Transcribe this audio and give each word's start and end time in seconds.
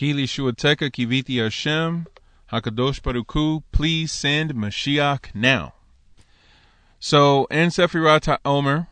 Kili 0.00 0.22
Shuateka 0.24 0.90
Kiviti 0.90 1.42
Hashem, 1.42 2.06
Hakadosh 2.50 3.02
Baruch 3.02 3.62
please 3.70 4.10
send 4.10 4.54
Mashiach 4.54 5.34
now. 5.34 5.74
So, 6.98 7.44
in 7.50 7.68
Sefirat 7.68 8.38
Omer, 8.42 8.86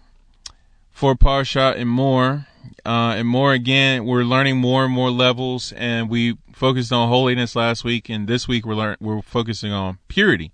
for 0.90 1.14
Parsha 1.14 1.74
Emor, 1.78 2.46
uh, 2.84 3.14
Emor 3.14 3.54
again, 3.54 4.04
we're 4.04 4.22
learning 4.22 4.58
more 4.58 4.84
and 4.84 4.92
more 4.92 5.10
levels, 5.10 5.72
and 5.72 6.10
we 6.10 6.36
focused 6.52 6.92
on 6.92 7.08
holiness 7.08 7.56
last 7.56 7.84
week, 7.84 8.10
and 8.10 8.28
this 8.28 8.46
week 8.46 8.66
we're 8.66 8.74
learn- 8.74 8.98
we're 9.00 9.22
focusing 9.22 9.72
on 9.72 9.96
purity. 10.08 10.52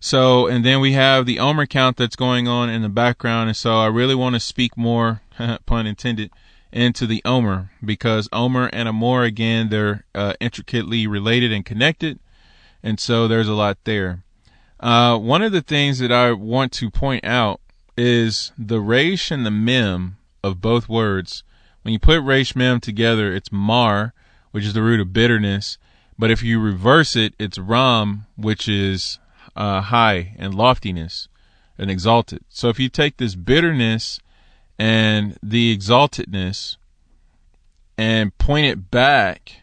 So, 0.00 0.46
and 0.46 0.64
then 0.64 0.80
we 0.80 0.92
have 0.92 1.26
the 1.26 1.38
Omer 1.38 1.66
count 1.66 1.98
that's 1.98 2.16
going 2.16 2.48
on 2.48 2.70
in 2.70 2.80
the 2.80 2.88
background, 2.88 3.50
and 3.50 3.56
so 3.58 3.78
I 3.78 3.88
really 3.88 4.14
want 4.14 4.36
to 4.36 4.40
speak 4.40 4.78
more, 4.78 5.20
pun 5.66 5.86
intended, 5.86 6.30
into 6.72 7.06
the 7.06 7.22
Omer 7.24 7.70
because 7.84 8.28
Omer 8.32 8.68
and 8.72 8.88
Emor 8.88 9.26
again 9.26 9.68
they're 9.68 10.04
uh, 10.14 10.34
intricately 10.40 11.06
related 11.06 11.52
and 11.52 11.64
connected, 11.64 12.18
and 12.82 12.98
so 12.98 13.26
there's 13.26 13.48
a 13.48 13.54
lot 13.54 13.78
there. 13.84 14.22
Uh, 14.78 15.18
one 15.18 15.42
of 15.42 15.52
the 15.52 15.60
things 15.60 15.98
that 15.98 16.12
I 16.12 16.32
want 16.32 16.72
to 16.72 16.90
point 16.90 17.24
out 17.24 17.60
is 17.96 18.52
the 18.56 18.80
resh 18.80 19.30
and 19.30 19.44
the 19.44 19.50
mem 19.50 20.16
of 20.42 20.60
both 20.60 20.88
words. 20.88 21.42
When 21.82 21.92
you 21.92 21.98
put 21.98 22.22
resh 22.22 22.56
mem 22.56 22.80
together, 22.80 23.34
it's 23.34 23.52
mar, 23.52 24.14
which 24.52 24.64
is 24.64 24.72
the 24.72 24.82
root 24.82 25.00
of 25.00 25.12
bitterness. 25.12 25.76
But 26.18 26.30
if 26.30 26.42
you 26.42 26.60
reverse 26.60 27.16
it, 27.16 27.34
it's 27.38 27.58
ram, 27.58 28.26
which 28.36 28.68
is 28.68 29.18
uh, 29.56 29.80
high 29.80 30.34
and 30.38 30.54
loftiness 30.54 31.28
and 31.78 31.90
exalted. 31.90 32.44
So 32.48 32.68
if 32.68 32.78
you 32.78 32.88
take 32.88 33.16
this 33.16 33.34
bitterness 33.34 34.20
and 34.80 35.36
the 35.42 35.76
exaltedness 35.76 36.78
and 37.98 38.36
point 38.38 38.64
it 38.64 38.90
back 38.90 39.56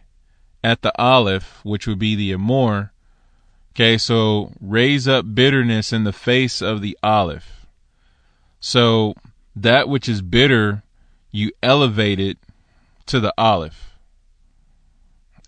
at 0.63 0.83
the 0.83 0.93
Aleph, 1.01 1.59
which 1.63 1.87
would 1.87 1.97
be 1.97 2.13
the 2.13 2.31
Emor. 2.31 2.91
Okay, 3.71 3.97
so 3.97 4.51
raise 4.61 5.07
up 5.07 5.33
bitterness 5.33 5.91
in 5.91 6.03
the 6.03 6.13
face 6.13 6.61
of 6.61 6.81
the 6.81 6.95
Aleph. 7.01 7.65
So 8.59 9.15
that 9.55 9.89
which 9.89 10.07
is 10.07 10.21
bitter, 10.21 10.83
you 11.31 11.51
elevate 11.63 12.19
it 12.19 12.37
to 13.07 13.19
the 13.19 13.33
Aleph. 13.39 13.97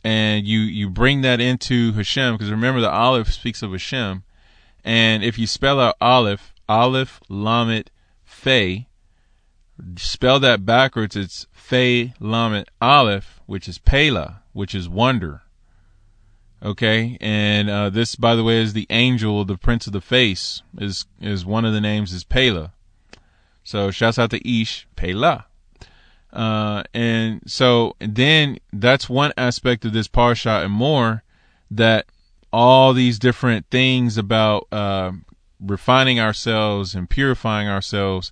And 0.03 0.47
you, 0.47 0.61
you 0.61 0.89
bring 0.89 1.21
that 1.21 1.39
into 1.39 1.91
Hashem, 1.91 2.33
because 2.33 2.49
remember 2.49 2.81
the 2.81 2.89
Aleph 2.89 3.31
speaks 3.31 3.61
of 3.61 3.71
Hashem. 3.71 4.23
And 4.83 5.23
if 5.23 5.37
you 5.37 5.45
spell 5.45 5.79
out 5.79 5.95
Aleph, 6.01 6.55
Aleph, 6.67 7.19
Lamet, 7.29 7.89
Fe, 8.23 8.87
spell 9.97 10.39
that 10.39 10.65
backwards, 10.65 11.15
it's 11.15 11.47
Fe 11.51 12.13
Lamet 12.19 12.67
Aleph, 12.81 13.41
which 13.45 13.67
is 13.67 13.77
Pela, 13.77 14.41
which 14.53 14.75
is 14.75 14.89
wonder. 14.89 15.41
Okay, 16.61 17.17
and 17.21 17.69
uh, 17.69 17.89
this, 17.89 18.15
by 18.15 18.35
the 18.35 18.43
way, 18.43 18.61
is 18.61 18.73
the 18.73 18.87
angel, 18.89 19.45
the 19.45 19.57
prince 19.57 19.87
of 19.87 19.93
the 19.93 20.01
face, 20.01 20.61
is 20.77 21.05
is 21.21 21.45
one 21.45 21.63
of 21.63 21.73
the 21.73 21.79
names 21.79 22.11
is 22.11 22.25
Pela. 22.25 22.73
So 23.63 23.91
shouts 23.91 24.19
out 24.19 24.31
to 24.31 24.61
Ish 24.61 24.87
Pela. 24.95 25.45
Uh, 26.33 26.83
and 26.93 27.41
so 27.45 27.95
then 27.99 28.59
that's 28.73 29.09
one 29.09 29.31
aspect 29.37 29.85
of 29.85 29.93
this 29.93 30.07
parsha 30.07 30.65
Emor 30.65 31.21
that 31.71 32.05
all 32.51 32.93
these 32.93 33.19
different 33.19 33.65
things 33.71 34.17
about 34.17 34.67
uh, 34.71 35.11
refining 35.59 36.19
ourselves 36.19 36.93
and 36.93 37.09
purifying 37.09 37.67
ourselves 37.67 38.31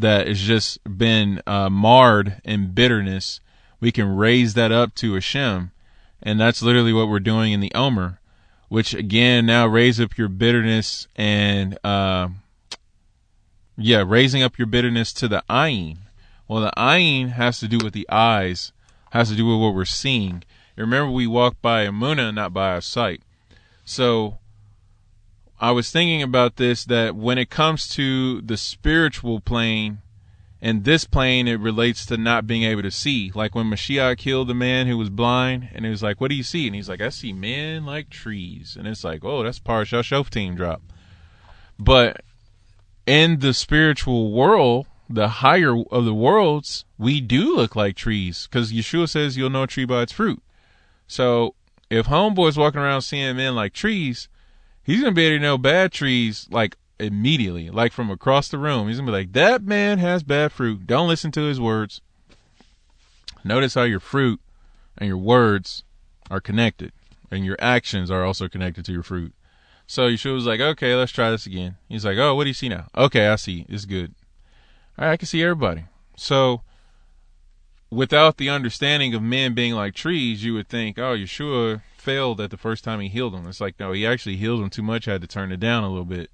that 0.00 0.26
has 0.26 0.40
just 0.40 0.78
been 0.98 1.42
uh, 1.46 1.68
marred 1.70 2.40
in 2.44 2.72
bitterness, 2.72 3.40
we 3.80 3.92
can 3.92 4.16
raise 4.16 4.54
that 4.54 4.72
up 4.72 4.94
to 4.96 5.14
Hashem. 5.14 5.70
And 6.22 6.40
that's 6.40 6.62
literally 6.62 6.92
what 6.92 7.08
we're 7.08 7.20
doing 7.20 7.52
in 7.52 7.60
the 7.60 7.72
Omer, 7.74 8.20
which 8.68 8.92
again 8.94 9.46
now 9.46 9.66
raise 9.66 10.00
up 10.00 10.18
your 10.18 10.28
bitterness 10.28 11.06
and, 11.16 11.78
uh, 11.84 12.28
yeah, 13.76 14.02
raising 14.06 14.42
up 14.42 14.58
your 14.58 14.66
bitterness 14.66 15.12
to 15.14 15.28
the 15.28 15.44
ayin. 15.48 15.98
Well, 16.48 16.62
the 16.62 16.72
ayin 16.76 17.30
has 17.30 17.60
to 17.60 17.68
do 17.68 17.78
with 17.82 17.92
the 17.92 18.08
eyes, 18.10 18.72
has 19.12 19.28
to 19.30 19.36
do 19.36 19.46
with 19.46 19.60
what 19.60 19.74
we're 19.74 19.84
seeing. 19.84 20.42
Remember, 20.76 21.10
we 21.10 21.26
walk 21.26 21.56
by 21.60 21.86
Amuna, 21.86 22.34
not 22.34 22.52
by 22.52 22.72
our 22.72 22.80
sight. 22.80 23.22
So 23.84 24.38
I 25.60 25.72
was 25.72 25.90
thinking 25.90 26.22
about 26.22 26.56
this 26.56 26.84
that 26.84 27.16
when 27.16 27.38
it 27.38 27.50
comes 27.50 27.88
to 27.88 28.40
the 28.40 28.56
spiritual 28.56 29.40
plane, 29.40 29.98
and 30.60 30.84
this 30.84 31.04
plane, 31.04 31.46
it 31.46 31.60
relates 31.60 32.04
to 32.06 32.16
not 32.16 32.46
being 32.46 32.64
able 32.64 32.82
to 32.82 32.90
see. 32.90 33.30
Like 33.32 33.54
when 33.54 33.66
Mashiach 33.66 34.18
killed 34.18 34.48
the 34.48 34.54
man 34.54 34.86
who 34.86 34.98
was 34.98 35.10
blind, 35.10 35.68
and 35.72 35.84
he 35.84 35.90
was 35.90 36.02
like, 36.02 36.20
What 36.20 36.30
do 36.30 36.34
you 36.34 36.42
see? 36.42 36.66
And 36.66 36.74
he's 36.74 36.88
like, 36.88 37.00
I 37.00 37.10
see 37.10 37.32
men 37.32 37.86
like 37.86 38.10
trees. 38.10 38.76
And 38.76 38.86
it's 38.86 39.04
like, 39.04 39.24
Oh, 39.24 39.42
that's 39.42 39.60
Parashah 39.60 40.02
Shoftim 40.02 40.56
drop. 40.56 40.82
But 41.78 42.22
in 43.06 43.38
the 43.38 43.54
spiritual 43.54 44.32
world, 44.32 44.86
the 45.08 45.28
higher 45.28 45.76
of 45.90 46.04
the 46.04 46.14
worlds, 46.14 46.84
we 46.98 47.20
do 47.20 47.56
look 47.56 47.76
like 47.76 47.96
trees 47.96 48.46
because 48.50 48.72
Yeshua 48.72 49.08
says 49.08 49.36
you'll 49.36 49.50
know 49.50 49.62
a 49.62 49.66
tree 49.68 49.84
by 49.84 50.02
its 50.02 50.12
fruit. 50.12 50.42
So 51.06 51.54
if 51.88 52.06
homeboy's 52.06 52.58
walking 52.58 52.80
around 52.80 53.02
seeing 53.02 53.36
men 53.36 53.54
like 53.54 53.72
trees, 53.72 54.28
he's 54.88 55.00
gonna 55.02 55.12
be 55.12 55.26
able 55.26 55.36
to 55.36 55.42
know 55.42 55.58
bad 55.58 55.92
trees 55.92 56.48
like 56.50 56.76
immediately, 56.98 57.68
like 57.68 57.92
from 57.92 58.10
across 58.10 58.48
the 58.48 58.58
room. 58.58 58.88
He's 58.88 58.96
gonna 58.96 59.12
be 59.12 59.16
like, 59.16 59.32
"That 59.34 59.62
man 59.62 59.98
has 59.98 60.22
bad 60.22 60.50
fruit. 60.50 60.86
Don't 60.86 61.08
listen 61.08 61.30
to 61.32 61.42
his 61.42 61.60
words." 61.60 62.00
Notice 63.44 63.74
how 63.74 63.82
your 63.82 64.00
fruit 64.00 64.40
and 64.96 65.06
your 65.06 65.18
words 65.18 65.84
are 66.30 66.40
connected, 66.40 66.92
and 67.30 67.44
your 67.44 67.56
actions 67.60 68.10
are 68.10 68.24
also 68.24 68.48
connected 68.48 68.84
to 68.86 68.92
your 68.92 69.02
fruit. 69.02 69.34
So 69.86 70.08
Yeshua 70.08 70.34
was 70.34 70.46
like, 70.46 70.60
"Okay, 70.60 70.94
let's 70.94 71.12
try 71.12 71.30
this 71.30 71.46
again." 71.46 71.76
He's 71.88 72.04
like, 72.06 72.16
"Oh, 72.16 72.34
what 72.34 72.44
do 72.44 72.48
you 72.48 72.54
see 72.54 72.70
now?" 72.70 72.88
"Okay, 72.96 73.28
I 73.28 73.36
see. 73.36 73.66
It's 73.68 73.84
good. 73.84 74.14
All 74.98 75.04
right, 75.04 75.12
I 75.12 75.16
can 75.18 75.26
see 75.26 75.42
everybody." 75.42 75.84
So 76.16 76.62
without 77.90 78.36
the 78.36 78.50
understanding 78.50 79.14
of 79.14 79.22
men 79.22 79.54
being 79.54 79.74
like 79.74 79.94
trees, 79.94 80.44
you 80.44 80.54
would 80.54 80.68
think, 80.68 80.98
"Oh, 80.98 81.14
Yeshua 81.16 81.82
failed 82.08 82.40
at 82.40 82.50
the 82.50 82.56
first 82.56 82.84
time 82.84 83.00
he 83.00 83.08
healed 83.08 83.34
them. 83.34 83.46
It's 83.46 83.60
like, 83.60 83.78
no, 83.78 83.92
he 83.92 84.06
actually 84.06 84.36
healed 84.36 84.62
them 84.62 84.70
too 84.70 84.82
much, 84.82 85.04
had 85.04 85.20
to 85.20 85.26
turn 85.26 85.52
it 85.52 85.60
down 85.60 85.84
a 85.84 85.90
little 85.90 86.04
bit. 86.04 86.30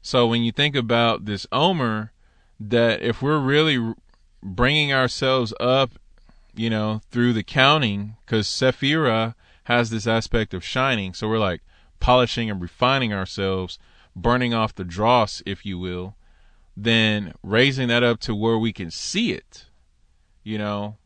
So 0.00 0.26
when 0.26 0.42
you 0.42 0.52
think 0.52 0.74
about 0.74 1.26
this 1.26 1.46
Omer, 1.52 2.12
that 2.58 3.02
if 3.02 3.20
we're 3.20 3.38
really 3.38 3.94
bringing 4.42 4.92
ourselves 4.92 5.52
up, 5.60 5.92
you 6.54 6.70
know, 6.70 7.02
through 7.10 7.34
the 7.34 7.42
counting, 7.42 8.16
because 8.24 8.46
Sephira 8.48 9.34
has 9.64 9.90
this 9.90 10.06
aspect 10.06 10.54
of 10.54 10.64
shining, 10.64 11.14
so 11.14 11.28
we're 11.28 11.38
like 11.38 11.62
polishing 12.00 12.50
and 12.50 12.60
refining 12.60 13.12
ourselves, 13.12 13.78
burning 14.16 14.54
off 14.54 14.74
the 14.74 14.84
dross, 14.84 15.42
if 15.46 15.66
you 15.66 15.78
will, 15.78 16.16
then 16.76 17.34
raising 17.42 17.88
that 17.88 18.02
up 18.02 18.18
to 18.20 18.34
where 18.34 18.58
we 18.58 18.72
can 18.72 18.90
see 18.90 19.32
it, 19.32 19.66
you 20.42 20.58
know, 20.58 20.96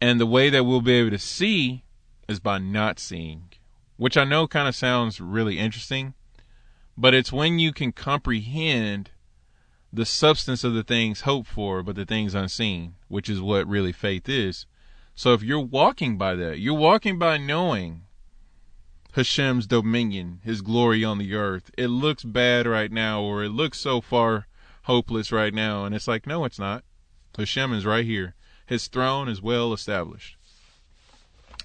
and 0.00 0.20
the 0.20 0.26
way 0.26 0.50
that 0.50 0.64
we'll 0.64 0.80
be 0.80 0.92
able 0.92 1.10
to 1.10 1.18
see 1.18 1.84
is 2.28 2.40
by 2.40 2.58
not 2.58 2.98
seeing, 2.98 3.50
which 3.96 4.16
I 4.16 4.24
know 4.24 4.46
kind 4.46 4.68
of 4.68 4.74
sounds 4.74 5.20
really 5.20 5.58
interesting, 5.58 6.14
but 6.96 7.14
it's 7.14 7.32
when 7.32 7.58
you 7.58 7.72
can 7.72 7.92
comprehend 7.92 9.10
the 9.92 10.04
substance 10.04 10.64
of 10.64 10.74
the 10.74 10.82
things 10.82 11.22
hoped 11.22 11.48
for, 11.48 11.82
but 11.82 11.96
the 11.96 12.04
things 12.04 12.34
unseen, 12.34 12.94
which 13.08 13.28
is 13.28 13.40
what 13.40 13.66
really 13.68 13.92
faith 13.92 14.28
is. 14.28 14.66
So 15.14 15.32
if 15.32 15.42
you're 15.42 15.60
walking 15.60 16.18
by 16.18 16.34
that, 16.34 16.58
you're 16.58 16.74
walking 16.74 17.18
by 17.18 17.36
knowing 17.38 18.02
Hashem's 19.14 19.68
dominion, 19.68 20.40
his 20.42 20.60
glory 20.60 21.04
on 21.04 21.18
the 21.18 21.34
earth. 21.34 21.70
It 21.78 21.86
looks 21.86 22.24
bad 22.24 22.66
right 22.66 22.90
now, 22.90 23.22
or 23.22 23.44
it 23.44 23.50
looks 23.50 23.78
so 23.78 24.00
far 24.00 24.48
hopeless 24.82 25.30
right 25.30 25.54
now. 25.54 25.84
And 25.84 25.94
it's 25.94 26.08
like, 26.08 26.26
no, 26.26 26.44
it's 26.44 26.58
not. 26.58 26.82
Hashem 27.36 27.72
is 27.72 27.86
right 27.86 28.04
here. 28.04 28.34
His 28.66 28.88
throne 28.88 29.28
is 29.28 29.42
well 29.42 29.72
established 29.72 30.36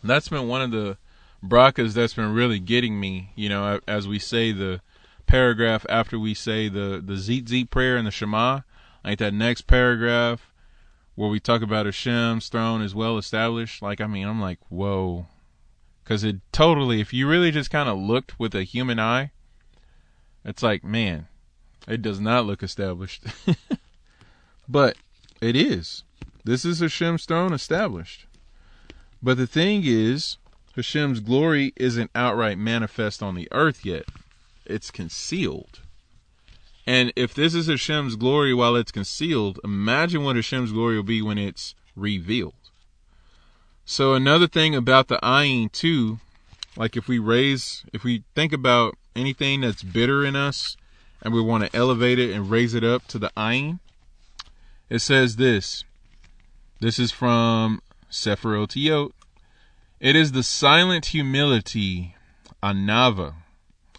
that's 0.04 0.30
been 0.30 0.48
one 0.48 0.62
of 0.62 0.72
the 0.72 0.98
brachas 1.44 1.94
that's 1.94 2.14
been 2.14 2.34
really 2.34 2.60
getting 2.60 3.00
me. 3.00 3.32
You 3.36 3.50
know, 3.50 3.80
as 3.88 4.08
we 4.08 4.20
say 4.20 4.52
the 4.52 4.82
paragraph 5.26 5.86
after 5.90 6.18
we 6.18 6.34
say 6.34 6.70
the 6.70 7.02
the 7.04 7.14
Tzitzit 7.14 7.70
prayer 7.70 7.98
and 7.98 8.08
the 8.08 8.12
Shema, 8.12 8.62
like 9.04 9.20
that 9.20 9.34
next 9.34 9.68
paragraph 9.68 10.52
where 11.16 11.30
we 11.30 11.40
talk 11.40 11.62
about 11.62 11.86
Hashem's 11.86 12.48
throne 12.48 12.82
is 12.82 12.96
well 12.96 13.18
established. 13.18 13.82
Like, 13.82 14.00
I 14.00 14.08
mean, 14.08 14.26
I'm 14.28 14.42
like, 14.42 14.60
whoa, 14.70 15.28
because 16.04 16.24
it 16.24 16.38
totally. 16.52 17.02
If 17.02 17.14
you 17.14 17.28
really 17.28 17.52
just 17.52 17.72
kind 17.72 17.90
of 17.90 17.98
looked 17.98 18.40
with 18.40 18.56
a 18.56 18.64
human 18.64 19.00
eye, 19.00 19.32
it's 20.46 20.64
like, 20.64 20.84
man, 20.84 21.28
it 21.88 22.02
does 22.02 22.22
not 22.22 22.46
look 22.46 22.64
established, 22.64 23.24
but 24.70 24.96
it 25.42 25.56
is. 25.56 26.04
This 26.44 26.66
is 26.66 26.80
Hashem's 26.80 27.26
throne 27.26 27.54
established. 27.54 28.26
But 29.22 29.38
the 29.38 29.48
thing 29.48 29.84
is, 29.86 30.38
Hashem's 30.76 31.20
glory 31.20 31.74
isn't 31.76 32.12
outright 32.16 32.58
manifest 32.58 33.22
on 33.22 33.36
the 33.36 33.48
earth 33.52 33.86
yet. 33.86 34.06
It's 34.66 34.92
concealed. 34.92 35.82
And 36.88 37.14
if 37.16 37.34
this 37.34 37.54
is 37.54 37.68
Hashem's 37.68 38.16
glory 38.16 38.54
while 38.54 38.76
it's 38.76 38.92
concealed, 38.92 39.60
imagine 39.64 40.24
what 40.24 40.36
Hashem's 40.36 40.72
glory 40.72 40.96
will 40.96 41.04
be 41.04 41.22
when 41.22 41.38
it's 41.38 41.76
revealed. 41.96 42.54
So 43.86 44.14
another 44.14 44.48
thing 44.48 44.76
about 44.76 45.08
the 45.08 45.20
ayin 45.22 45.72
too, 45.72 46.20
like 46.78 46.96
if 46.96 47.08
we 47.08 47.20
raise, 47.20 47.84
if 47.92 48.04
we 48.04 48.24
think 48.36 48.54
about 48.54 48.98
anything 49.16 49.62
that's 49.62 49.84
bitter 49.84 50.24
in 50.24 50.36
us, 50.36 50.78
and 51.22 51.34
we 51.34 51.42
want 51.42 51.64
to 51.64 51.76
elevate 51.76 52.20
it 52.20 52.32
and 52.32 52.50
raise 52.50 52.74
it 52.74 52.84
up 52.84 53.06
to 53.08 53.20
the 53.20 53.32
ayin, 53.36 53.80
it 54.90 55.00
says 55.00 55.36
this. 55.36 55.84
This 56.80 56.98
is 56.98 57.12
from 57.12 57.82
Sefer 58.10 58.56
Otiyot. 58.56 59.12
It 60.00 60.16
is 60.16 60.32
the 60.32 60.44
silent 60.44 61.08
humility, 61.08 62.16
anava, 62.64 63.36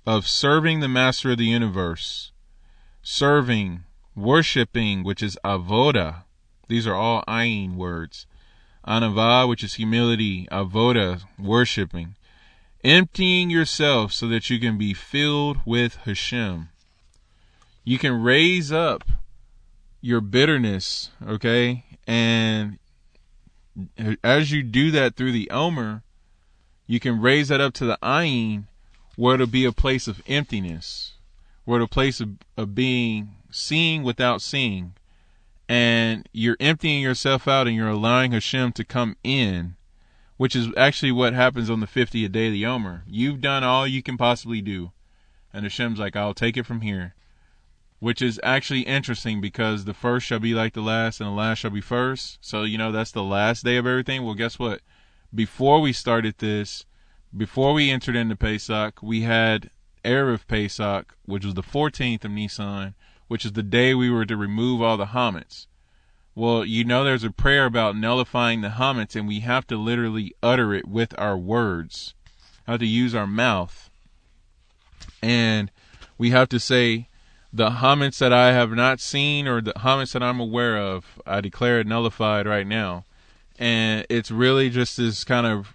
of 0.07 0.27
serving 0.27 0.81
the 0.81 0.89
master 0.89 1.33
of 1.33 1.39
the 1.39 1.45
universe, 1.45 2.33
serving, 3.03 3.85
worshiping, 4.17 5.05
which 5.05 5.23
is 5.23 5.39
avoda. 5.45 6.25
These 6.69 6.87
are 6.87 6.95
all 6.95 7.23
ayin 7.29 7.77
words. 7.77 8.27
Anava, 8.87 9.47
which 9.49 9.63
is 9.63 9.75
humility, 9.75 10.49
avoda, 10.51 11.23
worshiping. 11.39 12.17
Emptying 12.83 13.51
yourself 13.51 14.13
so 14.13 14.27
that 14.29 14.49
you 14.49 14.59
can 14.59 14.79
be 14.79 14.95
filled 14.95 15.59
with 15.67 15.97
Hashem. 16.07 16.71
You 17.85 17.99
can 17.99 18.23
raise 18.23 18.73
up 18.73 19.05
your 20.01 20.21
bitterness, 20.21 21.11
okay? 21.27 21.85
And 22.07 22.79
as 24.25 24.51
you 24.51 24.63
do 24.63 24.91
that 24.91 25.17
through 25.17 25.33
the 25.33 25.51
Omer, 25.51 26.03
you 26.87 26.99
can 26.99 27.21
raise 27.21 27.49
that 27.49 27.61
up 27.61 27.75
to 27.75 27.85
the 27.85 27.99
Ayin, 28.03 28.65
where 29.17 29.35
it'll 29.35 29.47
be 29.47 29.65
a 29.65 29.73
place 29.73 30.09
of 30.09 30.23
emptiness, 30.27 31.15
where 31.65 31.77
it'll 31.77 31.89
place 31.89 32.21
of, 32.21 32.31
of 32.57 32.75
being 32.75 33.37
seeing 33.51 34.03
without 34.03 34.43
seeing. 34.43 34.95
And 35.69 36.29
you're 36.33 36.57
emptying 36.59 37.01
yourself 37.01 37.47
out 37.47 37.69
and 37.69 37.77
you're 37.77 37.89
allowing 37.89 38.33
Hashem 38.33 38.73
to 38.73 38.85
come 38.85 39.17
in, 39.23 39.77
which 40.37 40.57
is 40.57 40.69
actually 40.77 41.13
what 41.13 41.33
happens 41.33 41.71
on 41.71 41.81
the 41.81 41.87
50th 41.87 42.33
day 42.33 42.49
of 42.49 42.53
the 42.53 42.67
Omer. 42.67 43.05
You've 43.07 43.41
done 43.41 43.63
all 43.63 43.87
you 43.87 44.03
can 44.03 44.17
possibly 44.17 44.61
do. 44.61 44.91
And 45.53 45.65
Hashem's 45.65 45.99
like, 45.99 46.17
I'll 46.17 46.35
take 46.35 46.57
it 46.57 46.67
from 46.67 46.81
here 46.81 47.15
which 48.01 48.23
is 48.23 48.41
actually 48.43 48.81
interesting 48.81 49.41
because 49.41 49.85
the 49.85 49.95
first 49.95 50.27
shall 50.27 50.39
be 50.39 50.55
like 50.55 50.73
the 50.73 50.81
last 50.81 51.21
and 51.21 51.29
the 51.29 51.35
last 51.35 51.59
shall 51.59 51.71
be 51.71 51.83
first. 51.83 52.39
So, 52.41 52.65
you 52.65 52.79
know, 52.79 52.91
that's 52.91 53.13
the 53.13 53.23
last 53.23 53.63
day 53.63 53.77
of 53.77 53.87
everything. 53.87 54.25
Well, 54.25 54.35
guess 54.35 54.59
what? 54.59 54.81
Before 55.35 55.81
we 55.81 55.93
started 55.93 56.39
this, 56.39 56.87
before 57.37 57.75
we 57.75 57.91
entered 57.91 58.17
into 58.17 58.37
Pesach, 58.37 59.03
we 59.03 59.21
had 59.21 59.71
Erev 60.03 60.47
Pesach, 60.49 61.15
which 61.27 61.45
was 61.45 61.55
the 61.55 61.63
14th 61.63 62.25
of 62.25 62.31
Nisan, 62.31 62.95
which 63.29 63.45
is 63.45 63.53
the 63.53 63.63
day 63.63 63.95
we 63.95 64.11
were 64.11 64.25
to 64.25 64.37
remove 64.37 64.81
all 64.81 64.97
the 64.97 65.07
hametz. 65.07 65.67
Well, 66.35 66.65
you 66.65 66.85
know, 66.85 67.05
there's 67.05 67.23
a 67.23 67.31
prayer 67.31 67.67
about 67.67 67.97
nullifying 67.97 68.63
the 68.63 68.71
hametz, 68.71 69.15
and 69.15 69.29
we 69.29 69.41
have 69.41 69.67
to 69.67 69.77
literally 69.77 70.35
utter 70.43 70.73
it 70.73 70.89
with 70.89 71.15
our 71.19 71.37
words. 71.37 72.15
How 72.67 72.79
to 72.79 72.87
use 72.87 73.15
our 73.15 73.27
mouth. 73.27 73.91
And 75.23 75.71
we 76.17 76.31
have 76.31 76.49
to 76.49 76.59
say, 76.59 77.09
the 77.53 77.71
hametz 77.71 78.19
that 78.19 78.33
I 78.33 78.53
have 78.53 78.71
not 78.71 79.01
seen 79.01 79.49
or 79.49 79.61
the 79.61 79.73
hametz 79.73 80.13
that 80.13 80.23
I'm 80.23 80.41
aware 80.41 80.79
of, 80.79 81.21
I 81.27 81.41
declare 81.41 81.81
it 81.81 81.87
nullified 81.87 82.47
right 82.47 82.67
now. 82.67 83.05
And 83.59 84.07
it's 84.09 84.31
really 84.31 84.71
just 84.71 84.97
this 84.97 85.25
kind 85.25 85.47
of 85.47 85.75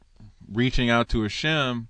reaching 0.51 0.89
out 0.89 1.09
to 1.09 1.21
Hashem 1.23 1.87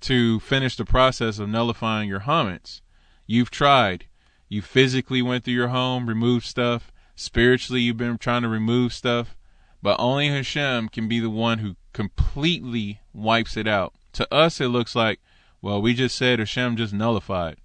to 0.00 0.40
finish 0.40 0.76
the 0.76 0.84
process 0.84 1.38
of 1.38 1.48
nullifying 1.48 2.08
your 2.08 2.20
hametz. 2.20 2.80
You've 3.26 3.50
tried. 3.50 4.06
You 4.48 4.62
physically 4.62 5.22
went 5.22 5.44
through 5.44 5.54
your 5.54 5.68
home, 5.68 6.08
removed 6.08 6.46
stuff. 6.46 6.92
Spiritually, 7.16 7.80
you've 7.80 7.96
been 7.96 8.18
trying 8.18 8.42
to 8.42 8.48
remove 8.48 8.92
stuff. 8.92 9.36
But 9.82 9.98
only 9.98 10.28
Hashem 10.28 10.90
can 10.90 11.08
be 11.08 11.18
the 11.18 11.30
one 11.30 11.58
who 11.58 11.76
completely 11.92 13.00
wipes 13.12 13.56
it 13.56 13.66
out. 13.66 13.94
To 14.12 14.32
us, 14.32 14.60
it 14.60 14.68
looks 14.68 14.94
like, 14.94 15.20
well, 15.60 15.82
we 15.82 15.94
just 15.94 16.16
said 16.16 16.38
Hashem 16.38 16.76
just 16.76 16.92
nullified. 16.92 17.56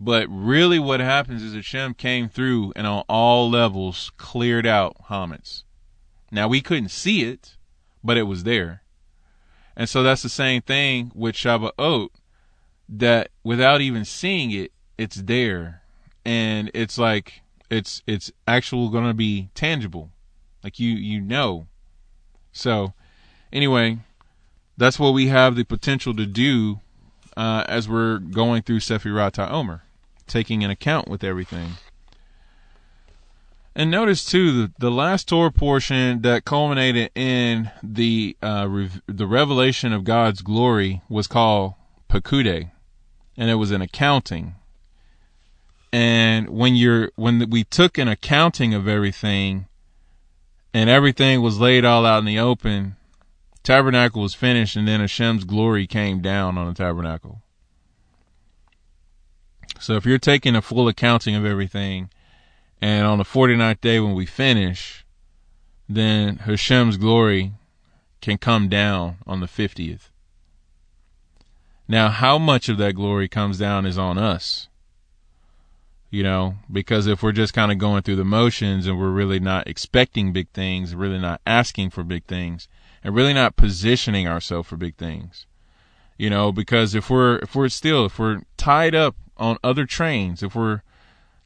But 0.00 0.26
really, 0.28 0.78
what 0.78 1.00
happens 1.00 1.42
is 1.42 1.54
Hashem 1.54 1.94
came 1.94 2.28
through 2.28 2.72
and 2.74 2.86
on 2.86 3.04
all 3.08 3.48
levels 3.48 4.10
cleared 4.16 4.66
out 4.66 4.96
hametz. 5.08 5.62
Now, 6.30 6.48
we 6.48 6.60
couldn't 6.60 6.90
see 6.90 7.22
it, 7.22 7.56
but 8.02 8.16
it 8.16 8.24
was 8.24 8.44
there. 8.44 8.82
And 9.76 9.88
so 9.88 10.02
that's 10.02 10.22
the 10.22 10.28
same 10.28 10.62
thing 10.62 11.12
with 11.14 11.34
Shavuot, 11.34 12.08
that 12.88 13.30
without 13.42 13.80
even 13.80 14.04
seeing 14.04 14.50
it, 14.50 14.72
it's 14.98 15.16
there. 15.16 15.82
And 16.24 16.70
it's 16.74 16.98
like, 16.98 17.42
it's, 17.70 18.02
it's 18.06 18.32
actual 18.46 18.88
going 18.88 19.06
to 19.06 19.14
be 19.14 19.50
tangible. 19.54 20.10
Like 20.62 20.80
you, 20.80 20.90
you 20.90 21.20
know. 21.20 21.66
So 22.52 22.94
anyway, 23.52 23.98
that's 24.76 24.98
what 24.98 25.14
we 25.14 25.28
have 25.28 25.56
the 25.56 25.64
potential 25.64 26.14
to 26.14 26.26
do 26.26 26.80
uh, 27.36 27.64
as 27.68 27.88
we're 27.88 28.18
going 28.18 28.62
through 28.62 28.80
Sefirat 28.80 29.38
Omer, 29.50 29.83
taking 30.26 30.64
an 30.64 30.70
account 30.70 31.08
with 31.08 31.24
everything. 31.24 31.72
And 33.76 33.90
notice 33.90 34.24
too 34.24 34.52
the, 34.52 34.72
the 34.78 34.90
last 34.90 35.28
Torah 35.28 35.50
portion 35.50 36.22
that 36.22 36.44
culminated 36.44 37.10
in 37.14 37.70
the 37.82 38.36
uh, 38.40 38.68
the 39.06 39.26
revelation 39.26 39.92
of 39.92 40.04
God's 40.04 40.42
glory 40.42 41.02
was 41.08 41.26
called 41.26 41.74
Pekude, 42.08 42.70
and 43.36 43.50
it 43.50 43.56
was 43.56 43.72
an 43.72 43.82
accounting. 43.82 44.54
And 45.92 46.50
when 46.50 46.76
you're 46.76 47.10
when 47.16 47.50
we 47.50 47.64
took 47.64 47.98
an 47.98 48.06
accounting 48.08 48.74
of 48.74 48.86
everything, 48.86 49.66
and 50.72 50.88
everything 50.88 51.42
was 51.42 51.58
laid 51.58 51.84
all 51.84 52.06
out 52.06 52.18
in 52.18 52.24
the 52.24 52.38
open, 52.38 52.94
tabernacle 53.64 54.22
was 54.22 54.34
finished, 54.34 54.76
and 54.76 54.86
then 54.86 55.00
Hashem's 55.00 55.44
glory 55.44 55.86
came 55.88 56.20
down 56.20 56.58
on 56.58 56.68
the 56.68 56.74
tabernacle. 56.74 57.42
So 59.84 59.96
if 59.96 60.06
you're 60.06 60.16
taking 60.16 60.56
a 60.56 60.62
full 60.62 60.88
accounting 60.88 61.34
of 61.34 61.44
everything, 61.44 62.08
and 62.80 63.06
on 63.06 63.18
the 63.18 63.24
49th 63.24 63.82
day 63.82 64.00
when 64.00 64.14
we 64.14 64.24
finish, 64.24 65.04
then 65.86 66.38
Hashem's 66.38 66.96
glory 66.96 67.52
can 68.22 68.38
come 68.38 68.70
down 68.70 69.18
on 69.26 69.40
the 69.40 69.46
50th. 69.46 70.08
Now, 71.86 72.08
how 72.08 72.38
much 72.38 72.70
of 72.70 72.78
that 72.78 72.94
glory 72.94 73.28
comes 73.28 73.58
down 73.58 73.84
is 73.84 73.98
on 73.98 74.16
us. 74.16 74.68
You 76.08 76.22
know, 76.22 76.54
because 76.72 77.06
if 77.06 77.22
we're 77.22 77.32
just 77.32 77.52
kind 77.52 77.70
of 77.70 77.76
going 77.76 78.04
through 78.04 78.16
the 78.16 78.24
motions 78.24 78.86
and 78.86 78.98
we're 78.98 79.10
really 79.10 79.38
not 79.38 79.68
expecting 79.68 80.32
big 80.32 80.48
things, 80.54 80.94
really 80.94 81.18
not 81.18 81.42
asking 81.46 81.90
for 81.90 82.02
big 82.02 82.24
things, 82.24 82.68
and 83.02 83.14
really 83.14 83.34
not 83.34 83.56
positioning 83.56 84.26
ourselves 84.26 84.66
for 84.66 84.78
big 84.78 84.96
things. 84.96 85.44
You 86.16 86.30
know, 86.30 86.52
because 86.52 86.94
if 86.94 87.10
we're 87.10 87.36
if 87.40 87.54
we're 87.54 87.68
still 87.68 88.06
if 88.06 88.18
we're 88.18 88.40
tied 88.56 88.94
up 88.94 89.16
on 89.36 89.58
other 89.62 89.86
trains, 89.86 90.42
if 90.42 90.54
we're 90.54 90.82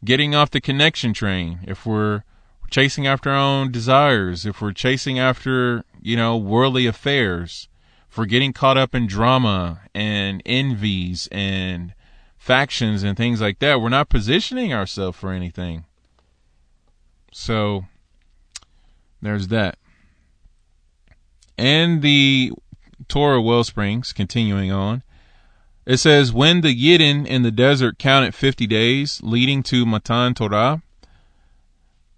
getting 0.04 0.34
off 0.34 0.50
the 0.50 0.60
connection 0.60 1.12
train, 1.12 1.60
if 1.66 1.86
we're 1.86 2.22
chasing 2.70 3.06
after 3.06 3.30
our 3.30 3.36
own 3.36 3.72
desires, 3.72 4.46
if 4.46 4.60
we're 4.60 4.72
chasing 4.72 5.18
after, 5.18 5.84
you 6.00 6.16
know, 6.16 6.36
worldly 6.36 6.86
affairs, 6.86 7.68
we're 8.16 8.26
getting 8.26 8.52
caught 8.52 8.76
up 8.76 8.94
in 8.94 9.06
drama 9.06 9.80
and 9.94 10.42
envies 10.44 11.28
and 11.30 11.94
factions 12.36 13.02
and 13.02 13.16
things 13.16 13.40
like 13.40 13.60
that, 13.60 13.80
we're 13.80 13.88
not 13.88 14.08
positioning 14.08 14.72
ourselves 14.72 15.16
for 15.16 15.32
anything. 15.32 15.84
So 17.32 17.84
there's 19.22 19.48
that 19.48 19.78
and 21.58 22.02
the 22.02 22.52
Torah 23.08 23.42
wellsprings, 23.42 24.12
continuing 24.12 24.70
on. 24.70 25.02
It 25.88 25.96
says, 25.96 26.34
When 26.34 26.60
the 26.60 26.76
Yidden 26.76 27.26
in 27.26 27.40
the 27.40 27.50
desert 27.50 27.98
counted 27.98 28.34
50 28.34 28.66
days 28.66 29.22
leading 29.22 29.62
to 29.64 29.86
Matan 29.86 30.34
Torah, 30.34 30.82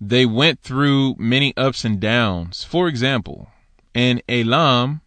they 0.00 0.26
went 0.26 0.60
through 0.60 1.14
many 1.18 1.56
ups 1.56 1.84
and 1.84 2.00
downs. 2.00 2.64
For 2.64 2.88
example, 2.88 3.48
in 3.94 4.22
Elam, 4.28 5.02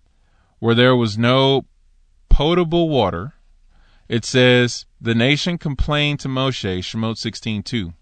where 0.60 0.76
there 0.76 0.96
was 0.96 1.18
no 1.18 1.66
potable 2.30 2.88
water, 2.88 3.34
it 4.08 4.24
says, 4.24 4.86
The 5.02 5.14
nation 5.14 5.58
complained 5.58 6.22
to 6.22 6.30
Moshe, 6.30 6.80
Shemot 6.80 7.18
16.2. 7.18 7.94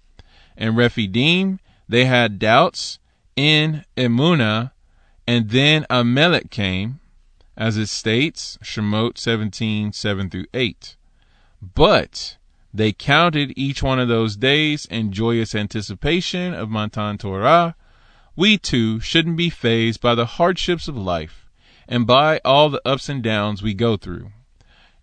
In 0.57 0.75
Rephidim, 0.75 1.59
they 1.89 2.05
had 2.05 2.37
doubts. 2.37 2.99
In 3.35 3.83
Emunah, 3.97 4.73
and 5.25 5.49
then 5.49 5.87
Amalek 5.89 6.51
came, 6.51 6.99
as 7.61 7.77
it 7.77 7.89
states, 7.89 8.57
Shemot 8.63 9.19
17, 9.19 9.93
7 9.93 10.29
through 10.31 10.47
8. 10.51 10.95
But 11.61 12.37
they 12.73 12.91
counted 12.91 13.53
each 13.55 13.83
one 13.83 13.99
of 13.99 14.07
those 14.07 14.35
days 14.35 14.87
in 14.87 15.11
joyous 15.11 15.53
anticipation 15.53 16.55
of 16.55 16.71
Matan 16.71 17.19
Torah. 17.19 17.75
We 18.35 18.57
too 18.57 18.99
shouldn't 18.99 19.37
be 19.37 19.51
fazed 19.51 20.01
by 20.01 20.15
the 20.15 20.25
hardships 20.25 20.87
of 20.87 20.97
life 20.97 21.51
and 21.87 22.07
by 22.07 22.41
all 22.43 22.71
the 22.71 22.81
ups 22.83 23.09
and 23.09 23.21
downs 23.21 23.61
we 23.61 23.75
go 23.75 23.95
through. 23.95 24.31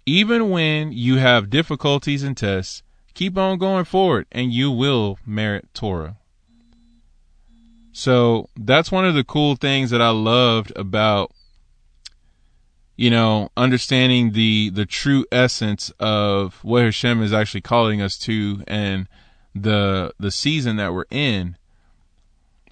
Even 0.04 0.50
when 0.50 0.90
you 0.90 1.18
have 1.18 1.50
difficulties 1.50 2.24
and 2.24 2.36
tests, 2.36 2.82
keep 3.14 3.38
on 3.38 3.58
going 3.58 3.84
forward 3.84 4.26
and 4.32 4.52
you 4.52 4.68
will 4.68 5.20
merit 5.24 5.68
Torah. 5.74 6.16
So 7.92 8.48
that's 8.56 8.90
one 8.90 9.04
of 9.04 9.14
the 9.14 9.22
cool 9.22 9.54
things 9.54 9.90
that 9.90 10.02
I 10.02 10.10
loved 10.10 10.72
about 10.74 11.30
you 12.98 13.10
know, 13.10 13.50
understanding 13.56 14.32
the 14.32 14.70
the 14.70 14.84
true 14.84 15.24
essence 15.30 15.90
of 16.00 16.62
what 16.62 16.82
Hashem 16.82 17.22
is 17.22 17.32
actually 17.32 17.60
calling 17.62 18.02
us 18.02 18.18
to 18.18 18.62
and 18.66 19.06
the 19.54 20.12
the 20.18 20.32
season 20.32 20.76
that 20.76 20.92
we're 20.92 21.06
in 21.10 21.56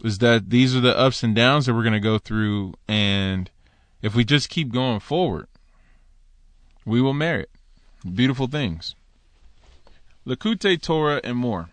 is 0.05 0.19
that 0.19 0.51
these 0.51 0.77
are 0.77 0.81
the 0.81 0.99
ups 0.99 1.23
and 1.23 1.35
downs 1.35 1.67
that 1.67 1.75
we're 1.75 1.83
going 1.83 1.93
to 1.93 2.01
go 2.01 2.19
through 2.19 2.75
and 2.87 3.51
if 4.03 4.15
we 4.15 4.25
just 4.25 4.51
keep 4.51 4.73
going 4.73 5.01
forward 5.01 5.47
we 6.85 7.01
will 7.01 7.15
merit 7.15 7.49
beautiful 8.15 8.49
things. 8.49 8.95
Likutei 10.27 10.81
Torah 10.81 11.21
and 11.23 11.37
more. 11.37 11.71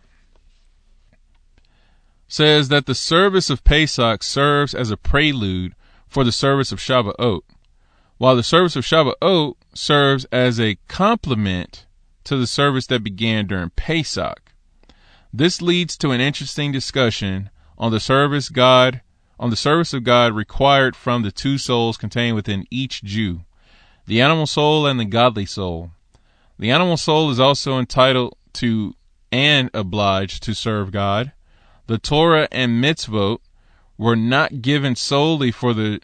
Says 2.27 2.69
that 2.69 2.85
the 2.85 2.95
service 2.95 3.49
of 3.49 3.63
Pesach 3.63 4.23
serves 4.23 4.73
as 4.73 4.91
a 4.91 4.97
prelude 4.97 5.73
for 6.07 6.23
the 6.23 6.31
service 6.31 6.71
of 6.71 6.79
Shavuot, 6.79 7.41
while 8.17 8.35
the 8.35 8.43
service 8.43 8.75
of 8.75 8.85
Shavuot 8.85 9.55
serves 9.73 10.25
as 10.25 10.59
a 10.59 10.77
complement 10.87 11.85
to 12.23 12.37
the 12.37 12.47
service 12.47 12.87
that 12.87 13.03
began 13.03 13.47
during 13.47 13.71
Pesach. 13.71 14.53
This 15.33 15.61
leads 15.61 15.97
to 15.97 16.11
an 16.11 16.21
interesting 16.21 16.71
discussion 16.71 17.49
on 17.77 17.91
the 17.91 17.99
service 17.99 18.49
God 18.49 19.01
on 19.39 19.49
the 19.49 19.55
service 19.55 19.93
of 19.93 20.03
God 20.03 20.33
required 20.33 20.95
from 20.95 21.23
the 21.23 21.31
two 21.31 21.57
souls 21.57 21.97
contained 21.97 22.35
within 22.35 22.65
each 22.69 23.03
Jew, 23.03 23.41
the 24.05 24.21
animal 24.21 24.47
soul 24.47 24.85
and 24.85 24.99
the 24.99 25.05
godly 25.05 25.45
soul. 25.45 25.91
The 26.59 26.71
animal 26.71 26.97
soul 26.97 27.29
is 27.31 27.39
also 27.39 27.79
entitled 27.79 28.37
to 28.53 28.95
and 29.33 29.71
obliged 29.73 30.43
to 30.43 30.53
serve 30.53 30.91
God, 30.91 31.31
the 31.87 31.97
Torah 31.97 32.47
and 32.51 32.83
mitzvot 32.83 33.39
were 33.97 34.15
not 34.15 34.61
given 34.61 34.95
solely 34.95 35.51
for 35.51 35.73
the 35.73 35.99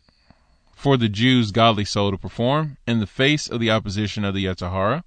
for 0.79 0.95
the 0.95 1.09
Jews' 1.09 1.51
godly 1.51 1.83
soul 1.83 2.09
to 2.09 2.17
perform 2.17 2.77
in 2.87 3.01
the 3.01 3.05
face 3.05 3.49
of 3.49 3.59
the 3.59 3.69
opposition 3.69 4.23
of 4.23 4.33
the 4.33 4.45
Yetzer 4.45 4.71
Hara, 4.71 5.03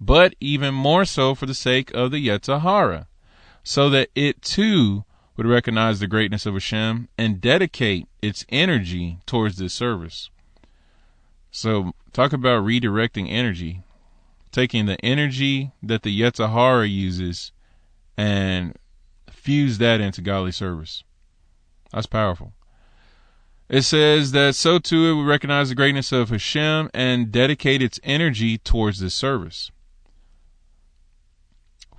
but 0.00 0.34
even 0.40 0.74
more 0.74 1.04
so 1.04 1.36
for 1.36 1.46
the 1.46 1.54
sake 1.54 1.92
of 1.94 2.10
the 2.10 2.26
Yetzer 2.26 2.62
Hara, 2.62 3.06
so 3.62 3.88
that 3.88 4.08
it 4.16 4.42
too 4.42 5.04
would 5.36 5.46
recognize 5.46 6.00
the 6.00 6.08
greatness 6.08 6.44
of 6.44 6.54
Hashem 6.54 7.08
and 7.16 7.40
dedicate 7.40 8.08
its 8.20 8.44
energy 8.48 9.18
towards 9.24 9.58
this 9.58 9.72
service. 9.72 10.28
So, 11.52 11.92
talk 12.12 12.32
about 12.32 12.64
redirecting 12.64 13.30
energy, 13.30 13.84
taking 14.50 14.86
the 14.86 15.00
energy 15.04 15.70
that 15.84 16.02
the 16.02 16.20
Yetzer 16.20 16.50
Hara 16.50 16.88
uses 16.88 17.52
and 18.16 18.76
fuse 19.30 19.78
that 19.78 20.00
into 20.00 20.20
godly 20.20 20.50
service. 20.50 21.04
That's 21.92 22.06
powerful. 22.06 22.54
It 23.72 23.84
says 23.84 24.32
that 24.32 24.54
so 24.54 24.78
too 24.78 25.06
it 25.06 25.14
would 25.14 25.26
recognize 25.26 25.70
the 25.70 25.74
greatness 25.74 26.12
of 26.12 26.28
Hashem 26.28 26.90
and 26.92 27.32
dedicate 27.32 27.80
its 27.80 27.98
energy 28.02 28.58
towards 28.58 28.98
this 28.98 29.14
service. 29.14 29.70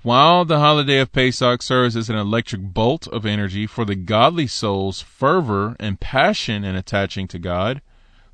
While 0.04 0.46
the 0.46 0.60
holiday 0.60 1.00
of 1.00 1.12
Pesach 1.12 1.64
serves 1.64 1.98
as 1.98 2.12
an 2.12 2.16
electric 2.16 2.62
bolt 2.62 3.08
of 3.08 3.26
energy 3.26 3.66
for 3.66 3.86
the 3.86 3.96
godly 3.96 4.46
soul's 4.46 5.02
fervor 5.02 5.76
and 5.80 6.00
passion 6.00 6.64
in 6.64 6.76
attaching 6.76 7.28
to 7.30 7.40
God, 7.40 7.82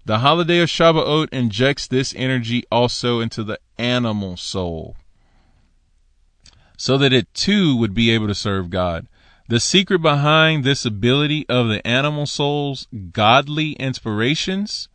the 0.04 0.20
holiday 0.20 0.60
of 0.60 0.68
Shavuot 0.68 1.30
injects 1.32 1.88
this 1.88 2.14
energy 2.18 2.66
also 2.70 3.22
into 3.22 3.46
the 3.46 3.58
animal 3.78 4.36
soul 4.36 4.98
so 6.78 6.98
that 6.98 7.14
it 7.14 7.34
too 7.34 7.78
would 7.78 7.94
be 7.94 8.12
able 8.12 8.28
to 8.28 8.36
serve 8.36 8.70
God. 8.70 9.08
The 9.50 9.60
secret 9.60 10.04
behind 10.04 10.64
this 10.64 10.86
ability 10.86 11.50
of 11.50 11.70
the 11.70 11.86
animal 11.86 12.28
soul's 12.28 12.88
godly 13.12 13.72
inspirations 13.74 14.90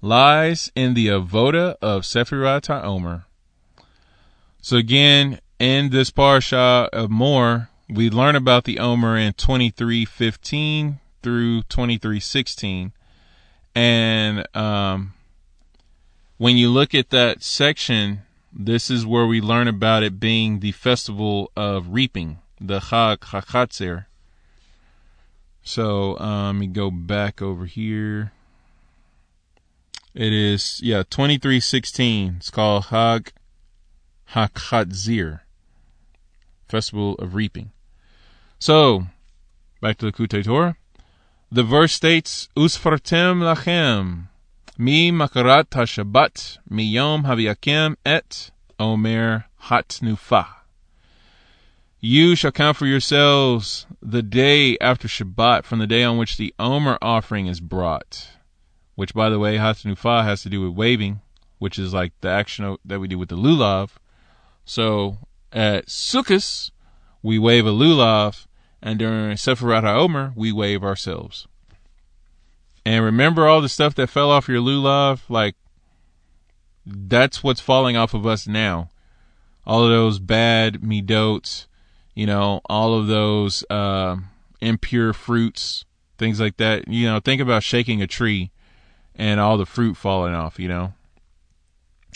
lies 0.00 0.72
in 0.74 0.94
the 0.94 1.08
avoda 1.08 1.76
of 1.82 2.04
Sephirat 2.04 2.68
HaOmer. 2.68 3.24
So 4.62 4.78
again, 4.78 5.40
in 5.58 5.90
this 5.90 6.10
parsha 6.10 6.88
of 6.88 7.10
Emor, 7.10 7.68
we 7.90 8.08
learn 8.08 8.34
about 8.34 8.64
the 8.64 8.78
Omer 8.78 9.18
in 9.18 9.34
23:15 9.34 11.00
through 11.22 11.64
23:16, 11.64 12.92
and 13.74 14.56
um, 14.56 15.12
when 16.38 16.56
you 16.56 16.70
look 16.70 16.94
at 16.94 17.10
that 17.10 17.42
section, 17.42 18.22
this 18.50 18.90
is 18.90 19.04
where 19.04 19.26
we 19.26 19.42
learn 19.42 19.68
about 19.68 20.02
it 20.02 20.18
being 20.18 20.60
the 20.60 20.72
festival 20.72 21.52
of 21.54 21.88
reaping, 21.90 22.38
the 22.60 22.80
Chag 22.80 23.18
Hakatzir. 23.18 24.06
So 25.62 26.18
um, 26.18 26.58
let 26.58 26.60
me 26.60 26.66
go 26.66 26.90
back 26.90 27.42
over 27.42 27.66
here. 27.66 28.32
It 30.14 30.32
is 30.32 30.80
yeah 30.82 31.02
twenty 31.08 31.38
three 31.38 31.60
sixteen. 31.60 32.36
It's 32.38 32.50
called 32.50 32.84
Chag 32.84 33.32
Hakatzir, 34.32 35.40
Festival 36.68 37.14
of 37.16 37.34
Reaping. 37.34 37.70
So 38.58 39.06
back 39.80 39.98
to 39.98 40.06
the 40.06 40.12
Likutei 40.12 40.44
Torah. 40.44 40.76
The 41.50 41.62
verse 41.62 41.94
states, 41.94 42.48
"Usfartem 42.56 43.40
lachem 43.40 44.28
Mi 44.80 45.10
makarat 45.10 45.70
hashabat 45.70 46.58
miyom 46.70 47.24
haviakim 47.24 47.96
et 48.06 48.52
omer 48.78 49.46
hatnufa. 49.64 50.57
You 52.00 52.36
shall 52.36 52.52
count 52.52 52.76
for 52.76 52.86
yourselves 52.86 53.84
the 54.00 54.22
day 54.22 54.78
after 54.78 55.08
Shabbat 55.08 55.64
from 55.64 55.80
the 55.80 55.86
day 55.86 56.04
on 56.04 56.16
which 56.16 56.36
the 56.36 56.54
Omer 56.56 56.96
offering 57.02 57.48
is 57.48 57.60
brought. 57.60 58.28
Which, 58.94 59.14
by 59.14 59.28
the 59.28 59.40
way, 59.40 59.56
Hatnufa 59.56 60.22
has 60.22 60.42
to 60.42 60.48
do 60.48 60.60
with 60.60 60.76
waving, 60.76 61.20
which 61.58 61.76
is 61.76 61.92
like 61.92 62.12
the 62.20 62.28
action 62.28 62.76
that 62.84 63.00
we 63.00 63.08
do 63.08 63.18
with 63.18 63.30
the 63.30 63.36
lulav. 63.36 63.90
So 64.64 65.18
at 65.52 65.86
Sukkot, 65.86 66.70
we 67.20 67.36
wave 67.36 67.66
a 67.66 67.70
lulav, 67.70 68.46
and 68.80 69.00
during 69.00 69.36
Sefirat 69.36 69.82
HaOmer, 69.82 70.36
we 70.36 70.52
wave 70.52 70.84
ourselves. 70.84 71.48
And 72.86 73.04
remember 73.04 73.48
all 73.48 73.60
the 73.60 73.68
stuff 73.68 73.96
that 73.96 74.06
fell 74.06 74.30
off 74.30 74.48
your 74.48 74.62
lulav? 74.62 75.22
Like, 75.28 75.56
that's 76.86 77.42
what's 77.42 77.60
falling 77.60 77.96
off 77.96 78.14
of 78.14 78.24
us 78.24 78.46
now. 78.46 78.88
All 79.66 79.82
of 79.82 79.90
those 79.90 80.20
bad 80.20 80.80
midotes, 80.80 81.66
you 82.18 82.26
know, 82.26 82.60
all 82.64 82.98
of 82.98 83.06
those 83.06 83.62
uh, 83.70 84.16
impure 84.60 85.12
fruits, 85.12 85.84
things 86.18 86.40
like 86.40 86.56
that. 86.56 86.88
You 86.88 87.06
know, 87.06 87.20
think 87.20 87.40
about 87.40 87.62
shaking 87.62 88.02
a 88.02 88.08
tree 88.08 88.50
and 89.14 89.38
all 89.38 89.56
the 89.56 89.64
fruit 89.64 89.96
falling 89.96 90.34
off, 90.34 90.58
you 90.58 90.66
know. 90.66 90.94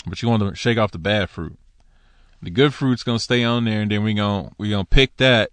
But 0.05 0.21
you 0.21 0.29
want 0.29 0.43
to 0.43 0.57
shake 0.57 0.77
off 0.77 0.91
the 0.91 0.99
bad 0.99 1.31
fruit. 1.31 1.57
The 2.43 2.51
good 2.51 2.75
fruit's 2.75 3.05
gonna 3.05 3.21
stay 3.21 3.45
on 3.45 3.65
there, 3.65 3.83
and 3.83 3.93
then 3.93 4.03
we're 4.03 4.17
gonna 4.17 4.51
we're 4.59 4.73
gonna 4.73 4.85
pick 4.85 5.19
that, 5.19 5.51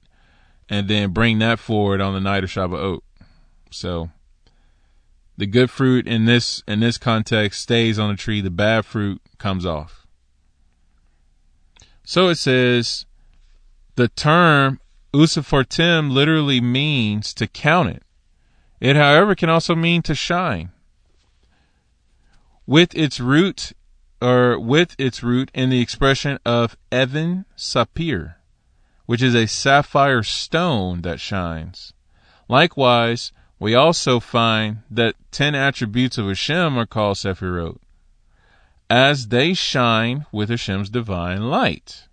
and 0.67 0.87
then 0.87 1.13
bring 1.13 1.37
that 1.37 1.59
forward 1.59 2.01
on 2.01 2.15
the 2.15 2.19
night 2.19 2.43
of 2.43 2.49
Shavuot. 2.49 3.01
So 3.69 4.09
the 5.37 5.45
good 5.45 5.69
fruit 5.69 6.07
in 6.07 6.25
this 6.25 6.63
in 6.67 6.79
this 6.79 6.97
context 6.97 7.61
stays 7.61 7.99
on 7.99 8.09
the 8.09 8.17
tree, 8.17 8.41
the 8.41 8.49
bad 8.49 8.83
fruit 8.83 9.21
comes 9.37 9.63
off. 9.63 10.07
So 12.03 12.29
it 12.29 12.37
says 12.37 13.05
the 13.99 14.07
term 14.07 14.79
usafortim 15.13 16.09
literally 16.09 16.61
means 16.61 17.33
to 17.33 17.45
count 17.45 17.89
it. 17.89 18.01
It, 18.79 18.95
however, 18.95 19.35
can 19.35 19.49
also 19.49 19.75
mean 19.75 20.01
to 20.03 20.15
shine. 20.15 20.71
With 22.65 22.95
its 22.95 23.19
root 23.19 23.73
or 24.21 24.57
with 24.57 24.95
its 24.97 25.21
root 25.21 25.51
in 25.53 25.69
the 25.69 25.81
expression 25.81 26.39
of 26.45 26.77
Even 26.93 27.43
Sapir, 27.57 28.35
which 29.05 29.21
is 29.21 29.35
a 29.35 29.47
sapphire 29.47 30.23
stone 30.23 31.01
that 31.01 31.19
shines. 31.19 31.91
Likewise, 32.47 33.33
we 33.59 33.75
also 33.75 34.21
find 34.21 34.77
that 34.89 35.15
ten 35.29 35.55
attributes 35.55 36.17
of 36.17 36.27
Hashem 36.27 36.77
are 36.77 36.85
called 36.85 37.17
Sephirot, 37.17 37.79
as 38.89 39.27
they 39.27 39.53
shine 39.53 40.25
with 40.31 40.47
Hashem's 40.47 40.89
divine 40.89 41.49
light. 41.49 42.07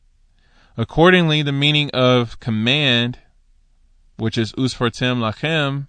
Accordingly, 0.76 1.42
the 1.42 1.52
meaning 1.52 1.90
of 1.90 2.38
command, 2.40 3.18
which 4.16 4.36
is 4.36 4.52
Usfartim 4.52 5.18
Lachem, 5.18 5.88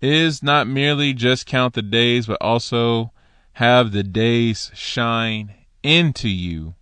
is 0.00 0.42
not 0.42 0.68
merely 0.68 1.12
just 1.12 1.46
count 1.46 1.74
the 1.74 1.82
days, 1.82 2.26
but 2.26 2.38
also 2.40 3.12
have 3.54 3.90
the 3.92 4.04
days 4.04 4.70
shine 4.74 5.54
into 5.82 6.28
you. 6.28 6.74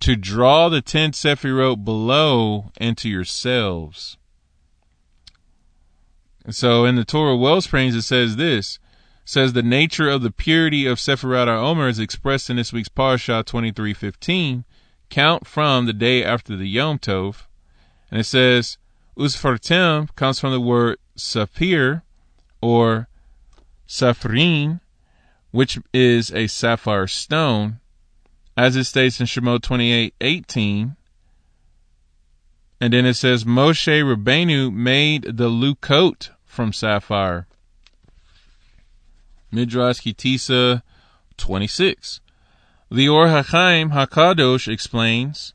To 0.00 0.16
draw 0.16 0.68
the 0.68 0.80
ten 0.80 1.12
Sephirot 1.12 1.84
below 1.84 2.70
into 2.80 3.08
yourselves 3.08 4.16
so 6.48 6.84
in 6.84 6.96
the 6.96 7.04
Torah 7.04 7.36
Wellsprings, 7.36 7.94
it 7.94 8.02
says 8.02 8.36
this. 8.36 8.78
Says 9.24 9.52
the 9.52 9.62
nature 9.62 10.08
of 10.08 10.22
the 10.22 10.30
purity 10.30 10.86
of 10.86 10.98
Sefirat 10.98 11.46
Omer 11.46 11.88
is 11.88 11.98
expressed 11.98 12.50
in 12.50 12.56
this 12.56 12.72
week's 12.72 12.88
Parashah 12.88 13.44
23:15. 13.44 14.64
Count 15.10 15.46
from 15.46 15.86
the 15.86 15.92
day 15.92 16.24
after 16.24 16.56
the 16.56 16.68
Yom 16.68 16.98
Tov, 16.98 17.42
and 18.10 18.20
it 18.20 18.24
says 18.24 18.78
Usfartim 19.18 20.14
comes 20.14 20.38
from 20.38 20.52
the 20.52 20.60
word 20.60 20.98
sapir 21.16 22.02
or 22.62 23.08
safrin, 23.88 24.80
which 25.50 25.78
is 25.92 26.32
a 26.32 26.46
sapphire 26.46 27.08
stone, 27.08 27.80
as 28.56 28.76
it 28.76 28.84
states 28.84 29.20
in 29.20 29.26
Shemot 29.26 29.62
28 29.62 30.14
18. 30.20 30.96
And 32.80 32.92
then 32.92 33.04
it 33.04 33.14
says 33.14 33.44
Moshe 33.44 34.02
Rabbeinu 34.02 34.72
made 34.72 35.24
the 35.24 35.50
lukot 35.50 36.30
from 36.44 36.72
sapphire. 36.72 37.46
Midrash 39.50 40.00
Ki 40.00 40.14
Tisa 40.14 40.82
26. 41.36 42.20
The 42.92 43.08
Or 43.08 43.26
HaChaim 43.26 43.92
HaKadosh 43.92 44.66
explains, 44.66 45.54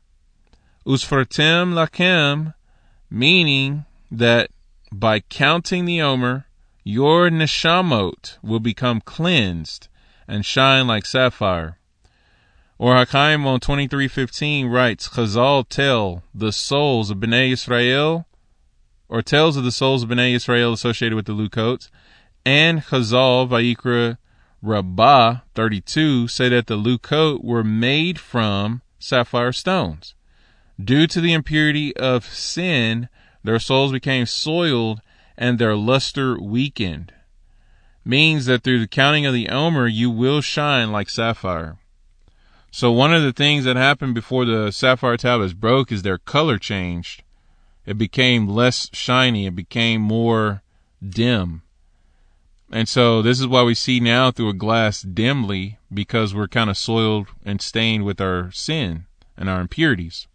Usfartem 0.86 1.74
lakem, 1.74 2.54
meaning 3.10 3.84
that 4.10 4.50
by 4.90 5.20
counting 5.20 5.84
the 5.84 6.00
Omer, 6.00 6.46
your 6.82 7.28
neshamot 7.28 8.38
will 8.42 8.60
become 8.60 9.02
cleansed 9.02 9.88
and 10.26 10.46
shine 10.46 10.86
like 10.86 11.04
sapphire. 11.04 11.78
Or 12.78 12.94
HaChaim 12.94 13.44
on 13.44 13.60
2315 13.60 14.68
writes, 14.68 15.10
Chazal 15.10 15.68
tell 15.68 16.22
the 16.34 16.52
souls 16.52 17.10
of 17.10 17.18
Bnei 17.18 17.52
Israel, 17.52 18.26
or 19.10 19.20
tells 19.20 19.58
of 19.58 19.64
the 19.64 19.70
souls 19.70 20.02
of 20.02 20.08
Bnei 20.08 20.34
Israel 20.34 20.72
associated 20.72 21.16
with 21.16 21.26
the 21.26 21.34
Lukot, 21.34 21.90
and 22.46 22.80
Chazal 22.80 23.46
Vayikra 23.46 24.16
Rabbah 24.62 25.40
32 25.54 26.28
say 26.28 26.48
that 26.48 26.66
the 26.66 26.76
Lukot 26.76 27.44
were 27.44 27.64
made 27.64 28.18
from 28.18 28.82
sapphire 28.98 29.52
stones. 29.52 30.14
Due 30.82 31.06
to 31.06 31.20
the 31.20 31.32
impurity 31.32 31.96
of 31.96 32.24
sin, 32.26 33.08
their 33.44 33.58
souls 33.58 33.92
became 33.92 34.26
soiled 34.26 35.00
and 35.36 35.58
their 35.58 35.76
luster 35.76 36.40
weakened. 36.40 37.12
Means 38.04 38.46
that 38.46 38.62
through 38.62 38.80
the 38.80 38.88
counting 38.88 39.26
of 39.26 39.34
the 39.34 39.48
Omer, 39.48 39.86
you 39.86 40.10
will 40.10 40.40
shine 40.40 40.92
like 40.92 41.10
sapphire. 41.10 41.78
So 42.70 42.92
one 42.92 43.12
of 43.14 43.22
the 43.22 43.32
things 43.32 43.64
that 43.64 43.76
happened 43.76 44.14
before 44.14 44.44
the 44.44 44.70
sapphire 44.70 45.16
tablets 45.16 45.54
broke 45.54 45.90
is 45.90 46.02
their 46.02 46.18
color 46.18 46.58
changed. 46.58 47.22
It 47.86 47.98
became 47.98 48.48
less 48.48 48.90
shiny. 48.92 49.46
It 49.46 49.56
became 49.56 50.02
more 50.02 50.62
dim. 51.06 51.62
And 52.70 52.88
so 52.88 53.22
this 53.22 53.38
is 53.40 53.46
why 53.46 53.62
we 53.62 53.74
see 53.74 54.00
now 54.00 54.30
through 54.30 54.48
a 54.48 54.54
glass 54.54 55.02
dimly 55.02 55.78
because 55.92 56.34
we're 56.34 56.48
kind 56.48 56.68
of 56.68 56.76
soiled 56.76 57.28
and 57.44 57.62
stained 57.62 58.04
with 58.04 58.20
our 58.20 58.50
sin 58.50 59.06
and 59.36 59.48
our 59.48 59.60
impurities. 59.60 60.26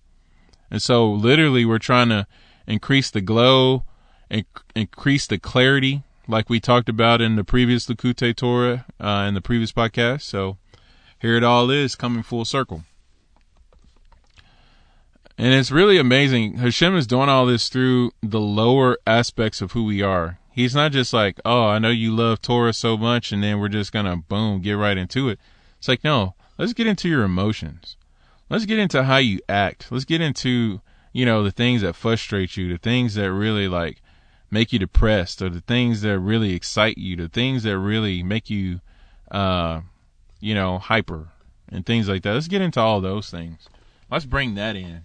And 0.69 0.81
so 0.81 1.11
literally 1.11 1.65
we're 1.65 1.79
trying 1.79 2.09
to 2.09 2.25
increase 2.65 3.11
the 3.11 3.21
glow 3.21 3.83
and 4.29 4.45
increase 4.75 5.27
the 5.27 5.37
clarity 5.37 6.03
like 6.27 6.49
we 6.49 6.61
talked 6.61 6.87
about 6.87 7.19
in 7.19 7.35
the 7.35 7.43
previous 7.43 7.87
Likutei 7.87 8.33
Torah 8.33 8.85
uh, 8.99 9.25
in 9.27 9.33
the 9.33 9.41
previous 9.41 9.73
podcast. 9.73 10.21
So 10.21 10.57
here 11.19 11.35
it 11.35 11.43
all 11.43 11.69
is 11.69 11.95
coming 11.95 12.23
full 12.23 12.45
circle. 12.45 12.85
And 15.37 15.53
it's 15.53 15.71
really 15.71 15.97
amazing. 15.97 16.59
Hashem 16.59 16.95
is 16.95 17.07
doing 17.07 17.27
all 17.27 17.45
this 17.45 17.67
through 17.67 18.11
the 18.21 18.39
lower 18.39 18.97
aspects 19.05 19.61
of 19.61 19.71
who 19.73 19.83
we 19.83 20.01
are. 20.01 20.39
He's 20.53 20.75
not 20.75 20.91
just 20.91 21.13
like, 21.13 21.39
oh, 21.45 21.67
I 21.67 21.79
know 21.79 21.89
you 21.89 22.13
love 22.13 22.41
Torah 22.41 22.73
so 22.73 22.97
much, 22.97 23.31
and 23.31 23.41
then 23.41 23.59
we're 23.59 23.69
just 23.69 23.91
going 23.91 24.05
to, 24.05 24.17
boom, 24.17 24.61
get 24.61 24.73
right 24.73 24.97
into 24.97 25.29
it. 25.29 25.39
It's 25.77 25.87
like, 25.87 26.03
no, 26.03 26.35
let's 26.57 26.73
get 26.73 26.87
into 26.87 27.07
your 27.07 27.23
emotions. 27.23 27.95
Let's 28.49 28.65
get 28.65 28.77
into 28.77 29.03
how 29.03 29.17
you 29.17 29.39
act. 29.47 29.87
Let's 29.91 30.03
get 30.03 30.19
into, 30.19 30.81
you 31.13 31.25
know, 31.25 31.41
the 31.41 31.51
things 31.51 31.81
that 31.83 31.95
frustrate 31.95 32.57
you, 32.57 32.67
the 32.67 32.77
things 32.77 33.15
that 33.15 33.31
really, 33.31 33.69
like, 33.69 34.01
make 34.51 34.73
you 34.73 34.79
depressed, 34.79 35.41
or 35.41 35.49
the 35.49 35.61
things 35.61 36.01
that 36.01 36.19
really 36.19 36.53
excite 36.53 36.97
you, 36.97 37.15
the 37.15 37.29
things 37.29 37.63
that 37.63 37.79
really 37.79 38.21
make 38.21 38.49
you, 38.49 38.81
uh, 39.31 39.79
you 40.41 40.53
know, 40.53 40.77
hyper 40.79 41.29
and 41.69 41.85
things 41.85 42.09
like 42.09 42.23
that. 42.23 42.33
Let's 42.33 42.49
get 42.49 42.61
into 42.61 42.81
all 42.81 42.99
those 42.99 43.29
things. 43.29 43.69
Let's 44.09 44.25
bring 44.25 44.55
that 44.55 44.75
in. 44.75 45.03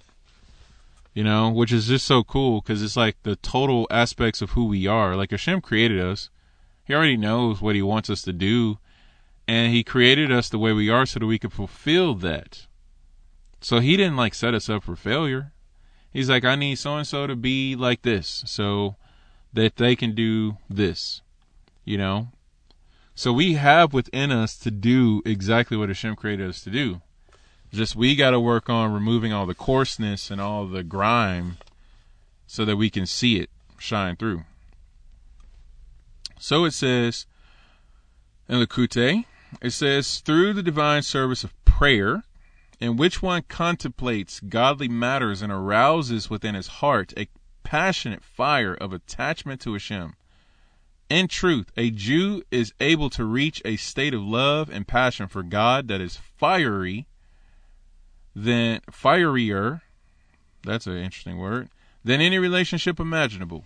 You 1.16 1.24
know, 1.24 1.48
which 1.48 1.72
is 1.72 1.86
just 1.86 2.04
so 2.04 2.22
cool 2.22 2.60
because 2.60 2.82
it's 2.82 2.94
like 2.94 3.16
the 3.22 3.36
total 3.36 3.86
aspects 3.90 4.42
of 4.42 4.50
who 4.50 4.66
we 4.66 4.86
are. 4.86 5.16
Like 5.16 5.30
Hashem 5.30 5.62
created 5.62 5.98
us, 5.98 6.28
He 6.84 6.92
already 6.92 7.16
knows 7.16 7.62
what 7.62 7.74
He 7.74 7.80
wants 7.80 8.10
us 8.10 8.20
to 8.20 8.34
do, 8.34 8.76
and 9.48 9.72
He 9.72 9.82
created 9.82 10.30
us 10.30 10.50
the 10.50 10.58
way 10.58 10.74
we 10.74 10.90
are 10.90 11.06
so 11.06 11.18
that 11.18 11.26
we 11.26 11.38
could 11.38 11.54
fulfill 11.54 12.14
that. 12.16 12.66
So 13.62 13.78
He 13.78 13.96
didn't 13.96 14.18
like 14.18 14.34
set 14.34 14.52
us 14.52 14.68
up 14.68 14.82
for 14.82 14.94
failure. 14.94 15.52
He's 16.12 16.28
like, 16.28 16.44
I 16.44 16.54
need 16.54 16.76
so 16.76 16.98
and 16.98 17.06
so 17.06 17.26
to 17.26 17.34
be 17.34 17.74
like 17.74 18.02
this 18.02 18.44
so 18.44 18.96
that 19.54 19.76
they 19.76 19.96
can 19.96 20.14
do 20.14 20.58
this. 20.68 21.22
You 21.86 21.96
know, 21.96 22.28
so 23.14 23.32
we 23.32 23.54
have 23.54 23.94
within 23.94 24.30
us 24.30 24.58
to 24.58 24.70
do 24.70 25.22
exactly 25.24 25.78
what 25.78 25.88
Hashem 25.88 26.16
created 26.16 26.46
us 26.46 26.60
to 26.64 26.70
do. 26.70 27.00
Just 27.76 27.94
we 27.94 28.16
got 28.16 28.30
to 28.30 28.40
work 28.40 28.70
on 28.70 28.92
removing 28.92 29.32
all 29.32 29.46
the 29.46 29.54
coarseness 29.54 30.30
and 30.30 30.40
all 30.40 30.66
the 30.66 30.82
grime 30.82 31.58
so 32.46 32.64
that 32.64 32.76
we 32.76 32.88
can 32.88 33.06
see 33.06 33.38
it 33.38 33.50
shine 33.78 34.16
through. 34.16 34.44
So 36.38 36.64
it 36.64 36.72
says 36.72 37.26
in 38.48 38.60
the 38.60 38.66
Kute, 38.66 39.26
it 39.60 39.70
says, 39.70 40.20
through 40.20 40.54
the 40.54 40.62
divine 40.62 41.02
service 41.02 41.44
of 41.44 41.52
prayer, 41.64 42.24
in 42.80 42.96
which 42.96 43.22
one 43.22 43.42
contemplates 43.48 44.40
godly 44.40 44.88
matters 44.88 45.42
and 45.42 45.52
arouses 45.52 46.30
within 46.30 46.54
his 46.54 46.66
heart 46.66 47.12
a 47.16 47.28
passionate 47.62 48.24
fire 48.24 48.74
of 48.74 48.92
attachment 48.92 49.60
to 49.62 49.72
Hashem 49.74 50.14
in 51.08 51.28
truth, 51.28 51.70
a 51.76 51.90
Jew 51.90 52.42
is 52.50 52.72
able 52.80 53.10
to 53.10 53.24
reach 53.24 53.62
a 53.64 53.76
state 53.76 54.14
of 54.14 54.22
love 54.22 54.68
and 54.68 54.88
passion 54.88 55.28
for 55.28 55.42
God 55.42 55.88
that 55.88 56.00
is 56.00 56.16
fiery 56.16 57.06
than 58.36 58.80
fierier. 58.92 59.80
That's 60.62 60.86
an 60.86 60.98
interesting 60.98 61.38
word. 61.38 61.70
Than 62.04 62.20
any 62.20 62.38
relationship 62.38 63.00
imaginable. 63.00 63.64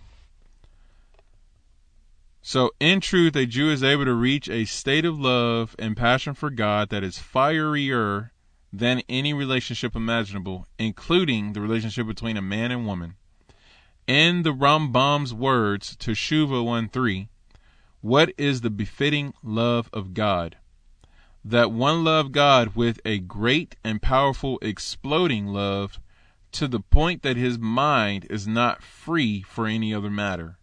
So, 2.41 2.71
in 2.79 3.01
truth, 3.01 3.35
a 3.35 3.45
Jew 3.45 3.69
is 3.69 3.83
able 3.83 4.05
to 4.05 4.13
reach 4.13 4.49
a 4.49 4.65
state 4.65 5.05
of 5.05 5.19
love 5.19 5.75
and 5.77 5.95
passion 5.95 6.33
for 6.33 6.49
God 6.49 6.89
that 6.89 7.03
is 7.03 7.19
fierier 7.19 8.31
than 8.73 9.03
any 9.07 9.33
relationship 9.33 9.95
imaginable, 9.95 10.65
including 10.79 11.53
the 11.53 11.61
relationship 11.61 12.07
between 12.07 12.37
a 12.37 12.41
man 12.41 12.71
and 12.71 12.87
woman. 12.87 13.15
In 14.07 14.41
the 14.41 14.53
Rambam's 14.53 15.33
words, 15.33 15.95
Teshuva 15.97 16.65
1 16.65 16.89
3, 16.89 17.27
what 17.99 18.33
is 18.37 18.61
the 18.61 18.71
befitting 18.71 19.33
love 19.43 19.89
of 19.93 20.15
God? 20.15 20.57
That 21.43 21.71
one 21.71 22.03
love 22.03 22.31
God 22.31 22.75
with 22.75 22.99
a 23.03 23.17
great 23.17 23.75
and 23.83 23.99
powerful 23.99 24.59
exploding 24.61 25.47
love 25.47 25.99
to 26.51 26.67
the 26.67 26.79
point 26.79 27.23
that 27.23 27.35
his 27.35 27.57
mind 27.57 28.27
is 28.29 28.47
not 28.47 28.83
free 28.83 29.41
for 29.41 29.65
any 29.65 29.93
other 29.93 30.11
matter. 30.11 30.59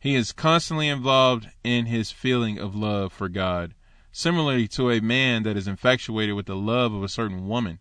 He 0.00 0.16
is 0.16 0.32
constantly 0.32 0.88
involved 0.88 1.48
in 1.62 1.86
his 1.86 2.10
feeling 2.10 2.58
of 2.58 2.74
love 2.74 3.12
for 3.12 3.28
God, 3.28 3.74
similarly 4.10 4.66
to 4.68 4.90
a 4.90 5.00
man 5.00 5.44
that 5.44 5.56
is 5.56 5.68
infatuated 5.68 6.34
with 6.34 6.46
the 6.46 6.56
love 6.56 6.92
of 6.92 7.04
a 7.04 7.08
certain 7.08 7.46
woman, 7.46 7.78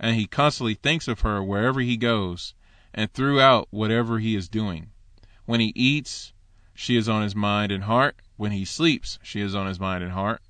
and 0.00 0.16
he 0.16 0.26
constantly 0.26 0.74
thinks 0.74 1.06
of 1.06 1.20
her 1.20 1.42
wherever 1.42 1.80
he 1.80 1.96
goes 1.96 2.54
and 2.94 3.12
throughout 3.12 3.68
whatever 3.70 4.20
he 4.20 4.34
is 4.34 4.48
doing. 4.48 4.90
When 5.44 5.60
he 5.60 5.72
eats, 5.74 6.32
she 6.74 6.96
is 6.96 7.08
on 7.08 7.22
his 7.22 7.34
mind 7.34 7.72
and 7.72 7.84
heart. 7.84 8.16
When 8.36 8.52
he 8.52 8.64
sleeps, 8.64 9.18
she 9.22 9.40
is 9.40 9.54
on 9.54 9.66
his 9.66 9.80
mind 9.80 10.02
and 10.02 10.12
heart. 10.12 10.40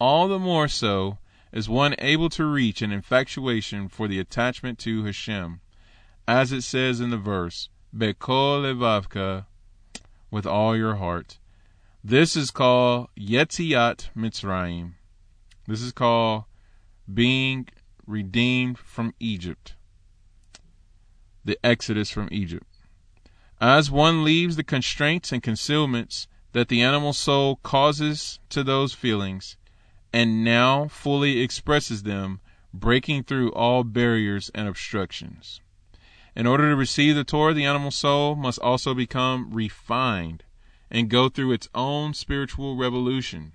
All 0.00 0.28
the 0.28 0.38
more 0.38 0.66
so 0.66 1.18
is 1.52 1.68
one 1.68 1.94
able 1.98 2.30
to 2.30 2.46
reach 2.46 2.80
an 2.80 2.90
infatuation 2.90 3.88
for 3.88 4.08
the 4.08 4.18
attachment 4.18 4.78
to 4.80 5.04
Hashem, 5.04 5.60
as 6.26 6.52
it 6.52 6.62
says 6.62 7.00
in 7.00 7.10
the 7.10 7.18
verse, 7.18 7.68
Bekol 7.94 8.62
levavka, 8.62 9.44
with 10.30 10.46
all 10.46 10.74
your 10.74 10.96
heart. 10.96 11.38
This 12.02 12.34
is 12.34 12.50
called 12.50 13.08
Yetziat 13.14 14.08
Mitzrayim. 14.16 14.92
This 15.66 15.82
is 15.82 15.92
called 15.92 16.44
being 17.12 17.68
redeemed 18.06 18.78
from 18.78 19.12
Egypt. 19.20 19.74
The 21.44 21.58
Exodus 21.62 22.10
from 22.10 22.28
Egypt. 22.32 22.66
As 23.60 23.90
one 23.90 24.24
leaves 24.24 24.56
the 24.56 24.64
constraints 24.64 25.30
and 25.30 25.42
concealments 25.42 26.26
that 26.52 26.68
the 26.68 26.80
animal 26.80 27.12
soul 27.12 27.56
causes 27.56 28.40
to 28.48 28.64
those 28.64 28.94
feelings, 28.94 29.58
and 30.12 30.44
now 30.44 30.88
fully 30.88 31.40
expresses 31.40 32.02
them, 32.02 32.40
breaking 32.72 33.24
through 33.24 33.52
all 33.52 33.84
barriers 33.84 34.50
and 34.54 34.68
obstructions. 34.68 35.60
In 36.36 36.46
order 36.46 36.68
to 36.70 36.76
receive 36.76 37.16
the 37.16 37.24
Torah, 37.24 37.54
the 37.54 37.64
animal 37.64 37.90
soul 37.90 38.36
must 38.36 38.58
also 38.60 38.94
become 38.94 39.52
refined 39.52 40.44
and 40.90 41.08
go 41.08 41.28
through 41.28 41.52
its 41.52 41.68
own 41.74 42.14
spiritual 42.14 42.76
revolution. 42.76 43.52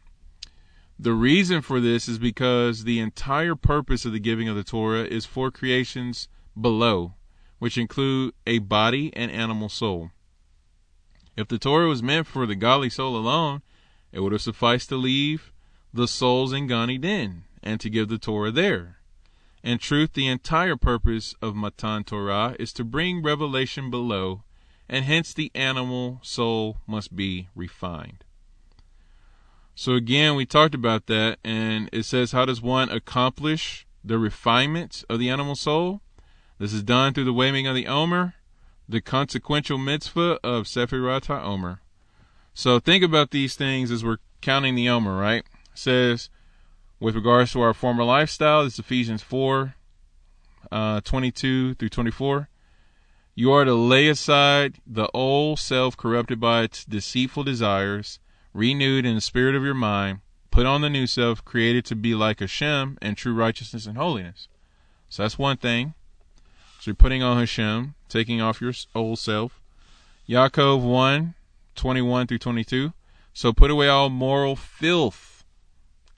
The 0.98 1.14
reason 1.14 1.62
for 1.62 1.80
this 1.80 2.08
is 2.08 2.20
because 2.20 2.84
the 2.84 3.00
entire 3.00 3.56
purpose 3.56 4.06
of 4.06 4.14
the 4.14 4.20
giving 4.20 4.48
of 4.48 4.56
the 4.56 4.64
Torah 4.64 5.04
is 5.04 5.26
for 5.26 5.52
creations 5.52 6.28
below 6.60 7.16
which 7.60 7.78
include 7.78 8.34
a 8.46 8.60
body 8.60 9.12
and 9.16 9.32
animal 9.32 9.70
soul. 9.70 10.12
If 11.36 11.48
the 11.48 11.58
Torah 11.58 11.88
was 11.88 12.04
meant 12.04 12.28
for 12.28 12.46
the 12.46 12.56
godly 12.56 12.90
soul 12.90 13.18
alone, 13.18 13.62
it 14.12 14.20
would 14.20 14.32
have 14.32 14.42
sufficed 14.42 14.90
to 14.90 14.98
leave 14.98 15.52
the 15.96 16.08
souls 16.10 16.52
in 16.52 16.70
Eden 16.70 17.46
and 17.64 17.80
to 17.80 17.90
give 17.90 18.10
the 18.10 18.18
Torah 18.18 18.52
there. 18.52 18.98
In 19.64 19.78
truth, 19.78 20.12
the 20.14 20.28
entire 20.28 20.76
purpose 20.76 21.36
of 21.42 21.56
Matan 21.56 22.04
Torah 22.04 22.54
is 22.60 22.74
to 22.74 22.84
bring 22.84 23.24
revelation 23.24 23.90
below, 23.90 24.44
and 24.90 25.06
hence 25.06 25.34
the 25.34 25.52
animal 25.56 26.20
soul 26.22 26.78
must 26.86 27.16
be 27.16 27.48
refined. 27.56 28.26
So 29.74 29.94
again, 29.94 30.36
we 30.36 30.46
talked 30.46 30.76
about 30.76 31.08
that, 31.08 31.40
and 31.46 31.90
it 31.94 32.04
says, 32.04 32.34
how 32.34 32.44
does 32.44 32.62
one 32.62 32.90
accomplish 32.90 33.88
the 34.04 34.20
refinement 34.20 35.06
of 35.10 35.18
the 35.18 35.30
animal 35.30 35.56
soul? 35.56 36.02
This 36.60 36.74
is 36.74 36.84
done 36.84 37.14
through 37.14 37.24
the 37.24 37.34
waving 37.34 37.68
of 37.68 37.76
the 37.76 37.88
Omer, 37.88 38.34
the 38.88 39.00
consequential 39.00 39.78
mitzvah 39.78 40.40
of 40.44 40.66
Sefirat 40.66 41.28
HaOmer. 41.28 41.80
So 42.54 42.80
think 42.80 43.04
about 43.04 43.32
these 43.32 43.56
things 43.56 43.92
as 43.92 44.04
we're 44.04 44.20
counting 44.42 44.76
the 44.76 44.90
Omer, 44.90 45.18
right? 45.18 45.46
Says, 45.78 46.30
with 47.00 47.16
regards 47.16 47.52
to 47.52 47.62
our 47.62 47.74
former 47.74 48.04
lifestyle, 48.04 48.62
is 48.62 48.80
Ephesians 48.80 49.22
4, 49.22 49.76
uh, 50.72 51.02
22 51.02 51.76
through 51.76 51.90
24. 51.90 52.50
You 53.36 53.52
are 53.52 53.66
to 53.66 53.74
lay 53.74 54.08
aside 54.08 54.80
the 54.88 55.10
old 55.14 55.60
self 55.60 55.98
corrupted 55.98 56.40
by 56.40 56.64
its 56.64 56.86
deceitful 56.86 57.44
desires 57.44 58.20
renewed 58.54 59.06
in 59.06 59.16
the 59.16 59.22
spirit 59.22 59.56
of 59.56 59.64
your 59.64 59.74
mind, 59.74 60.22
put 60.50 60.66
on 60.66 60.80
the 60.80 60.90
new 60.90 61.06
self, 61.06 61.44
created 61.44 61.84
to 61.86 61.96
be 61.96 62.16
like 62.16 62.40
Hashem 62.40 62.98
in 63.02 63.16
true 63.16 63.34
righteousness 63.34 63.86
and 63.86 63.98
holiness. 63.98 64.48
So 65.10 65.24
that's 65.24 65.38
one 65.38 65.58
thing. 65.58 65.94
So 66.80 66.92
you're 66.92 66.96
putting 66.96 67.22
on 67.22 67.38
Hashem, 67.38 67.96
taking 68.08 68.40
off 68.40 68.62
your 68.62 68.74
old 68.96 69.20
self. 69.20 69.62
Yaakov 70.30 70.82
1, 70.82 71.34
21 71.76 72.28
through 72.28 72.38
22. 72.38 72.94
So 73.34 73.52
put 73.52 73.70
away 73.70 73.90
all 73.90 74.10
moral 74.10 74.56
filth 74.56 75.35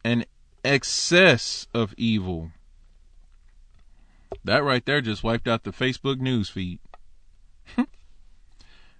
and 0.08 0.26
excess 0.64 1.68
of 1.74 1.94
evil. 1.98 2.52
That 4.46 4.64
right 4.64 4.86
there 4.86 5.02
just 5.02 5.22
wiped 5.22 5.50
out 5.50 5.66
the 5.66 5.72
Facebook 5.72 6.20
news 6.20 6.50
feed. 6.50 6.80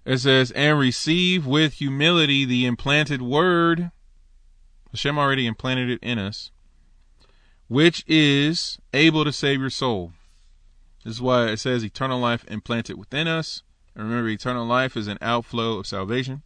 It 0.04 0.18
says, 0.20 0.50
and 0.52 0.78
receive 0.78 1.46
with 1.46 1.74
humility 1.74 2.46
the 2.46 2.64
implanted 2.64 3.20
word. 3.20 3.90
Hashem 4.90 5.18
already 5.18 5.46
implanted 5.46 5.90
it 5.90 5.98
in 6.02 6.18
us, 6.18 6.50
which 7.68 8.04
is 8.06 8.78
able 8.94 9.22
to 9.24 9.32
save 9.32 9.60
your 9.60 9.68
soul. 9.68 10.12
This 11.04 11.16
is 11.16 11.20
why 11.20 11.48
it 11.48 11.58
says 11.58 11.84
eternal 11.84 12.20
life 12.20 12.46
implanted 12.48 12.96
within 12.96 13.28
us. 13.28 13.62
And 13.94 14.04
remember, 14.04 14.30
eternal 14.30 14.64
life 14.64 14.96
is 14.96 15.08
an 15.08 15.18
outflow 15.20 15.76
of 15.76 15.86
salvation. 15.86 16.40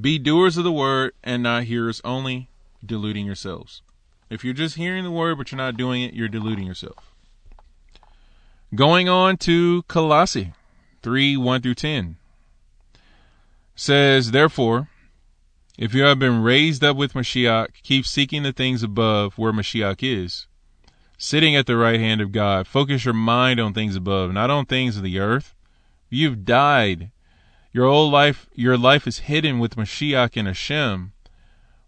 Be 0.00 0.20
doers 0.20 0.56
of 0.56 0.62
the 0.62 0.70
word 0.70 1.14
and 1.24 1.42
not 1.42 1.64
hearers 1.64 2.00
only, 2.04 2.48
deluding 2.86 3.26
yourselves. 3.26 3.82
If 4.30 4.44
you're 4.44 4.54
just 4.54 4.76
hearing 4.76 5.04
the 5.04 5.10
word 5.10 5.38
but 5.38 5.52
you're 5.52 5.56
not 5.56 5.76
doing 5.76 6.02
it, 6.02 6.14
you're 6.14 6.28
deluding 6.28 6.66
yourself. 6.66 7.12
Going 8.74 9.08
on 9.08 9.36
to 9.38 9.82
Colossae. 9.84 10.52
3 11.02 11.36
1 11.36 11.62
through 11.62 11.74
10 11.74 12.16
says, 13.76 14.32
Therefore, 14.32 14.88
if 15.78 15.94
you 15.94 16.02
have 16.02 16.18
been 16.18 16.42
raised 16.42 16.82
up 16.82 16.96
with 16.96 17.12
Mashiach, 17.12 17.68
keep 17.82 18.06
seeking 18.06 18.42
the 18.42 18.52
things 18.52 18.82
above 18.82 19.38
where 19.38 19.52
Mashiach 19.52 19.98
is, 20.00 20.46
sitting 21.18 21.54
at 21.54 21.66
the 21.66 21.76
right 21.76 22.00
hand 22.00 22.20
of 22.20 22.32
God. 22.32 22.66
Focus 22.66 23.04
your 23.04 23.14
mind 23.14 23.60
on 23.60 23.74
things 23.74 23.94
above, 23.94 24.32
not 24.32 24.50
on 24.50 24.64
things 24.64 24.96
of 24.96 25.02
the 25.02 25.18
earth. 25.18 25.54
You've 26.08 26.44
died. 26.44 27.10
Your 27.72 27.84
old 27.84 28.10
life, 28.10 28.48
your 28.54 28.78
life 28.78 29.06
is 29.06 29.18
hidden 29.20 29.58
with 29.58 29.76
Mashiach 29.76 30.36
and 30.36 30.48
Hashem. 30.48 31.12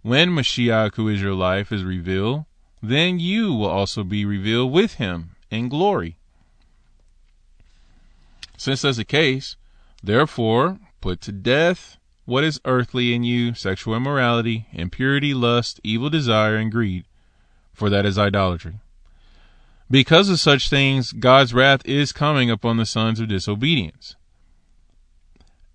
When 0.09 0.31
Mashiach, 0.31 0.95
who 0.95 1.07
is 1.11 1.21
your 1.21 1.35
life, 1.35 1.71
is 1.71 1.85
revealed, 1.85 2.47
then 2.83 3.21
you 3.21 3.53
will 3.53 3.69
also 3.69 4.05
be 4.05 4.25
revealed 4.25 4.73
with 4.73 4.95
him 4.95 5.37
in 5.51 5.69
glory. 5.69 6.17
Since 8.57 8.81
that's 8.81 8.97
the 8.97 9.05
case, 9.05 9.57
therefore, 10.03 10.79
put 11.03 11.21
to 11.21 11.33
death 11.33 11.99
what 12.25 12.43
is 12.43 12.59
earthly 12.65 13.13
in 13.13 13.23
you 13.23 13.53
sexual 13.53 13.95
immorality, 13.95 14.67
impurity, 14.73 15.35
lust, 15.35 15.79
evil 15.85 16.09
desire, 16.09 16.57
and 16.57 16.73
greed, 16.73 17.05
for 17.75 17.91
that 17.91 18.07
is 18.07 18.17
idolatry. 18.17 18.81
Because 19.91 20.31
of 20.31 20.41
such 20.41 20.71
things, 20.71 21.13
God's 21.13 21.53
wrath 21.53 21.83
is 21.85 22.13
coming 22.13 22.51
upon 22.51 22.79
the 22.79 22.87
sons 22.87 23.21
of 23.21 23.29
disobedience. 23.29 24.17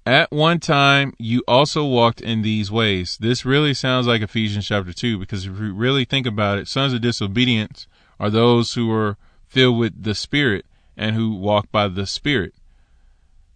At 0.05 0.31
one 0.31 0.59
time, 0.59 1.13
you 1.17 1.43
also 1.47 1.85
walked 1.85 2.19
in 2.19 2.41
these 2.41 2.69
ways. 2.69 3.17
This 3.21 3.45
really 3.45 3.73
sounds 3.73 4.05
like 4.05 4.21
Ephesians 4.21 4.67
chapter 4.67 4.91
2, 4.91 5.17
because 5.17 5.45
if 5.45 5.57
you 5.57 5.73
really 5.73 6.03
think 6.03 6.27
about 6.27 6.57
it, 6.57 6.67
sons 6.67 6.91
of 6.91 6.99
disobedience 6.99 7.87
are 8.19 8.29
those 8.29 8.73
who 8.73 8.91
are 8.91 9.17
filled 9.47 9.79
with 9.79 10.03
the 10.03 10.13
Spirit 10.13 10.65
and 10.97 11.15
who 11.15 11.35
walk 11.35 11.71
by 11.71 11.87
the 11.87 12.05
Spirit. 12.05 12.53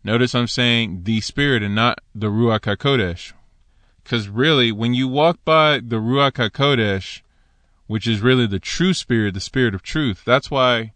Notice 0.05 0.33
I'm 0.33 0.47
saying 0.47 1.03
the 1.03 1.19
Spirit 1.19 1.63
and 1.63 1.75
not 1.75 1.99
the 2.15 2.27
Ruach 2.27 2.62
HaKodesh. 2.62 3.33
Because 4.01 4.29
really, 4.29 4.71
when 4.71 4.93
you 4.93 5.10
walk 5.10 5.39
by 5.43 5.79
the 5.79 5.97
Ruach 5.97 6.33
HaKodesh, 6.33 7.23
which 7.88 8.07
is 8.07 8.21
really 8.21 8.47
the 8.47 8.60
true 8.60 8.93
Spirit, 8.93 9.33
the 9.33 9.41
Spirit 9.41 9.75
of 9.75 9.83
truth, 9.83 10.23
that's 10.23 10.49
why 10.49 10.93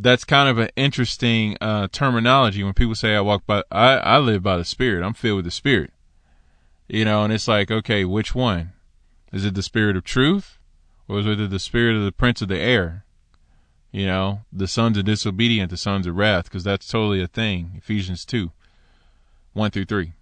that's 0.00 0.24
kind 0.24 0.48
of 0.48 0.58
an 0.58 0.70
interesting 0.76 1.58
uh, 1.60 1.88
terminology 1.92 2.64
when 2.64 2.72
people 2.72 2.94
say 2.94 3.14
I 3.14 3.20
walk 3.20 3.44
by, 3.46 3.62
I, 3.70 3.96
I 3.96 4.18
live 4.18 4.42
by 4.42 4.56
the 4.56 4.64
Spirit. 4.64 5.04
I'm 5.04 5.14
filled 5.14 5.36
with 5.36 5.44
the 5.44 5.50
Spirit. 5.50 5.92
You 6.88 7.04
know, 7.04 7.22
and 7.22 7.32
it's 7.32 7.46
like, 7.46 7.70
okay, 7.70 8.04
which 8.04 8.34
one? 8.34 8.72
Is 9.32 9.44
it 9.44 9.54
the 9.54 9.62
Spirit 9.62 9.96
of 9.96 10.04
truth? 10.04 10.58
Or 11.06 11.20
is 11.20 11.26
it 11.26 11.50
the 11.50 11.58
Spirit 11.58 11.96
of 11.96 12.04
the 12.04 12.12
Prince 12.12 12.40
of 12.40 12.48
the 12.48 12.58
Air? 12.58 13.04
You 13.92 14.06
know, 14.06 14.40
the 14.52 14.66
sons 14.66 14.96
of 14.96 15.04
disobedient, 15.04 15.70
the 15.70 15.76
sons 15.76 16.06
of 16.06 16.16
wrath, 16.16 16.44
because 16.44 16.64
that's 16.64 16.88
totally 16.88 17.22
a 17.22 17.26
thing. 17.26 17.72
Ephesians 17.76 18.24
2, 18.24 18.50
1 19.52 19.70
through 19.70 19.84
3. 19.84 20.12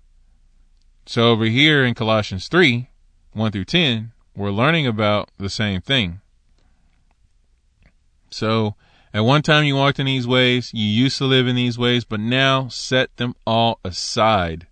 So 1.06 1.30
over 1.30 1.44
here 1.44 1.84
in 1.84 1.94
Colossians 1.94 2.48
3, 2.48 2.88
1 3.32 3.52
through 3.52 3.64
10, 3.64 4.12
we're 4.34 4.50
learning 4.50 4.86
about 4.86 5.30
the 5.38 5.50
same 5.50 5.80
thing. 5.80 6.20
So, 8.30 8.74
at 9.14 9.24
one 9.24 9.42
time 9.42 9.64
you 9.64 9.76
walked 9.76 9.98
in 9.98 10.06
these 10.06 10.26
ways, 10.26 10.70
you 10.72 10.84
used 10.84 11.18
to 11.18 11.24
live 11.24 11.46
in 11.46 11.56
these 11.56 11.78
ways, 11.78 12.04
but 12.04 12.20
now 12.20 12.68
set 12.68 13.16
them 13.16 13.34
all 13.46 13.80
aside. 13.84 14.66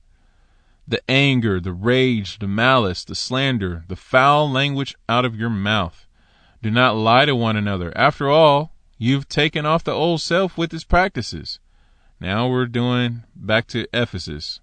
The 0.87 1.03
anger, 1.11 1.61
the 1.61 1.72
rage, 1.72 2.38
the 2.38 2.46
malice, 2.46 3.05
the 3.05 3.14
slander, 3.14 3.85
the 3.88 3.96
foul 3.96 4.51
language 4.51 4.94
out 5.09 5.25
of 5.25 5.37
your 5.37 5.51
mouth. 5.51 6.07
Do 6.62 6.70
not 6.70 6.96
lie 6.96 7.25
to 7.25 7.35
one 7.35 7.57
another. 7.57 7.92
After 7.96 8.31
all, 8.31 8.72
You've 8.99 9.29
taken 9.29 9.66
off 9.66 9.85
the 9.85 9.92
old 9.92 10.22
self 10.22 10.57
with 10.57 10.72
its 10.72 10.85
practices. 10.85 11.59
Now 12.18 12.49
we're 12.49 12.66
doing 12.66 13.25
back 13.35 13.66
to 13.68 13.87
Ephesus. 13.92 14.61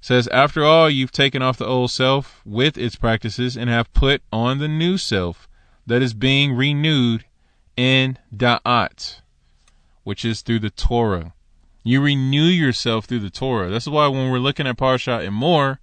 It 0.00 0.04
says, 0.06 0.28
after 0.28 0.64
all, 0.64 0.88
you've 0.88 1.10
taken 1.10 1.42
off 1.42 1.58
the 1.58 1.66
old 1.66 1.90
self 1.90 2.40
with 2.44 2.78
its 2.78 2.94
practices 2.94 3.56
and 3.56 3.68
have 3.68 3.92
put 3.92 4.22
on 4.32 4.58
the 4.58 4.68
new 4.68 4.96
self 4.96 5.48
that 5.86 6.02
is 6.02 6.14
being 6.14 6.54
renewed 6.54 7.24
in 7.76 8.18
da'at, 8.34 9.20
which 10.04 10.24
is 10.24 10.42
through 10.42 10.60
the 10.60 10.70
Torah. 10.70 11.34
You 11.84 12.00
renew 12.00 12.44
yourself 12.44 13.06
through 13.06 13.20
the 13.20 13.30
Torah. 13.30 13.70
That's 13.70 13.88
why 13.88 14.06
when 14.08 14.30
we're 14.30 14.38
looking 14.38 14.66
at 14.66 14.76
Parshat 14.76 15.26
Emor, 15.26 15.78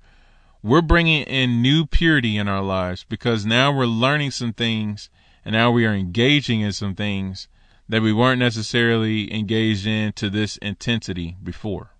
we're 0.61 0.81
bringing 0.81 1.23
in 1.23 1.61
new 1.61 1.85
purity 1.85 2.37
in 2.37 2.47
our 2.47 2.61
lives 2.61 3.05
because 3.07 3.45
now 3.45 3.71
we're 3.71 3.85
learning 3.85 4.31
some 4.31 4.53
things 4.53 5.09
and 5.45 5.53
now 5.53 5.71
we 5.71 5.85
are 5.85 5.93
engaging 5.93 6.61
in 6.61 6.71
some 6.71 6.95
things 6.95 7.47
that 7.87 8.01
we 8.01 8.13
weren't 8.13 8.39
necessarily 8.39 9.33
engaged 9.33 9.87
in 9.87 10.13
to 10.13 10.29
this 10.29 10.57
intensity 10.57 11.37
before. 11.41 11.91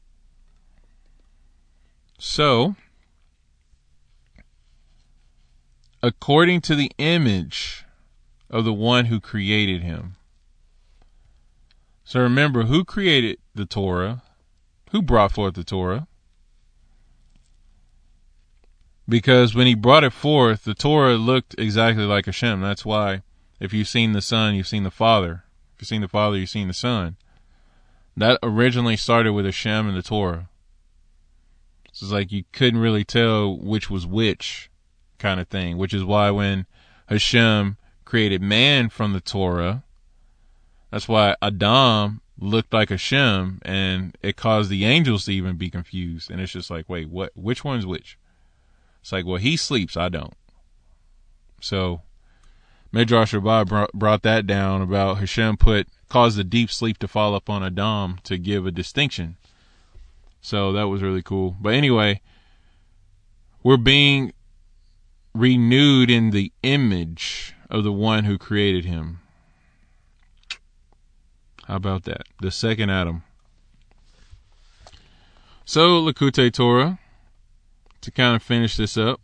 So, 2.20 2.76
according 6.04 6.62
to 6.62 6.76
the 6.76 6.92
image 6.98 7.86
of 8.50 8.66
the 8.66 8.74
one 8.74 9.06
who 9.06 9.20
created 9.20 9.84
him. 9.84 10.16
So 12.04 12.22
remember, 12.22 12.64
who 12.64 12.84
created 12.84 13.38
the 13.54 13.66
Torah? 13.66 14.24
Who 14.92 15.02
brought 15.02 15.32
forth 15.32 15.54
the 15.54 15.64
Torah? 15.64 16.08
Because 19.08 19.56
when 19.56 19.68
he 19.68 19.76
brought 19.76 20.04
it 20.04 20.14
forth, 20.14 20.64
the 20.64 20.74
Torah 20.74 21.16
looked 21.16 21.56
exactly 21.58 22.06
like 22.06 22.26
Hashem. 22.26 22.62
That's 22.62 22.86
why 22.86 23.24
if 23.60 23.74
you've 23.74 23.88
seen 23.88 24.14
the 24.14 24.22
Son, 24.22 24.56
you've 24.56 24.68
seen 24.68 24.84
the 24.84 24.92
Father. 24.92 25.44
If 25.76 25.82
you've 25.82 25.88
seen 25.88 26.02
the 26.02 26.08
Father, 26.08 26.38
you've 26.38 26.50
seen 26.50 26.68
the 26.68 26.74
Son. 26.74 27.18
That 28.16 28.40
originally 28.44 28.98
started 28.98 29.34
with 29.34 29.46
Hashem 29.46 29.88
and 29.88 29.98
the 29.98 30.02
Torah. 30.02 30.50
So 31.92 32.06
it's 32.06 32.14
like 32.14 32.32
you 32.32 32.44
couldn't 32.52 32.80
really 32.80 33.04
tell 33.04 33.58
which 33.58 33.90
was 33.90 34.06
which 34.06 34.70
kind 35.18 35.40
of 35.40 35.48
thing, 35.48 35.78
which 35.78 35.94
is 35.94 36.04
why 36.04 36.32
when 36.32 36.66
Hashem 37.08 37.78
created 38.10 38.42
man 38.42 38.90
from 38.90 39.14
the 39.14 39.22
Torah, 39.22 39.84
that's 40.90 41.08
why 41.08 41.36
Adam 41.44 42.22
looked 42.40 42.74
like 42.74 42.90
Hashem 42.90 43.60
and 43.62 44.18
it 44.24 44.36
caused 44.36 44.72
the 44.72 44.84
angels 44.84 45.26
to 45.26 45.32
even 45.32 45.58
be 45.58 45.70
confused. 45.70 46.32
And 46.32 46.42
it's 46.42 46.52
just 46.52 46.72
like, 46.72 46.90
wait, 46.90 47.08
what, 47.08 47.32
which 47.36 47.64
one's 47.64 47.86
which? 47.86 48.18
It's 49.02 49.12
like, 49.12 49.28
well, 49.28 49.38
he 49.38 49.56
sleeps. 49.56 49.96
I 49.96 50.10
don't. 50.10 50.34
So 51.62 52.02
Midrash 52.92 53.32
Rabbah 53.32 53.66
brought, 53.66 53.94
brought 53.94 54.24
that 54.24 54.48
down 54.48 54.82
about 54.82 55.20
Hashem 55.20 55.58
put 55.58 55.88
caused 56.08 56.40
the 56.40 56.44
deep 56.44 56.72
sleep 56.72 56.98
to 56.98 57.08
fall 57.08 57.36
upon 57.36 57.64
Adam 57.64 58.18
to 58.24 58.40
give 58.40 58.66
a 58.66 58.72
distinction. 58.72 59.38
So 60.42 60.72
that 60.72 60.88
was 60.88 61.04
really 61.04 61.22
cool. 61.22 61.56
But 61.62 61.76
anyway, 61.76 62.22
we're 63.62 63.78
being 63.78 64.34
renewed 65.36 66.10
in 66.10 66.32
the 66.32 66.52
image 66.64 67.54
of 67.70 67.84
the 67.84 67.92
one 67.92 68.26
who 68.26 68.38
created 68.38 68.86
him. 68.86 69.20
How 71.68 71.76
about 71.76 72.04
that? 72.06 72.24
The 72.42 72.52
second 72.52 72.90
Adam. 72.90 73.24
So, 75.66 76.02
Likutei 76.02 76.52
Torah, 76.52 76.98
to 78.02 78.12
kind 78.12 78.36
of 78.36 78.42
finish 78.42 78.76
this 78.76 78.98
up, 78.98 79.22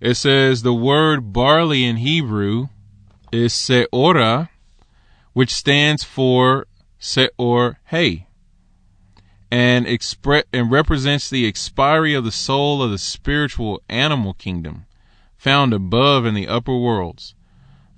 it 0.00 0.14
says 0.14 0.62
the 0.62 0.74
word 0.74 1.32
barley 1.32 1.84
in 1.84 1.96
Hebrew 1.96 2.68
is 3.32 3.54
se'ora, 3.54 4.50
which 5.32 5.54
stands 5.54 6.04
for 6.04 6.66
se'or 6.98 7.78
hay, 7.86 8.26
and 9.50 9.86
expre- 9.86 10.44
and 10.52 10.70
represents 10.70 11.30
the 11.30 11.46
expiry 11.46 12.12
of 12.12 12.24
the 12.24 12.32
soul 12.32 12.82
of 12.82 12.90
the 12.90 12.98
spiritual 12.98 13.82
animal 13.88 14.34
kingdom 14.34 14.84
found 15.38 15.72
above 15.72 16.26
in 16.26 16.34
the 16.34 16.48
upper 16.48 16.76
worlds. 16.76 17.34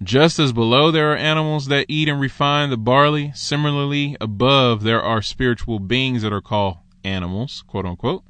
Just 0.03 0.39
as 0.39 0.53
below 0.53 0.91
there 0.91 1.13
are 1.13 1.17
animals 1.17 1.67
that 1.67 1.85
eat 1.89 2.09
and 2.09 2.19
refine 2.19 2.71
the 2.71 2.79
barley, 2.79 3.33
similarly 3.35 4.17
above 4.19 4.83
there 4.83 5.03
are 5.03 5.21
spiritual 5.21 5.79
beings 5.79 6.23
that 6.23 6.33
are 6.33 6.41
called 6.41 6.79
animals, 7.05 7.63
quote 7.67 7.85
unquote, 7.85 8.25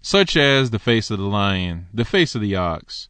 such 0.00 0.36
as 0.36 0.70
the 0.70 0.78
face 0.78 1.10
of 1.10 1.18
the 1.18 1.24
lion, 1.24 1.86
the 1.92 2.04
face 2.04 2.36
of 2.36 2.40
the 2.40 2.54
ox, 2.54 3.08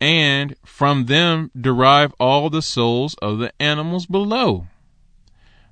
and 0.00 0.56
from 0.64 1.06
them 1.06 1.52
derive 1.58 2.12
all 2.18 2.50
the 2.50 2.62
souls 2.62 3.14
of 3.22 3.38
the 3.38 3.52
animals 3.60 4.06
below. 4.06 4.66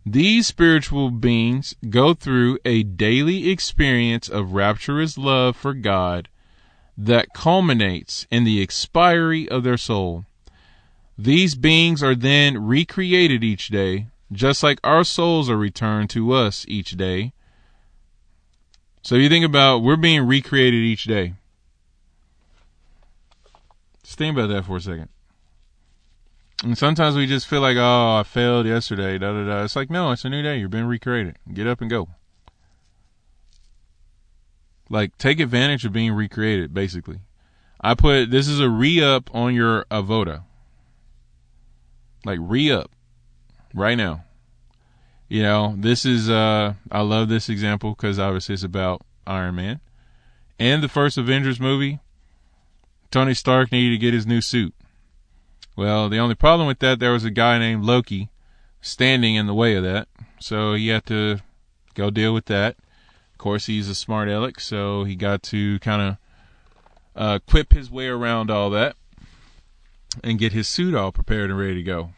These 0.06 0.46
spiritual 0.46 1.10
beings 1.10 1.74
go 1.90 2.14
through 2.14 2.58
a 2.64 2.84
daily 2.84 3.50
experience 3.50 4.28
of 4.28 4.52
rapturous 4.52 5.18
love 5.18 5.56
for 5.56 5.74
God 5.74 6.28
that 6.96 7.34
culminates 7.34 8.28
in 8.30 8.44
the 8.44 8.62
expiry 8.62 9.48
of 9.48 9.64
their 9.64 9.76
soul. 9.76 10.24
These 11.22 11.54
beings 11.54 12.02
are 12.02 12.16
then 12.16 12.66
recreated 12.66 13.44
each 13.44 13.68
day, 13.68 14.08
just 14.32 14.64
like 14.64 14.80
our 14.82 15.04
souls 15.04 15.48
are 15.48 15.56
returned 15.56 16.10
to 16.10 16.32
us 16.32 16.64
each 16.66 16.96
day. 16.96 17.32
So 19.02 19.14
you 19.14 19.28
think 19.28 19.44
about 19.44 19.84
we're 19.84 19.96
being 19.96 20.26
recreated 20.26 20.82
each 20.82 21.04
day. 21.04 21.34
Just 24.02 24.18
think 24.18 24.36
about 24.36 24.48
that 24.48 24.64
for 24.64 24.78
a 24.78 24.80
second. 24.80 25.10
And 26.64 26.76
sometimes 26.76 27.14
we 27.14 27.28
just 27.28 27.46
feel 27.46 27.60
like, 27.60 27.76
oh, 27.76 28.16
I 28.18 28.24
failed 28.24 28.66
yesterday, 28.66 29.16
da 29.16 29.32
da 29.32 29.46
da. 29.46 29.62
It's 29.62 29.76
like, 29.76 29.90
no, 29.90 30.10
it's 30.10 30.24
a 30.24 30.28
new 30.28 30.42
day. 30.42 30.58
You're 30.58 30.68
being 30.68 30.86
recreated. 30.86 31.36
Get 31.54 31.68
up 31.68 31.80
and 31.80 31.88
go. 31.88 32.08
Like, 34.90 35.16
take 35.18 35.38
advantage 35.38 35.84
of 35.84 35.92
being 35.92 36.14
recreated, 36.14 36.74
basically. 36.74 37.20
I 37.80 37.94
put 37.94 38.32
this 38.32 38.48
is 38.48 38.58
a 38.58 38.68
re 38.68 39.00
up 39.00 39.32
on 39.32 39.54
your 39.54 39.84
Avoda. 39.84 40.42
Like, 42.24 42.38
re 42.40 42.70
up 42.70 42.90
right 43.74 43.96
now. 43.96 44.24
You 45.28 45.42
know, 45.42 45.74
this 45.78 46.04
is, 46.04 46.28
uh, 46.28 46.74
I 46.90 47.00
love 47.00 47.28
this 47.28 47.48
example 47.48 47.94
because 47.94 48.18
obviously 48.18 48.52
it's 48.54 48.62
about 48.62 49.00
Iron 49.26 49.54
Man. 49.54 49.80
And 50.58 50.82
the 50.82 50.88
first 50.88 51.16
Avengers 51.16 51.58
movie, 51.58 52.00
Tony 53.10 53.34
Stark 53.34 53.72
needed 53.72 53.90
to 53.94 53.98
get 53.98 54.14
his 54.14 54.26
new 54.26 54.40
suit. 54.40 54.74
Well, 55.74 56.10
the 56.10 56.18
only 56.18 56.34
problem 56.34 56.68
with 56.68 56.80
that, 56.80 57.00
there 57.00 57.12
was 57.12 57.24
a 57.24 57.30
guy 57.30 57.58
named 57.58 57.84
Loki 57.84 58.30
standing 58.82 59.34
in 59.36 59.46
the 59.46 59.54
way 59.54 59.74
of 59.74 59.82
that. 59.84 60.06
So 60.38 60.74
he 60.74 60.88
had 60.88 61.06
to 61.06 61.38
go 61.94 62.10
deal 62.10 62.34
with 62.34 62.46
that 62.46 62.76
Of 63.32 63.38
course, 63.38 63.66
he's 63.66 63.88
a 63.88 63.94
smart 63.94 64.28
aleck, 64.28 64.60
so 64.60 65.04
he 65.04 65.16
got 65.16 65.42
to 65.44 65.78
kind 65.78 66.02
of 66.02 66.16
uh, 67.16 67.38
quip 67.46 67.72
his 67.72 67.90
way 67.90 68.06
around 68.06 68.50
all 68.50 68.68
that 68.70 68.96
and 70.22 70.38
get 70.38 70.52
his 70.52 70.68
suit 70.68 70.94
all 70.94 71.12
prepared 71.12 71.50
and 71.50 71.58
ready 71.58 71.74
to 71.74 71.82
go. 71.82 72.10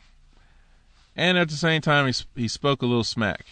And 1.17 1.39
at 1.39 1.49
the 1.49 1.57
same 1.57 1.81
time, 1.81 2.07
he, 2.07 2.15
he 2.43 2.49
spoke 2.49 2.83
a 2.83 2.87
little 2.87 3.05
smack. 3.05 3.47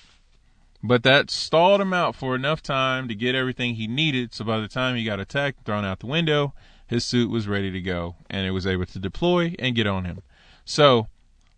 But 0.83 1.05
that 1.05 1.31
stalled 1.31 1.81
him 1.81 1.93
out 1.93 2.17
for 2.17 2.35
enough 2.35 2.63
time 2.63 3.07
to 3.07 3.15
get 3.15 3.37
everything 3.37 3.77
he 3.77 3.87
needed. 3.87 4.35
So 4.35 4.45
by 4.45 4.59
the 4.59 4.67
time 4.67 4.97
he 4.97 5.05
got 5.05 5.21
attacked, 5.21 5.59
and 5.59 5.67
thrown 5.67 5.85
out 5.85 6.01
the 6.01 6.07
window, 6.07 6.55
his 6.93 7.05
suit 7.05 7.31
was 7.31 7.49
ready 7.49 7.71
to 7.71 7.81
go 7.81 8.17
and 8.29 8.47
it 8.47 8.51
was 8.51 8.67
able 8.67 8.87
to 8.87 8.99
deploy 8.99 9.55
and 9.59 9.75
get 9.75 9.87
on 9.87 10.05
him. 10.05 10.23
So 10.65 11.09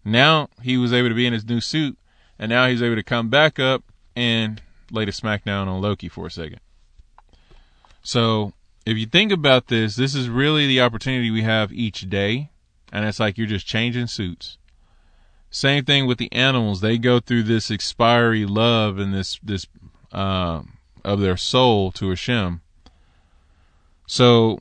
now 0.05 0.49
he 0.63 0.77
was 0.77 0.93
able 0.93 1.09
to 1.09 1.15
be 1.15 1.27
in 1.27 1.33
his 1.33 1.45
new 1.45 1.61
suit 1.61 1.99
and 2.39 2.51
now 2.51 2.69
he's 2.69 2.83
able 2.83 2.97
to 2.97 3.03
come 3.03 3.31
back 3.31 3.59
up 3.59 3.83
and 4.15 4.63
laid 4.91 5.09
a 5.09 5.13
smackdown 5.13 5.67
on 5.67 5.81
Loki 5.81 6.09
for 6.09 6.27
a 6.27 6.31
second. 6.31 6.61
So 8.03 8.53
if 8.87 8.97
you 8.97 9.07
think 9.07 9.33
about 9.33 9.69
this, 9.69 9.97
this 9.97 10.15
is 10.15 10.29
really 10.29 10.67
the 10.67 10.83
opportunity 10.83 11.31
we 11.31 11.43
have 11.43 11.73
each 11.73 12.09
day, 12.09 12.51
and 12.95 13.05
it's 13.05 13.19
like 13.19 13.37
you're 13.37 13.47
just 13.49 13.67
changing 13.67 14.07
suits. 14.07 14.57
Same 15.51 15.85
thing 15.85 16.07
with 16.07 16.19
the 16.19 16.33
animals; 16.33 16.81
they 16.81 16.97
go 16.97 17.19
through 17.19 17.43
this 17.43 17.71
expiry 17.71 18.47
love 18.47 18.99
and 18.99 19.13
this 19.13 19.39
this 19.43 19.67
uh, 20.13 20.63
of 21.05 21.21
their 21.21 21.37
soul 21.37 21.91
to 21.93 22.09
Hashem. 22.09 22.63
So 24.07 24.61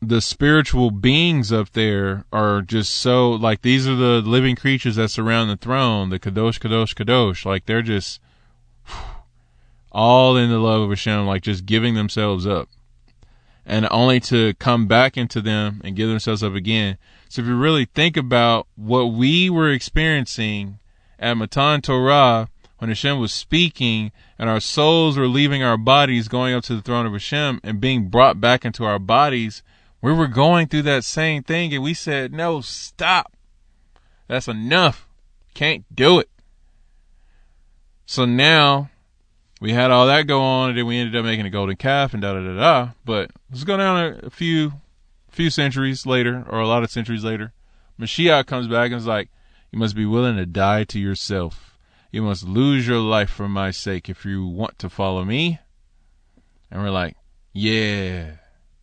the 0.00 0.20
spiritual 0.20 0.90
beings 0.90 1.52
up 1.52 1.70
there 1.70 2.24
are 2.32 2.62
just 2.62 2.94
so 2.94 3.30
like 3.30 3.60
these 3.62 3.86
are 3.86 3.96
the 3.96 4.22
living 4.22 4.56
creatures 4.56 4.96
that 4.96 5.10
surround 5.10 5.50
the 5.50 5.56
throne, 5.56 6.08
the 6.08 6.18
kadosh, 6.18 6.58
kadosh, 6.58 6.94
kadosh. 6.94 7.44
Like 7.44 7.66
they're 7.66 7.82
just 7.82 8.18
all 9.92 10.36
in 10.38 10.50
the 10.50 10.58
love 10.58 10.82
of 10.82 10.88
Hashem, 10.88 11.26
like 11.26 11.42
just 11.42 11.66
giving 11.66 11.94
themselves 11.94 12.46
up. 12.46 12.68
And 13.66 13.88
only 13.90 14.20
to 14.20 14.54
come 14.54 14.86
back 14.86 15.16
into 15.16 15.40
them 15.40 15.80
and 15.84 15.96
give 15.96 16.08
themselves 16.08 16.42
up 16.42 16.54
again. 16.54 16.98
So 17.28 17.42
if 17.42 17.48
you 17.48 17.56
really 17.56 17.86
think 17.86 18.16
about 18.16 18.66
what 18.76 19.06
we 19.06 19.48
were 19.48 19.70
experiencing 19.70 20.78
at 21.18 21.36
Matan 21.36 21.80
Torah, 21.80 22.48
when 22.78 22.90
Hashem 22.90 23.18
was 23.18 23.32
speaking 23.32 24.12
and 24.38 24.50
our 24.50 24.60
souls 24.60 25.16
were 25.16 25.26
leaving 25.28 25.62
our 25.62 25.78
bodies, 25.78 26.28
going 26.28 26.54
up 26.54 26.64
to 26.64 26.76
the 26.76 26.82
throne 26.82 27.06
of 27.06 27.12
Hashem 27.12 27.60
and 27.64 27.80
being 27.80 28.08
brought 28.08 28.40
back 28.40 28.64
into 28.64 28.84
our 28.84 28.98
bodies, 28.98 29.62
we 30.02 30.12
were 30.12 30.26
going 30.26 30.68
through 30.68 30.82
that 30.82 31.04
same 31.04 31.42
thing 31.42 31.72
and 31.72 31.82
we 31.82 31.94
said, 31.94 32.32
no, 32.32 32.60
stop. 32.60 33.32
That's 34.28 34.48
enough. 34.48 35.08
Can't 35.54 35.84
do 35.94 36.18
it. 36.18 36.28
So 38.04 38.26
now 38.26 38.90
we 39.64 39.72
had 39.72 39.90
all 39.90 40.08
that 40.08 40.26
go 40.26 40.42
on, 40.42 40.68
and 40.68 40.78
then 40.78 40.84
we 40.84 40.98
ended 40.98 41.16
up 41.16 41.24
making 41.24 41.46
a 41.46 41.50
golden 41.50 41.76
calf 41.76 42.12
and 42.12 42.20
da 42.20 42.34
da 42.34 42.40
da 42.40 42.54
da. 42.54 42.90
But 43.02 43.30
let's 43.50 43.64
go 43.64 43.78
down 43.78 44.20
a, 44.22 44.28
few 44.28 44.74
few 45.30 45.48
centuries 45.48 46.04
later, 46.04 46.44
or 46.50 46.60
a 46.60 46.68
lot 46.68 46.82
of 46.82 46.90
centuries 46.90 47.24
later. 47.24 47.54
Mashiach 47.98 48.44
comes 48.44 48.68
back 48.68 48.90
and 48.90 48.96
is 48.96 49.06
like, 49.06 49.30
"You 49.72 49.78
must 49.78 49.96
be 49.96 50.04
willing 50.04 50.36
to 50.36 50.44
die 50.44 50.84
to 50.84 51.00
yourself. 51.00 51.78
You 52.12 52.20
must 52.20 52.44
lose 52.44 52.86
your 52.86 52.98
life 52.98 53.30
for 53.30 53.48
my 53.48 53.70
sake 53.70 54.10
if 54.10 54.26
you 54.26 54.46
want 54.46 54.78
to 54.80 54.90
follow 54.90 55.24
me." 55.24 55.60
And 56.70 56.82
we're 56.82 56.90
like, 56.90 57.16
"Yeah, 57.54 58.32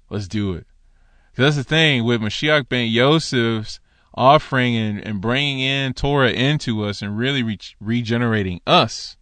let's 0.10 0.28
do 0.28 0.54
it." 0.54 0.66
Because 1.30 1.54
that's 1.54 1.68
the 1.68 1.76
thing 1.76 2.06
with 2.06 2.22
Mashiach 2.22 2.70
ben 2.70 2.88
Yosef's 2.88 3.80
offering 4.16 4.76
and, 4.76 5.00
and 5.00 5.22
bringing 5.22 5.60
in 5.60 5.94
Torah 5.94 6.32
into 6.32 6.84
us 6.84 7.04
and 7.04 7.16
really 7.16 7.44
re- 7.44 7.60
regenerating 7.80 8.62
us 8.66 9.16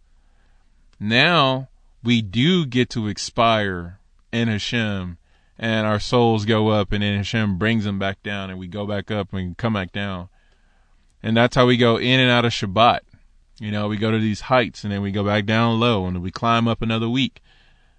now 1.00 1.68
we 2.04 2.22
do 2.22 2.66
get 2.66 2.90
to 2.90 3.08
expire 3.08 3.98
in 4.32 4.48
Hashem 4.48 5.18
and 5.58 5.86
our 5.86 6.00
souls 6.00 6.44
go 6.44 6.68
up 6.68 6.92
and 6.92 7.02
then 7.02 7.16
Hashem 7.16 7.58
brings 7.58 7.84
them 7.84 7.98
back 7.98 8.22
down 8.22 8.50
and 8.50 8.58
we 8.58 8.66
go 8.66 8.86
back 8.86 9.10
up 9.10 9.32
and 9.32 9.56
come 9.56 9.74
back 9.74 9.92
down. 9.92 10.28
And 11.22 11.36
that's 11.36 11.56
how 11.56 11.66
we 11.66 11.76
go 11.76 11.98
in 11.98 12.18
and 12.18 12.30
out 12.30 12.44
of 12.44 12.52
Shabbat. 12.52 13.00
You 13.58 13.70
know, 13.70 13.88
we 13.88 13.98
go 13.98 14.10
to 14.10 14.18
these 14.18 14.42
heights 14.42 14.84
and 14.84 14.92
then 14.92 15.02
we 15.02 15.10
go 15.10 15.22
back 15.22 15.44
down 15.44 15.78
low 15.78 16.06
and 16.06 16.22
we 16.22 16.30
climb 16.30 16.66
up 16.66 16.80
another 16.80 17.08
week. 17.08 17.42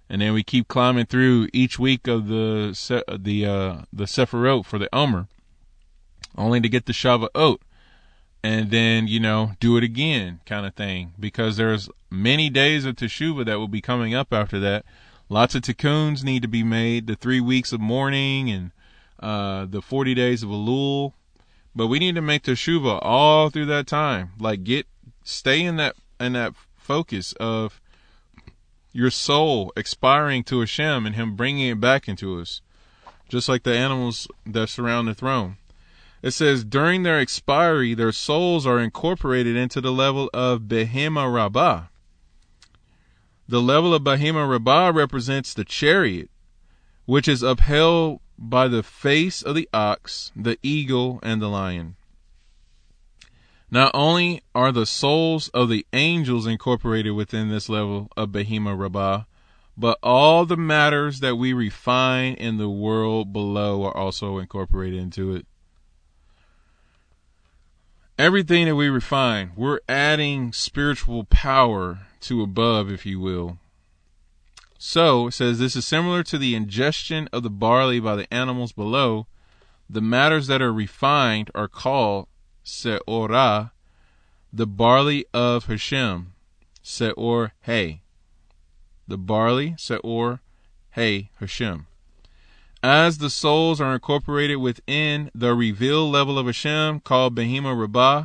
And 0.08 0.20
then 0.20 0.34
we 0.34 0.42
keep 0.42 0.68
climbing 0.68 1.06
through 1.06 1.48
each 1.52 1.78
week 1.78 2.06
of 2.06 2.26
the 2.26 2.76
the 3.18 3.46
uh, 3.46 3.82
the 3.92 4.04
Sephirot 4.04 4.66
for 4.66 4.78
the 4.78 4.94
Omer, 4.94 5.26
only 6.36 6.60
to 6.60 6.68
get 6.68 6.84
the 6.84 6.92
Shavuot 6.92 7.60
and 8.42 8.70
then 8.70 9.06
you 9.06 9.20
know 9.20 9.52
do 9.60 9.76
it 9.76 9.84
again 9.84 10.40
kind 10.46 10.66
of 10.66 10.74
thing. 10.74 11.12
Because 11.18 11.56
there's 11.56 11.88
many 12.10 12.50
days 12.50 12.84
of 12.84 12.96
teshuva 12.96 13.44
that 13.46 13.58
will 13.58 13.68
be 13.68 13.80
coming 13.80 14.14
up 14.14 14.32
after 14.32 14.58
that. 14.60 14.84
Lots 15.28 15.54
of 15.54 15.62
tikkuns 15.62 16.24
need 16.24 16.42
to 16.42 16.48
be 16.48 16.62
made. 16.62 17.06
The 17.06 17.16
three 17.16 17.40
weeks 17.40 17.72
of 17.72 17.80
mourning 17.80 18.50
and 18.50 18.70
uh, 19.20 19.66
the 19.66 19.80
40 19.80 20.14
days 20.14 20.42
of 20.42 20.50
elul. 20.50 21.12
But 21.74 21.86
we 21.86 21.98
need 21.98 22.16
to 22.16 22.22
make 22.22 22.42
teshuva 22.42 22.98
all 23.00 23.48
through 23.48 23.66
that 23.66 23.86
time. 23.86 24.32
Like 24.38 24.64
get 24.64 24.86
stay 25.24 25.62
in 25.62 25.76
that 25.76 25.94
in 26.20 26.34
that 26.34 26.54
focus 26.76 27.32
of 27.34 27.80
your 28.92 29.10
soul 29.10 29.72
expiring 29.76 30.44
to 30.44 30.60
Hashem 30.60 31.06
and 31.06 31.14
him 31.14 31.34
bringing 31.34 31.68
it 31.68 31.80
back 31.80 32.08
into 32.08 32.38
us. 32.38 32.60
Just 33.28 33.48
like 33.48 33.62
the 33.62 33.74
animals 33.74 34.28
that 34.44 34.68
surround 34.68 35.08
the 35.08 35.14
throne 35.14 35.56
It 36.22 36.30
says 36.30 36.64
during 36.64 37.02
their 37.02 37.18
expiry, 37.18 37.94
their 37.94 38.12
souls 38.12 38.64
are 38.64 38.78
incorporated 38.78 39.56
into 39.56 39.80
the 39.80 39.92
level 39.92 40.30
of 40.32 40.62
Behema 40.62 41.32
Rabbah. 41.32 41.86
The 43.48 43.60
level 43.60 43.92
of 43.92 44.02
Behema 44.02 44.48
Rabbah 44.48 44.92
represents 44.94 45.52
the 45.52 45.64
chariot, 45.64 46.30
which 47.06 47.26
is 47.26 47.42
upheld 47.42 48.20
by 48.38 48.68
the 48.68 48.84
face 48.84 49.42
of 49.42 49.56
the 49.56 49.68
ox, 49.74 50.30
the 50.36 50.58
eagle, 50.62 51.18
and 51.24 51.42
the 51.42 51.48
lion. 51.48 51.96
Not 53.68 53.90
only 53.92 54.42
are 54.54 54.70
the 54.70 54.86
souls 54.86 55.48
of 55.48 55.68
the 55.68 55.84
angels 55.92 56.46
incorporated 56.46 57.14
within 57.14 57.48
this 57.48 57.68
level 57.68 58.08
of 58.16 58.28
Behema 58.28 58.78
Rabbah, 58.78 59.24
but 59.76 59.98
all 60.02 60.46
the 60.46 60.56
matters 60.56 61.20
that 61.20 61.36
we 61.36 61.52
refine 61.52 62.34
in 62.34 62.58
the 62.58 62.68
world 62.68 63.32
below 63.32 63.82
are 63.84 63.96
also 63.96 64.38
incorporated 64.38 65.00
into 65.00 65.34
it. 65.34 65.46
Everything 68.18 68.66
that 68.66 68.76
we 68.76 68.90
refine, 68.90 69.52
we're 69.56 69.80
adding 69.88 70.52
spiritual 70.52 71.24
power 71.24 72.00
to 72.20 72.42
above, 72.42 72.90
if 72.90 73.06
you 73.06 73.18
will. 73.18 73.58
So, 74.78 75.28
it 75.28 75.32
says 75.32 75.58
this 75.58 75.76
is 75.76 75.86
similar 75.86 76.22
to 76.24 76.36
the 76.36 76.54
ingestion 76.54 77.28
of 77.32 77.42
the 77.42 77.50
barley 77.50 78.00
by 78.00 78.16
the 78.16 78.32
animals 78.32 78.72
below. 78.72 79.26
The 79.88 80.02
matters 80.02 80.46
that 80.48 80.60
are 80.60 80.72
refined 80.72 81.50
are 81.54 81.68
called 81.68 82.26
Seorah, 82.64 83.70
the 84.52 84.66
barley 84.66 85.24
of 85.32 85.64
Hashem, 85.64 86.34
Seor 86.84 87.52
Hay. 87.62 88.02
The 89.08 89.18
barley, 89.18 89.70
Seor 89.78 90.40
Hay, 90.90 91.30
Hashem. 91.40 91.86
As 92.82 93.18
the 93.18 93.30
souls 93.30 93.80
are 93.80 93.94
incorporated 93.94 94.56
within 94.56 95.30
the 95.34 95.54
revealed 95.54 96.12
level 96.12 96.36
of 96.36 96.46
Hashem 96.46 97.00
called 97.00 97.36
Behema 97.36 97.78
Rabbah, 97.78 98.24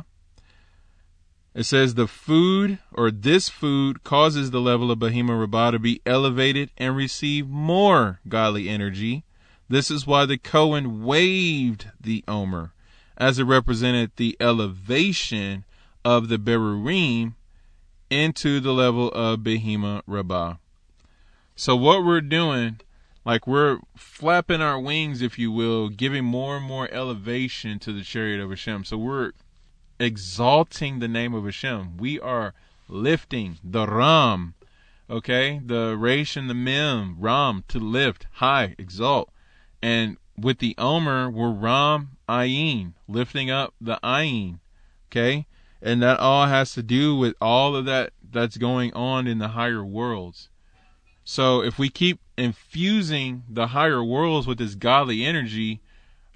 it 1.54 1.64
says 1.64 1.94
the 1.94 2.08
food 2.08 2.78
or 2.92 3.10
this 3.10 3.48
food 3.48 4.02
causes 4.02 4.50
the 4.50 4.60
level 4.60 4.90
of 4.90 4.98
Behema 4.98 5.38
Rabbah 5.38 5.72
to 5.72 5.78
be 5.78 6.00
elevated 6.04 6.70
and 6.76 6.96
receive 6.96 7.48
more 7.48 8.20
godly 8.28 8.68
energy. 8.68 9.24
This 9.68 9.90
is 9.90 10.06
why 10.06 10.26
the 10.26 10.38
Cohen 10.38 11.04
waved 11.04 11.90
the 12.00 12.24
Omer 12.26 12.72
as 13.16 13.38
it 13.38 13.44
represented 13.44 14.12
the 14.16 14.36
elevation 14.40 15.64
of 16.04 16.28
the 16.28 16.38
Berurim 16.38 17.34
into 18.10 18.58
the 18.58 18.72
level 18.72 19.10
of 19.12 19.40
Behema 19.40 20.02
Rabbah. 20.06 20.54
So 21.54 21.76
what 21.76 22.04
we're 22.04 22.20
doing, 22.20 22.80
like 23.28 23.46
we're 23.46 23.78
flapping 23.94 24.62
our 24.62 24.80
wings, 24.80 25.20
if 25.20 25.38
you 25.38 25.52
will, 25.52 25.90
giving 25.90 26.24
more 26.24 26.56
and 26.56 26.64
more 26.64 26.88
elevation 26.90 27.78
to 27.78 27.92
the 27.92 28.00
chariot 28.00 28.42
of 28.42 28.48
Hashem. 28.48 28.84
So 28.84 28.96
we're 28.96 29.32
exalting 30.00 30.98
the 30.98 31.08
name 31.08 31.34
of 31.34 31.44
Hashem. 31.44 31.98
We 31.98 32.18
are 32.18 32.54
lifting 32.88 33.58
the 33.62 33.86
Ram, 33.86 34.54
okay, 35.10 35.60
the 35.62 35.94
Resh 35.98 36.38
and 36.38 36.48
the 36.48 36.54
Mem, 36.54 37.16
Ram 37.18 37.64
to 37.68 37.78
lift, 37.78 38.26
high, 38.32 38.74
exalt, 38.78 39.30
and 39.82 40.16
with 40.34 40.58
the 40.58 40.74
Omer, 40.78 41.28
we're 41.28 41.52
Ram 41.52 42.16
Ayin, 42.30 42.94
lifting 43.06 43.50
up 43.50 43.74
the 43.78 44.00
Ayin. 44.02 44.60
Okay? 45.12 45.46
And 45.82 46.02
that 46.02 46.18
all 46.18 46.46
has 46.46 46.72
to 46.72 46.82
do 46.82 47.14
with 47.14 47.34
all 47.42 47.76
of 47.76 47.84
that 47.84 48.14
that's 48.22 48.56
going 48.56 48.94
on 48.94 49.26
in 49.26 49.36
the 49.36 49.48
higher 49.48 49.84
worlds. 49.84 50.48
So 51.30 51.62
if 51.62 51.78
we 51.78 51.90
keep 51.90 52.20
infusing 52.38 53.42
the 53.50 53.66
higher 53.66 54.02
worlds 54.02 54.46
with 54.46 54.56
this 54.56 54.74
godly 54.74 55.26
energy, 55.26 55.82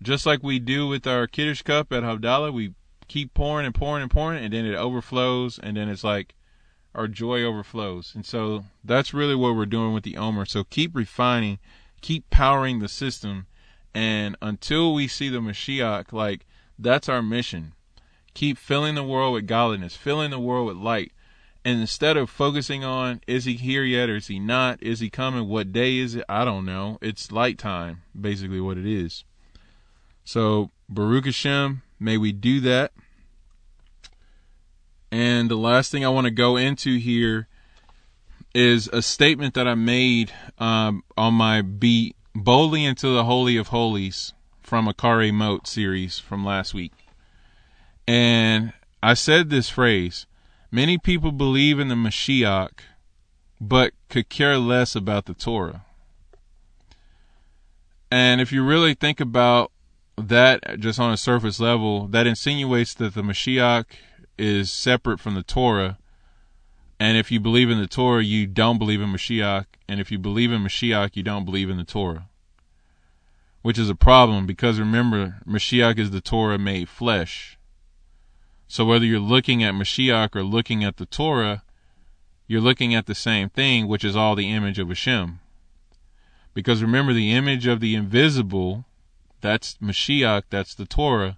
just 0.03 0.27
like 0.27 0.43
we 0.43 0.59
do 0.59 0.87
with 0.87 1.07
our 1.07 1.27
Kiddush 1.27 1.63
cup 1.63 1.95
at 1.95 2.03
Havdalah, 2.03 2.53
we 2.53 2.75
keep 3.09 3.33
pouring 3.33 3.65
and 3.65 3.75
pouring 3.75 4.03
and 4.03 4.11
pouring, 4.11 4.45
and 4.45 4.53
then 4.53 4.67
it 4.67 4.75
overflows, 4.75 5.59
and 5.59 5.79
then 5.79 5.89
it's 5.89 6.05
like 6.05 6.35
our 6.95 7.09
joy 7.09 7.43
overflows. 7.43 8.13
And 8.15 8.27
so 8.27 8.67
that's 8.85 9.15
really 9.15 9.35
what 9.35 9.57
we're 9.57 9.65
doing 9.65 9.95
with 9.95 10.05
the 10.05 10.19
Omer. 10.19 10.45
So 10.45 10.63
keep 10.63 10.95
refining, 10.95 11.59
keep 12.03 12.29
powering 12.29 12.81
the 12.81 12.89
system 12.89 13.47
and 13.95 14.37
until 14.43 14.93
we 14.93 15.09
see 15.09 15.31
the 15.31 15.39
Mashiach, 15.39 16.13
like 16.13 16.45
that's 16.79 17.09
our 17.09 17.23
mission. 17.23 17.73
Keep 18.35 18.59
filling 18.59 18.95
the 18.95 19.03
world 19.03 19.33
with 19.33 19.47
godliness, 19.47 19.97
filling 19.97 20.31
the 20.31 20.39
world 20.39 20.67
with 20.67 20.77
light. 20.77 21.13
And 21.64 21.81
instead 21.81 22.16
of 22.16 22.29
focusing 22.29 22.83
on 22.83 23.20
is 23.27 23.44
he 23.44 23.55
here 23.55 23.85
yet 23.85 24.11
or 24.11 24.16
is 24.16 24.27
he 24.27 24.38
not? 24.38 24.83
Is 24.83 25.01
he 25.01 25.11
coming? 25.11 25.48
What 25.48 25.72
day 25.72 25.98
is 25.98 26.14
it? 26.14 26.25
I 26.29 26.44
don't 26.44 26.64
know. 26.64 26.98
It's 27.01 27.31
light 27.31 27.59
time, 27.59 28.03
basically 28.18 28.61
what 28.61 28.79
it 28.79 28.87
is. 28.87 29.25
So 30.25 30.70
Baruch 30.88 31.27
Hashem, 31.27 31.83
may 32.01 32.16
we 32.16 32.33
do 32.33 32.61
that. 32.61 32.92
And 35.12 35.51
the 35.51 35.57
last 35.57 35.92
thing 35.92 36.05
I 36.05 36.09
want 36.09 36.25
to 36.25 36.31
go 36.31 36.57
into 36.57 36.98
here 36.98 37.46
is 38.55 38.88
a 38.88 39.03
statement 39.03 39.55
that 39.55 39.68
I 39.68 39.75
made 39.75 40.33
um, 40.59 41.05
on 41.16 41.35
my 41.35 41.62
beat 41.62 42.16
boldly 42.35 42.85
into 42.85 43.09
the 43.09 43.25
Holy 43.25 43.57
of 43.57 43.68
Holies 43.68 44.33
from 44.62 44.88
a 44.88 44.94
Acharei 44.94 45.33
Mot 45.33 45.66
series 45.66 46.18
from 46.18 46.44
last 46.44 46.72
week. 46.72 46.92
And 48.07 48.72
I 49.03 49.14
said 49.14 49.51
this 49.51 49.68
phrase 49.68 50.27
many 50.73 50.97
people 50.99 51.31
believe 51.31 51.79
in 51.79 51.89
the 51.89 51.95
Mashiach, 51.95 52.81
but 53.61 53.93
could 54.09 54.29
care 54.29 54.59
less 54.59 54.97
about 54.97 55.27
the 55.27 55.35
Torah. 55.35 55.85
And 58.11 58.41
if 58.41 58.51
you 58.51 58.65
really 58.65 58.95
think 58.95 59.21
about 59.21 59.71
that 60.17 60.81
just 60.81 60.99
on 60.99 61.13
a 61.13 61.17
surface 61.17 61.61
level, 61.61 62.09
that 62.09 62.27
insinuates 62.27 62.95
that 62.95 63.15
the 63.15 63.23
Mashiach 63.23 63.85
is 64.37 64.73
separate 64.73 65.21
from 65.21 65.35
the 65.35 65.43
Torah. 65.43 65.99
And 66.99 67.17
if 67.17 67.31
you 67.31 67.41
believe 67.41 67.71
in 67.71 67.81
the 67.81 67.87
Torah, 67.87 68.23
you 68.23 68.47
don't 68.47 68.79
believe 68.79 69.01
in 69.01 69.11
Mashiach. 69.11 69.67
And 69.89 70.01
if 70.01 70.11
you 70.11 70.19
believe 70.19 70.53
in 70.53 70.63
Mashiach, 70.63 71.11
you 71.15 71.23
don't 71.23 71.45
believe 71.45 71.71
in 71.71 71.77
the 71.77 71.85
Torah. 71.85 72.29
Which 73.63 73.79
is 73.79 73.89
a 73.89 73.95
problem 73.95 74.47
because 74.47 74.81
remember, 74.81 75.39
Mashiach 75.47 75.99
is 75.99 76.11
the 76.11 76.21
Torah 76.21 76.59
made 76.59 76.89
flesh. 76.89 77.59
So 78.73 78.87
whether 78.87 79.05
you're 79.05 79.21
looking 79.21 79.63
at 79.63 79.75
Mashiach 79.75 80.35
or 80.35 80.43
looking 80.43 80.83
at 80.83 80.97
the 80.97 81.05
Torah, 81.05 81.63
you're 82.47 82.63
looking 82.63 82.95
at 82.95 83.05
the 83.05 83.15
same 83.15 83.51
thing, 83.51 83.87
which 83.87 84.03
is 84.03 84.17
all 84.17 84.35
the 84.35 84.51
image 84.51 84.79
of 84.79 84.89
Hashem. 84.89 85.41
Because 86.55 86.81
remember, 86.81 87.13
the 87.13 87.35
image 87.35 87.67
of 87.67 87.81
the 87.81 87.95
invisible, 87.95 88.87
that's 89.43 89.75
Mashiach, 89.75 90.45
that's 90.49 90.75
the 90.75 90.87
Torah, 90.87 91.37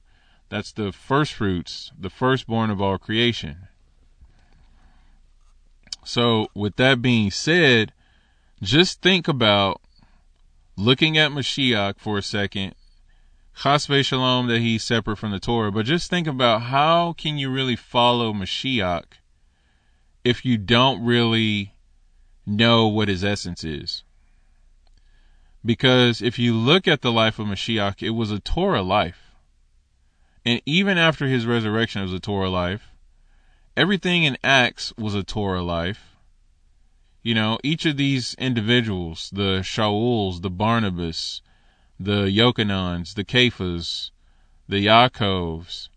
that's 0.48 0.70
the 0.70 0.92
first 0.92 1.32
fruits, 1.32 1.90
the 1.98 2.08
firstborn 2.08 2.70
of 2.70 2.80
all 2.80 2.98
creation. 2.98 3.66
So, 6.04 6.46
with 6.54 6.76
that 6.76 7.02
being 7.02 7.32
said, 7.32 7.92
just 8.62 9.02
think 9.02 9.26
about 9.26 9.80
looking 10.76 11.18
at 11.18 11.32
Mashiach 11.32 11.98
for 11.98 12.16
a 12.16 12.22
second. 12.22 12.76
Chas 13.62 13.86
Shalom 13.86 14.48
that 14.48 14.60
he's 14.60 14.82
separate 14.82 15.16
from 15.16 15.30
the 15.30 15.38
Torah, 15.38 15.70
but 15.72 15.86
just 15.86 16.10
think 16.10 16.26
about 16.26 16.62
how 16.62 17.12
can 17.12 17.38
you 17.38 17.50
really 17.50 17.76
follow 17.76 18.32
Mashiach 18.32 19.04
if 20.24 20.44
you 20.44 20.58
don't 20.58 21.04
really 21.04 21.74
know 22.46 22.88
what 22.88 23.08
his 23.08 23.24
essence 23.24 23.62
is. 23.62 24.02
Because 25.64 26.20
if 26.20 26.38
you 26.38 26.54
look 26.54 26.86
at 26.86 27.00
the 27.00 27.12
life 27.12 27.38
of 27.38 27.46
Mashiach, 27.46 28.02
it 28.02 28.10
was 28.10 28.30
a 28.30 28.40
Torah 28.40 28.82
life. 28.82 29.34
And 30.44 30.60
even 30.66 30.98
after 30.98 31.26
his 31.26 31.46
resurrection, 31.46 32.02
it 32.02 32.04
was 32.04 32.12
a 32.12 32.20
Torah 32.20 32.50
life. 32.50 32.90
Everything 33.76 34.24
in 34.24 34.36
Acts 34.44 34.92
was 34.98 35.14
a 35.14 35.22
Torah 35.22 35.62
life. 35.62 36.16
You 37.22 37.34
know, 37.34 37.58
each 37.62 37.86
of 37.86 37.96
these 37.96 38.34
individuals, 38.34 39.30
the 39.32 39.62
Shauls, 39.62 40.42
the 40.42 40.50
Barnabas, 40.50 41.40
the 41.98 42.24
Yochanans, 42.26 43.14
the 43.14 43.24
Kephas, 43.24 44.10
the 44.68 44.86
Yaakovs, 44.86 45.88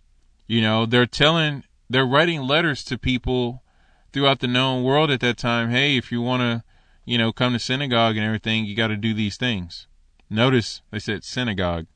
you 0.47 0.61
know, 0.61 0.85
they're 0.85 1.05
telling, 1.05 1.63
they're 1.89 2.05
writing 2.05 2.41
letters 2.41 2.83
to 2.85 2.97
people 2.97 3.63
throughout 4.13 4.39
the 4.39 4.47
known 4.47 4.83
world 4.83 5.11
at 5.11 5.19
that 5.19 5.37
time. 5.37 5.69
Hey, 5.69 5.97
if 5.97 6.11
you 6.11 6.21
want 6.21 6.41
to, 6.41 6.63
you 7.05 7.17
know, 7.17 7.31
come 7.31 7.53
to 7.53 7.59
synagogue 7.59 8.17
and 8.17 8.25
everything, 8.25 8.65
you 8.65 8.75
got 8.75 8.87
to 8.87 8.97
do 8.97 9.13
these 9.13 9.37
things. 9.37 9.87
Notice 10.29 10.81
they 10.91 10.99
said 10.99 11.23
synagogue. 11.23 11.87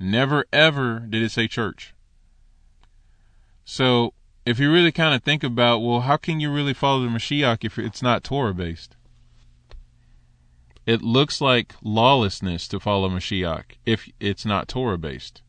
Never 0.00 0.44
ever 0.52 1.00
did 1.00 1.22
it 1.22 1.30
say 1.30 1.48
church. 1.48 1.94
So 3.64 4.14
if 4.46 4.58
you 4.58 4.72
really 4.72 4.92
kind 4.92 5.14
of 5.14 5.22
think 5.22 5.42
about, 5.42 5.80
well, 5.80 6.00
how 6.00 6.16
can 6.16 6.40
you 6.40 6.52
really 6.52 6.74
follow 6.74 7.02
the 7.02 7.08
Mashiach 7.08 7.64
if 7.64 7.78
it's 7.78 8.02
not 8.02 8.24
Torah 8.24 8.54
based? 8.54 8.96
It 10.88 11.02
looks 11.02 11.42
like 11.42 11.74
lawlessness 11.82 12.66
to 12.68 12.80
follow 12.80 13.10
Mashiach 13.10 13.76
if 13.84 14.08
it's 14.20 14.46
not 14.46 14.68
Torah 14.68 14.96
based. 14.96 15.42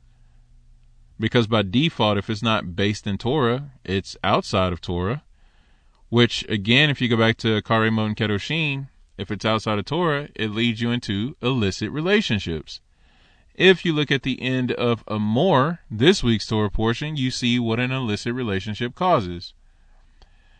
Because 1.18 1.48
by 1.48 1.62
default, 1.62 2.18
if 2.18 2.30
it's 2.30 2.44
not 2.44 2.76
based 2.76 3.08
in 3.08 3.18
Torah, 3.18 3.72
it's 3.86 4.18
outside 4.22 4.74
of 4.74 4.82
Torah. 4.82 5.24
Which, 6.10 6.44
again, 6.50 6.90
if 6.90 7.00
you 7.00 7.08
go 7.08 7.16
back 7.16 7.38
to 7.38 7.62
Acharei 7.62 7.90
Mot 7.90 8.08
and 8.08 8.18
Kedoshim, 8.18 8.90
if 9.18 9.32
it's 9.32 9.46
outside 9.46 9.80
of 9.80 9.86
Torah, 9.86 10.28
it 10.36 10.52
leads 10.52 10.82
you 10.82 10.92
into 10.92 11.38
illicit 11.42 11.90
relationships. 11.90 12.82
if 13.56 13.86
you 13.86 13.94
look 13.94 14.12
at 14.12 14.24
the 14.24 14.42
end 14.42 14.74
of 14.74 15.06
Emor, 15.06 15.80
this 15.90 16.22
week's 16.22 16.48
Torah 16.48 16.70
portion, 16.70 17.16
you 17.16 17.32
see 17.32 17.58
what 17.60 17.80
an 17.80 17.94
illicit 17.94 18.34
relationship 18.34 18.94
causes. 18.94 19.54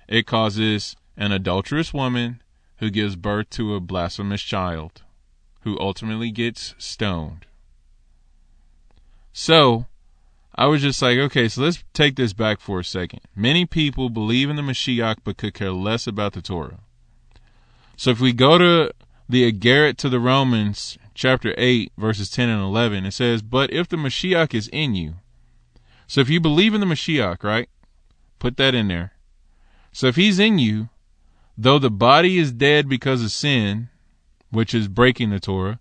It 0.08 0.26
causes 0.26 0.96
an 1.18 1.34
adulterous 1.34 1.94
woman 1.94 2.42
who 2.80 2.90
gives 2.90 3.16
birth 3.16 3.50
to 3.52 3.76
a 3.76 3.80
blasphemous 3.80 4.42
child 4.42 5.04
who 5.62 5.80
ultimately 5.80 6.32
gets 6.32 6.76
stoned. 6.78 7.46
So, 9.34 9.86
I 10.56 10.66
was 10.66 10.82
just 10.82 11.02
like, 11.02 11.18
okay, 11.18 11.48
so 11.48 11.62
let's 11.62 11.84
take 11.94 12.16
this 12.16 12.34
back 12.34 12.60
for 12.60 12.80
a 12.80 12.84
second. 12.84 13.22
Many 13.36 13.66
people 13.66 14.10
believe 14.10 14.50
in 14.50 14.56
the 14.56 14.62
Mashiach 14.62 15.18
but 15.24 15.38
could 15.38 15.54
care 15.54 15.72
less 15.72 16.08
about 16.08 16.34
the 16.34 16.42
Torah. 16.42 16.80
So 17.96 18.12
if 18.12 18.20
we 18.20 18.34
go 18.34 18.58
to 18.58 18.92
the 19.28 19.52
Iggeret 19.52 19.98
to 19.98 20.10
the 20.10 20.20
Romans, 20.20 20.98
chapter 21.14 21.54
8, 21.58 21.92
verses 21.98 22.30
10 22.30 22.50
and 22.50 22.62
11, 22.62 23.06
it 23.06 23.12
says, 23.12 23.42
But 23.42 23.72
if 23.72 23.88
the 23.90 23.98
Mashiach 23.98 24.54
is 24.54 24.70
in 24.70 24.96
you, 24.96 25.16
so 26.08 26.22
if 26.22 26.30
you 26.30 26.40
believe 26.40 26.74
in 26.74 26.82
the 26.82 26.88
Mashiach, 26.88 27.44
right? 27.44 27.70
Put 28.40 28.58
that 28.58 28.74
in 28.74 28.88
there. 28.88 29.14
So 29.92 30.08
if 30.08 30.16
he's 30.16 30.40
in 30.40 30.60
you, 30.60 30.90
though 31.62 31.78
the 31.78 31.92
body 31.92 32.38
is 32.38 32.54
dead 32.54 32.88
because 32.88 33.22
of 33.22 33.32
sin, 33.32 33.90
which 34.50 34.74
is 34.74 34.88
breaking 34.88 35.30
the 35.30 35.42
Torah, 35.42 35.80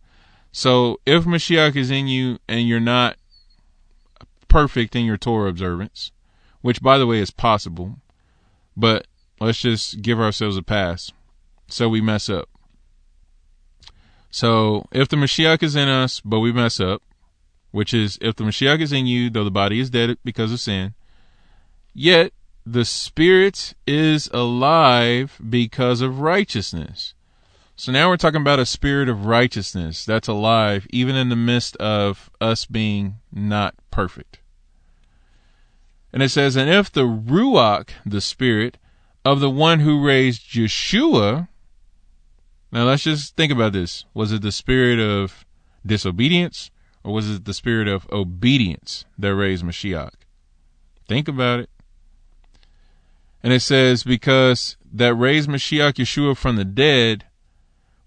so 0.51 1.01
if 1.07 1.25
Mashiach 1.25 1.77
is 1.77 1.89
in 1.89 2.09
you 2.09 2.39
and 2.49 2.67
you're 2.67 2.81
not 2.81 3.17
perfect 4.49 4.97
in 4.97 5.05
your 5.05 5.17
Torah 5.17 5.49
observance, 5.49 6.11
which 6.63 6.83
by 6.83 6.99
the 6.99 7.07
way 7.07 7.21
is 7.21 7.31
possible, 7.31 7.99
but 8.77 9.07
let's 9.39 9.61
just 9.61 10.03
give 10.03 10.19
ourselves 10.19 10.57
a 10.57 10.63
pass 10.63 11.13
so 11.69 11.89
we 11.89 12.01
mess 12.01 12.29
up. 12.29 12.49
So 14.33 14.89
if 14.91 15.07
the 15.07 15.17
Mashiach 15.17 15.63
is 15.63 15.77
in 15.77 15.89
us, 15.89 16.21
but 16.21 16.41
we 16.41 16.51
mess 16.51 16.81
up, 16.81 17.03
which 17.71 17.95
is 17.95 18.19
if 18.21 18.35
the 18.35 18.43
Mashiach 18.43 18.81
is 18.81 18.93
in 18.93 19.07
you, 19.07 19.31
though 19.31 19.45
the 19.45 19.51
body 19.53 19.79
is 19.79 19.91
dead 19.91 20.19
because 20.25 20.51
of 20.51 20.59
sin, 20.59 20.95
yet 21.95 22.33
the 22.73 22.85
spirit 22.85 23.75
is 23.87 24.29
alive 24.33 25.41
because 25.49 26.03
of 26.03 26.21
righteousness. 26.21 27.15
So 27.77 27.93
now 27.93 28.09
we're 28.09 28.19
talking 28.19 28.43
about 28.43 28.59
a 28.59 28.67
spirit 28.67 29.09
of 29.09 29.25
righteousness 29.25 30.05
that's 30.05 30.29
alive 30.29 30.87
even 30.91 31.17
in 31.17 31.31
the 31.31 31.37
midst 31.37 31.77
of 31.77 32.29
us 32.41 32.67
being 32.67 33.21
not 33.33 33.75
perfect. 33.91 34.41
And 36.13 36.23
it 36.23 36.29
says, 36.29 36.57
And 36.57 36.69
if 36.69 36.93
the 36.93 37.07
Ruach, 37.07 37.91
the 38.05 38.21
spirit 38.21 38.77
of 39.25 39.41
the 39.41 39.51
one 39.51 39.81
who 39.81 40.05
raised 40.05 40.51
Yeshua, 40.51 41.49
now 42.71 42.85
let's 42.85 43.05
just 43.05 43.35
think 43.35 43.51
about 43.51 43.73
this. 43.73 44.05
Was 44.13 44.31
it 44.33 44.43
the 44.43 44.53
spirit 44.53 44.99
of 44.99 45.47
disobedience 45.87 46.71
or 47.03 47.15
was 47.15 47.31
it 47.31 47.45
the 47.47 47.55
spirit 47.55 47.89
of 47.89 48.07
obedience 48.11 49.07
that 49.19 49.35
raised 49.35 49.65
Mashiach? 49.65 50.13
Think 51.07 51.29
about 51.29 51.61
it. 51.61 51.71
And 53.43 53.53
it 53.53 53.61
says, 53.61 54.03
because 54.03 54.77
that 54.93 55.15
raised 55.15 55.49
Mashiach 55.49 55.95
Yeshua 55.95 56.37
from 56.37 56.57
the 56.57 56.65
dead 56.65 57.25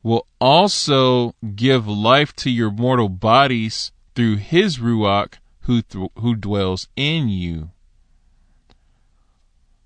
will 0.04 0.28
also 0.40 1.36
give 1.56 1.88
life 1.88 2.36
to 2.38 2.50
your 2.50 2.72
mortal 2.72 3.10
bodies 3.10 3.92
through 4.16 4.38
his 4.38 4.78
Ruach 4.80 5.36
who, 5.62 5.82
th- 5.82 6.10
who 6.18 6.36
dwells 6.36 6.88
in 6.96 7.30
you. 7.30 7.70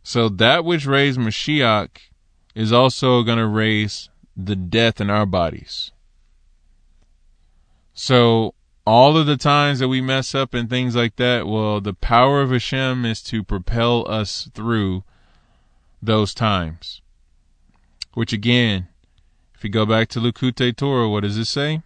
So 0.04 0.30
that 0.30 0.64
which 0.64 0.86
raised 0.86 1.20
Mashiach 1.20 1.90
is 2.54 2.72
also 2.72 3.24
going 3.24 3.38
to 3.38 3.48
raise 3.48 4.10
the 4.38 4.56
death 4.56 5.02
in 5.02 5.10
our 5.10 5.26
bodies. 5.26 5.92
So 7.94 8.54
all 8.86 9.18
of 9.18 9.26
the 9.26 9.38
times 9.38 9.80
that 9.80 9.88
we 9.88 10.02
mess 10.02 10.36
up 10.36 10.54
and 10.54 10.70
things 10.70 10.96
like 10.96 11.16
that, 11.16 11.48
well, 11.48 11.82
the 11.82 11.94
power 11.94 12.42
of 12.42 12.52
Hashem 12.52 13.06
is 13.06 13.22
to 13.24 13.44
propel 13.44 14.06
us 14.10 14.50
through 14.54 15.04
those 16.06 16.34
times. 16.34 17.02
Which 18.14 18.34
again, 18.34 18.88
if 19.54 19.64
you 19.64 19.70
go 19.70 19.86
back 19.86 20.08
to 20.10 20.20
Likutei 20.20 20.76
Torah, 20.76 21.10
what 21.10 21.24
does 21.24 21.38
it 21.38 21.46
say? 21.46 21.82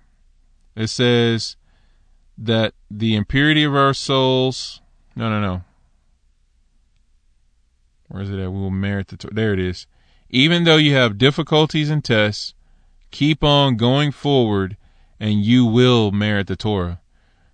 It 0.76 0.88
says 0.88 1.55
that 2.38 2.74
the 2.89 3.15
impurity 3.15 3.63
of 3.63 3.76
our 3.76 3.93
souls. 3.93 4.82
No, 5.15 5.30
no, 5.30 5.41
no. 5.41 5.63
Where 8.07 8.24
is 8.24 8.30
it 8.30 8.39
at? 8.39 8.51
We 8.51 8.59
will 8.59 8.72
merit 8.72 9.07
the. 9.07 9.17
Torah. 9.17 9.34
There 9.34 9.53
it 9.53 9.59
is. 9.59 9.88
Even 10.30 10.63
though 10.63 10.78
you 10.78 10.93
have 10.93 11.17
difficulties 11.17 11.89
and 11.89 12.03
tests, 12.03 12.53
keep 13.11 13.43
on 13.43 13.78
going 13.78 14.11
forward 14.11 14.78
and 15.20 15.43
you 15.43 15.65
will 15.65 16.11
merit 16.11 16.47
the 16.47 16.55
Torah. 16.55 17.01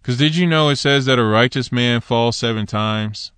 Because 0.02 0.18
did 0.18 0.36
you 0.36 0.46
know 0.46 0.70
it 0.70 0.76
says 0.76 1.06
that 1.06 1.18
a 1.18 1.24
righteous 1.24 1.72
man 1.72 2.00
falls 2.00 2.38
seven 2.38 2.66
times? 2.66 3.32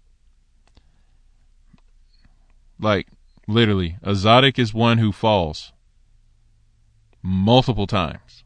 Like, 2.79 3.07
literally, 3.47 3.97
a 4.03 4.11
Tzaddik 4.11 4.59
is 4.59 4.73
one 4.73 4.97
who 4.97 5.11
falls 5.11 5.71
multiple 7.21 7.87
times. 7.87 8.43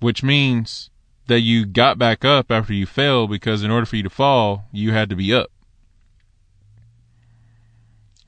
Which 0.00 0.22
means 0.22 0.90
that 1.26 1.40
you 1.40 1.64
got 1.64 1.98
back 1.98 2.24
up 2.24 2.50
after 2.50 2.72
you 2.72 2.86
fell 2.86 3.26
because 3.26 3.62
in 3.62 3.70
order 3.70 3.86
for 3.86 3.96
you 3.96 4.02
to 4.02 4.10
fall, 4.10 4.64
you 4.72 4.92
had 4.92 5.08
to 5.10 5.16
be 5.16 5.32
up. 5.32 5.50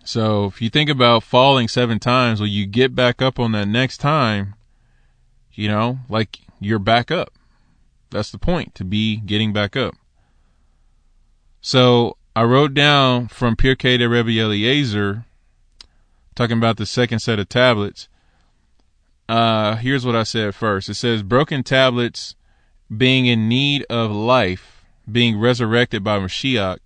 So 0.05 0.45
if 0.45 0.61
you 0.61 0.69
think 0.69 0.91
about 0.91 1.23
falling 1.23 1.67
seven 1.67 1.99
times, 1.99 2.39
well, 2.39 2.47
you 2.47 2.67
get 2.67 2.95
back 2.95 3.23
up 3.23 3.39
on 3.39 3.53
that 3.53 3.67
next 3.67 3.99
time, 3.99 4.55
you 5.53 5.67
know, 5.67 6.01
like 6.09 6.41
you're 6.61 6.79
back 6.79 7.11
up. 7.11 7.33
That's 8.11 8.31
the 8.31 8.39
point, 8.39 8.75
to 8.77 8.85
be 8.85 9.17
getting 9.17 9.53
back 9.53 9.77
up. 9.77 9.95
So 11.61 12.17
I 12.37 12.43
wrote 12.43 12.75
down 12.75 13.29
from 13.29 13.55
Pirkei 13.55 13.99
de 13.99 14.09
Rebbe 14.09 14.31
Eliezer, 14.31 15.25
talking 16.35 16.59
about 16.59 16.79
the 16.79 16.87
second 16.87 17.21
set 17.21 17.39
of 17.39 17.49
tablets. 17.49 18.09
Uh, 19.29 19.77
here's 19.77 20.05
what 20.05 20.17
I 20.17 20.25
said 20.25 20.55
first. 20.55 20.89
It 20.89 20.95
says 20.95 21.23
broken 21.23 21.63
tablets 21.63 22.35
being 22.95 23.27
in 23.27 23.49
need 23.49 23.87
of 23.89 24.11
life, 24.11 24.85
being 25.11 25.39
resurrected 25.39 26.03
by 26.03 26.19
Mashiach, 26.19 26.79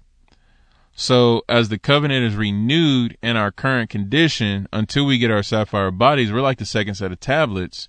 so 1.00 1.44
as 1.48 1.68
the 1.68 1.78
covenant 1.78 2.24
is 2.24 2.34
renewed 2.34 3.16
in 3.22 3.36
our 3.36 3.52
current 3.52 3.88
condition 3.88 4.66
until 4.72 5.06
we 5.06 5.16
get 5.16 5.30
our 5.30 5.44
sapphire 5.44 5.92
bodies, 5.92 6.32
we're 6.32 6.40
like 6.40 6.58
the 6.58 6.66
second 6.66 6.96
set 6.96 7.12
of 7.12 7.20
tablets, 7.20 7.88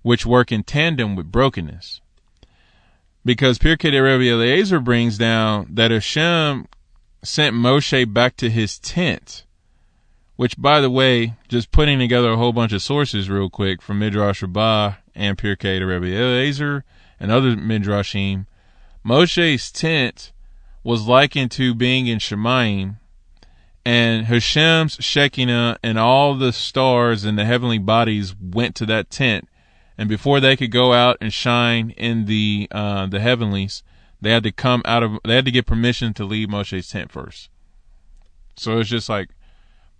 which 0.00 0.24
work 0.24 0.50
in 0.50 0.62
tandem 0.62 1.16
with 1.16 1.30
brokenness. 1.30 2.00
Because 3.26 3.58
Pirkei 3.58 3.90
de 3.90 4.02
Rebbe 4.02 4.24
Eliezer 4.24 4.80
brings 4.80 5.18
down 5.18 5.66
that 5.70 5.90
Hashem 5.90 6.66
sent 7.22 7.54
Moshe 7.54 8.12
back 8.12 8.36
to 8.36 8.50
his 8.50 8.78
tent, 8.78 9.44
which, 10.36 10.56
by 10.58 10.80
the 10.80 10.90
way, 10.90 11.34
just 11.48 11.70
putting 11.70 11.98
together 11.98 12.32
a 12.32 12.36
whole 12.36 12.52
bunch 12.52 12.72
of 12.72 12.82
sources 12.82 13.28
real 13.28 13.50
quick 13.50 13.82
from 13.82 13.98
Midrash 13.98 14.42
Rabbah 14.42 14.94
and 15.14 15.36
Pirkei 15.36 15.78
de 15.78 15.86
Rebbe 15.86 16.06
Eliezer 16.06 16.84
and 17.18 17.30
other 17.30 17.56
Midrashim, 17.56 18.46
Moshe's 19.04 19.70
tent 19.70 20.32
was 20.82 21.06
likened 21.06 21.50
to 21.52 21.74
being 21.74 22.06
in 22.06 22.18
Shemaim, 22.18 22.96
and 23.84 24.26
Hashem's 24.26 24.96
Shekinah 25.00 25.78
and 25.82 25.98
all 25.98 26.34
the 26.34 26.52
stars 26.52 27.24
and 27.24 27.38
the 27.38 27.44
heavenly 27.44 27.78
bodies 27.78 28.34
went 28.40 28.74
to 28.76 28.86
that 28.86 29.10
tent. 29.10 29.48
And 29.96 30.08
before 30.08 30.40
they 30.40 30.56
could 30.56 30.70
go 30.70 30.92
out 30.92 31.18
and 31.20 31.32
shine 31.32 31.90
in 31.90 32.24
the 32.24 32.68
uh, 32.70 33.06
the 33.06 33.20
heavenlies, 33.20 33.82
they 34.20 34.30
had 34.30 34.42
to 34.42 34.52
come 34.52 34.82
out 34.84 35.02
of 35.02 35.18
they 35.24 35.34
had 35.34 35.44
to 35.44 35.50
get 35.50 35.66
permission 35.66 36.14
to 36.14 36.24
leave 36.24 36.48
Moshe's 36.48 36.88
tent 36.88 37.10
first. 37.10 37.48
So 38.56 38.78
it's 38.78 38.90
just 38.90 39.08
like 39.08 39.30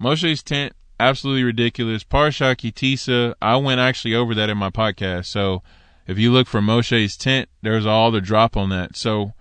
Moshe's 0.01 0.43
tent, 0.43 0.75
absolutely 0.99 1.45
ridiculous. 1.45 2.05
Parsha 2.05 2.57
Ki 2.57 2.73
Tisa, 2.73 3.35
I 3.41 3.57
went 3.57 3.81
actually 3.81 4.15
over 4.15 4.35
that 4.35 4.51
in 4.51 4.59
my 4.59 4.71
podcast. 4.71 5.27
So 5.27 5.63
if 6.07 6.19
you 6.19 6.33
look 6.33 6.47
for 6.47 6.61
Moshe's 6.61 7.17
tent, 7.17 7.49
there's 7.63 7.87
all 7.87 8.11
the 8.11 8.21
drop 8.21 8.57
on 8.57 8.69
that. 8.71 8.97
So 8.97 9.33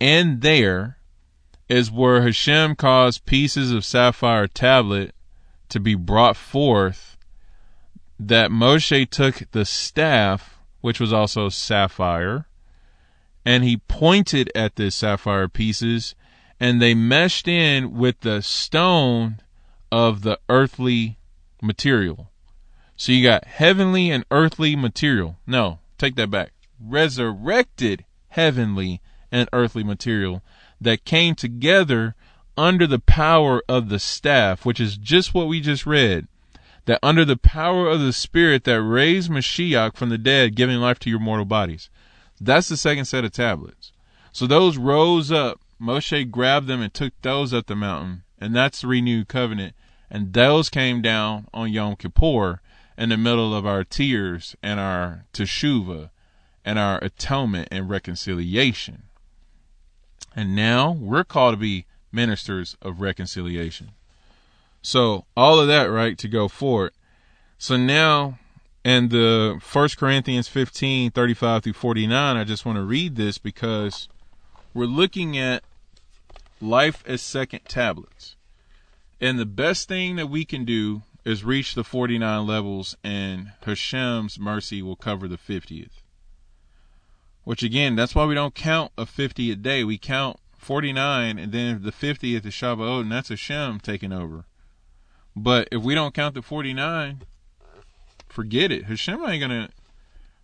and 0.00 0.40
there 0.40 0.98
is 1.68 1.90
where 1.90 2.22
Hashem 2.22 2.76
caused 2.76 3.24
pieces 3.24 3.70
of 3.72 3.84
sapphire 3.84 4.46
tablet 4.46 5.14
to 5.68 5.80
be 5.80 5.94
brought 5.94 6.36
forth 6.36 7.16
that 8.18 8.50
Moshe 8.50 9.08
took 9.08 9.50
the 9.52 9.64
staff, 9.64 10.58
which 10.80 11.00
was 11.00 11.12
also 11.12 11.48
sapphire, 11.48 12.46
and 13.44 13.64
he 13.64 13.76
pointed 13.76 14.50
at 14.54 14.76
the 14.76 14.90
sapphire 14.90 15.48
pieces, 15.48 16.14
and 16.60 16.80
they 16.80 16.94
meshed 16.94 17.48
in 17.48 17.92
with 17.96 18.20
the 18.20 18.40
stone 18.40 19.40
of 19.90 20.22
the 20.22 20.38
earthly 20.48 21.18
material. 21.60 22.30
So 22.96 23.12
you 23.12 23.22
got 23.22 23.44
heavenly 23.44 24.10
and 24.10 24.24
earthly 24.30 24.76
material. 24.76 25.38
No, 25.46 25.80
take 25.98 26.14
that 26.16 26.30
back. 26.30 26.52
Resurrected 26.80 28.04
heavenly 28.28 29.00
and 29.30 29.48
earthly 29.52 29.82
material 29.82 30.42
that 30.80 31.04
came 31.04 31.34
together 31.34 32.14
under 32.56 32.86
the 32.86 32.98
power 32.98 33.62
of 33.68 33.88
the 33.88 33.98
staff, 33.98 34.64
which 34.64 34.78
is 34.78 34.96
just 34.96 35.34
what 35.34 35.48
we 35.48 35.60
just 35.60 35.86
read. 35.86 36.28
That 36.84 36.98
under 37.02 37.24
the 37.24 37.36
power 37.36 37.88
of 37.88 38.00
the 38.00 38.12
Spirit 38.12 38.64
that 38.64 38.82
raised 38.82 39.30
Mashiach 39.30 39.96
from 39.96 40.08
the 40.08 40.18
dead, 40.18 40.56
giving 40.56 40.78
life 40.78 40.98
to 41.00 41.10
your 41.10 41.20
mortal 41.20 41.44
bodies. 41.44 41.90
That's 42.44 42.68
the 42.68 42.76
second 42.76 43.04
set 43.04 43.24
of 43.24 43.32
tablets. 43.32 43.92
So 44.32 44.46
those 44.46 44.76
rose 44.76 45.30
up. 45.30 45.60
Moshe 45.80 46.30
grabbed 46.30 46.66
them 46.66 46.80
and 46.80 46.92
took 46.92 47.12
those 47.22 47.54
up 47.54 47.66
the 47.66 47.76
mountain, 47.76 48.22
and 48.40 48.54
that's 48.54 48.80
the 48.80 48.88
renewed 48.88 49.28
covenant. 49.28 49.74
And 50.10 50.32
those 50.32 50.68
came 50.68 51.02
down 51.02 51.46
on 51.54 51.72
Yom 51.72 51.96
Kippur 51.96 52.60
in 52.98 53.08
the 53.08 53.16
middle 53.16 53.54
of 53.54 53.66
our 53.66 53.84
tears 53.84 54.56
and 54.62 54.78
our 54.78 55.24
teshuva 55.32 56.10
and 56.64 56.78
our 56.78 56.98
atonement 57.02 57.68
and 57.70 57.88
reconciliation. 57.88 59.04
And 60.34 60.54
now 60.56 60.92
we're 60.92 61.24
called 61.24 61.54
to 61.54 61.58
be 61.58 61.86
ministers 62.10 62.76
of 62.82 63.00
reconciliation. 63.00 63.90
So 64.82 65.26
all 65.36 65.60
of 65.60 65.68
that, 65.68 65.84
right, 65.84 66.18
to 66.18 66.28
go 66.28 66.48
forward. 66.48 66.92
So 67.58 67.76
now 67.76 68.38
in 68.84 69.08
the 69.08 69.58
First 69.60 69.96
Corinthians 69.96 70.48
15, 70.48 71.12
35 71.12 71.64
through 71.64 71.72
49, 71.72 72.36
I 72.36 72.44
just 72.44 72.66
want 72.66 72.76
to 72.76 72.82
read 72.82 73.16
this 73.16 73.38
because 73.38 74.08
we're 74.74 74.86
looking 74.86 75.38
at 75.38 75.62
life 76.60 77.04
as 77.06 77.22
second 77.22 77.60
tablets. 77.68 78.36
And 79.20 79.38
the 79.38 79.46
best 79.46 79.88
thing 79.88 80.16
that 80.16 80.28
we 80.28 80.44
can 80.44 80.64
do 80.64 81.02
is 81.24 81.44
reach 81.44 81.74
the 81.74 81.84
49 81.84 82.46
levels, 82.46 82.96
and 83.04 83.52
Hashem's 83.64 84.38
mercy 84.38 84.82
will 84.82 84.96
cover 84.96 85.28
the 85.28 85.38
50th. 85.38 86.02
Which 87.44 87.62
again, 87.62 87.94
that's 87.94 88.14
why 88.14 88.24
we 88.24 88.34
don't 88.34 88.54
count 88.54 88.92
a 88.98 89.06
50 89.06 89.52
a 89.52 89.56
day. 89.56 89.84
We 89.84 89.98
count 89.98 90.38
49, 90.58 91.38
and 91.38 91.52
then 91.52 91.82
the 91.82 91.92
50th 91.92 92.46
is 92.46 92.54
Shavuot, 92.54 93.02
and 93.02 93.12
that's 93.12 93.28
Hashem 93.28 93.80
taking 93.80 94.12
over. 94.12 94.44
But 95.36 95.68
if 95.70 95.82
we 95.82 95.94
don't 95.94 96.14
count 96.14 96.34
the 96.34 96.42
49, 96.42 97.22
forget 98.32 98.72
it. 98.72 98.84
Hashem 98.84 99.24
ain't 99.24 99.40
gonna 99.40 99.68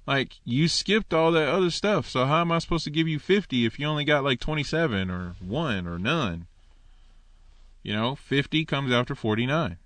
like 0.06 0.40
you 0.44 0.68
skipped 0.68 1.12
all 1.12 1.32
that 1.32 1.48
other 1.48 1.70
stuff. 1.70 2.08
So 2.08 2.24
how 2.26 2.40
am 2.40 2.52
I 2.52 2.58
supposed 2.58 2.84
to 2.84 2.90
give 2.90 3.08
you 3.08 3.18
50 3.18 3.66
if 3.66 3.78
you 3.78 3.86
only 3.86 4.04
got 4.04 4.24
like 4.24 4.40
27 4.40 5.10
or 5.10 5.34
one 5.40 5.86
or 5.86 5.98
none? 5.98 6.46
You 7.82 7.92
know, 7.92 8.14
50 8.14 8.64
comes 8.64 8.92
after 8.92 9.14
49. 9.14 9.76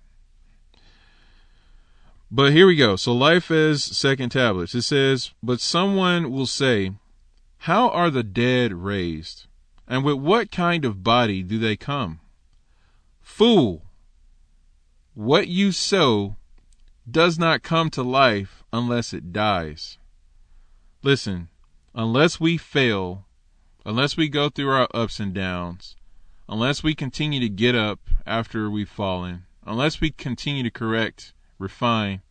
But 2.31 2.51
here 2.51 2.65
we 2.65 2.75
go. 2.75 2.95
So 2.95 3.13
life 3.13 3.51
as 3.51 3.83
second 3.83 4.29
tablets. 4.29 4.73
It 4.73 4.81
says, 4.81 5.31
but 5.43 5.61
someone 5.61 6.31
will 6.31 6.47
say, 6.47 6.93
how 7.59 7.89
are 7.89 8.09
the 8.09 8.23
dead 8.23 8.73
raised? 8.73 9.45
And 9.87 10.03
with 10.03 10.15
what 10.15 10.51
kind 10.51 10.85
of 10.85 11.03
body 11.03 11.43
do 11.43 11.59
they 11.59 11.75
come? 11.75 12.21
Fool! 13.21 13.83
What 15.13 15.47
you 15.47 15.71
sow 15.71 16.37
does 17.09 17.37
not 17.37 17.63
come 17.63 17.89
to 17.89 18.01
life 18.01 18.63
unless 18.71 19.13
it 19.13 19.33
dies. 19.33 19.97
Listen, 21.01 21.49
unless 21.93 22.39
we 22.39 22.57
fail, 22.57 23.25
unless 23.85 24.15
we 24.15 24.29
go 24.29 24.49
through 24.49 24.69
our 24.69 24.87
ups 24.93 25.19
and 25.19 25.33
downs, 25.33 25.97
unless 26.47 26.81
we 26.81 26.95
continue 26.95 27.39
to 27.41 27.49
get 27.49 27.75
up 27.75 27.99
after 28.25 28.69
we've 28.69 28.89
fallen, 28.89 29.45
unless 29.65 29.99
we 29.99 30.11
continue 30.11 30.63
to 30.63 30.71
correct, 30.71 31.33
refine, 31.59 32.21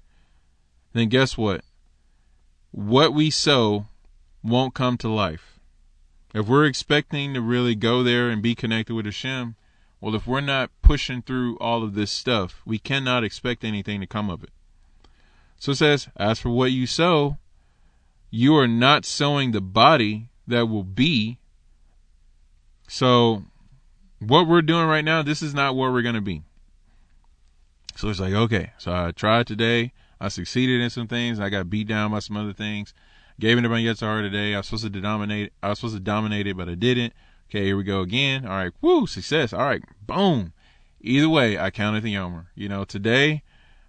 then 0.95 1.09
guess 1.09 1.37
what? 1.37 1.63
What 2.71 3.13
we 3.13 3.31
sow 3.31 3.89
won't 4.43 4.75
come 4.75 4.97
to 4.99 5.09
life. 5.09 5.59
If 6.35 6.49
we're 6.49 6.65
expecting 6.65 7.35
to 7.35 7.43
really 7.43 7.75
go 7.75 8.03
there 8.03 8.31
and 8.31 8.41
be 8.41 8.55
connected 8.55 8.95
with 8.95 9.05
Hashem, 9.05 9.55
well, 10.01 10.15
if 10.15 10.27
we're 10.27 10.41
not 10.41 10.71
pushing 10.81 11.21
through 11.21 11.59
all 11.59 11.83
of 11.85 11.95
this 11.95 12.11
stuff, 12.11 12.63
we 12.65 12.79
cannot 12.79 13.23
expect 13.23 13.65
anything 13.65 14.01
to 14.01 14.07
come 14.07 14.31
of 14.31 14.43
it. 14.43 14.51
So 15.63 15.71
it 15.71 15.77
says, 15.77 16.09
As 16.17 16.41
for 16.41 16.51
what 16.51 16.73
you 16.73 16.89
sow, 16.89 17.39
you 18.33 18.57
are 18.57 18.67
not 18.67 19.05
sowing 19.05 19.53
the 19.53 19.61
body 19.61 20.27
that 20.49 20.69
will 20.69 20.83
be. 20.83 21.39
So, 22.89 23.45
what 24.19 24.49
we're 24.49 24.63
doing 24.63 24.89
right 24.89 25.05
now, 25.05 25.23
this 25.23 25.41
is 25.41 25.55
not 25.55 25.77
where 25.77 25.93
we're 25.93 26.03
going 26.03 26.17
to 26.17 26.21
be. 26.21 26.43
So 27.95 28.09
it's 28.09 28.19
like, 28.19 28.33
okay, 28.33 28.73
so 28.77 28.93
I 28.93 29.13
tried 29.13 29.47
today. 29.47 29.93
I 30.21 30.27
succeeded 30.31 30.81
in 30.81 30.91
some 30.91 31.07
things. 31.07 31.39
I 31.39 31.49
got 31.49 31.71
beat 31.71 31.87
down 31.87 32.11
by 32.11 32.19
some 32.19 32.37
other 32.37 32.53
things. 32.53 32.93
Gave 33.39 33.57
it 33.57 33.61
to 33.61 33.69
my 33.69 33.79
Yetzer 33.79 34.01
Hara 34.01 34.23
today. 34.23 34.55
I 34.55 34.57
was 34.57 34.67
supposed 34.67 34.93
to 34.93 35.01
dominate. 35.01 35.53
I 35.63 35.69
was 35.69 35.79
supposed 35.79 35.95
to 35.95 36.01
dominate 36.01 36.49
it, 36.49 36.57
but 36.57 36.69
I 36.69 36.75
didn't. 36.75 37.13
Okay, 37.49 37.67
here 37.67 37.77
we 37.77 37.85
go 37.85 38.01
again. 38.01 38.45
All 38.47 38.57
right, 38.57 38.73
woo, 38.81 39.07
success. 39.07 39.53
All 39.53 39.61
right, 39.61 39.85
boom. 40.09 40.55
Either 41.01 41.29
way, 41.29 41.57
I 41.57 41.71
counted 41.71 42.03
the 42.03 42.17
Omer. 42.17 42.49
You 42.57 42.69
know, 42.69 42.85
today 42.85 43.45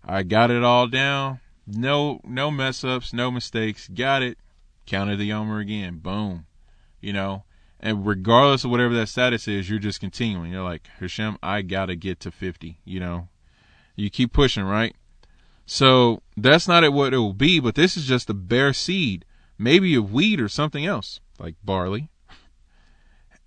I 0.05 0.21
got 0.21 0.51
it 0.51 0.63
all 0.63 0.85
down. 0.85 1.39
No, 1.65 2.19
no 2.23 2.51
mess 2.51 2.83
ups, 2.83 3.13
no 3.13 3.31
mistakes. 3.31 3.87
Got 3.87 4.23
it. 4.23 4.37
Counted 4.85 5.17
the 5.17 5.31
Omer 5.31 5.59
again. 5.59 5.99
Boom. 5.99 6.45
You 6.99 7.13
know, 7.13 7.43
and 7.79 8.05
regardless 8.05 8.63
of 8.63 8.71
whatever 8.71 8.93
that 8.93 9.09
status 9.09 9.47
is, 9.47 9.69
you're 9.69 9.79
just 9.79 9.99
continuing. 9.99 10.51
You're 10.51 10.63
like 10.63 10.87
Hashem, 10.99 11.37
I 11.43 11.61
gotta 11.61 11.95
get 11.95 12.19
to 12.21 12.31
50. 12.31 12.79
You 12.85 12.99
know, 12.99 13.27
you 13.95 14.09
keep 14.09 14.33
pushing, 14.33 14.63
right? 14.63 14.95
So 15.65 16.21
that's 16.35 16.67
not 16.67 16.89
what 16.91 17.13
it 17.13 17.17
will 17.17 17.33
be, 17.33 17.59
but 17.59 17.75
this 17.75 17.95
is 17.95 18.05
just 18.05 18.29
a 18.29 18.33
bare 18.33 18.73
seed 18.73 19.25
maybe 19.57 19.95
of 19.95 20.11
wheat 20.11 20.39
or 20.39 20.49
something 20.49 20.85
else, 20.85 21.19
like 21.39 21.55
barley. 21.63 22.09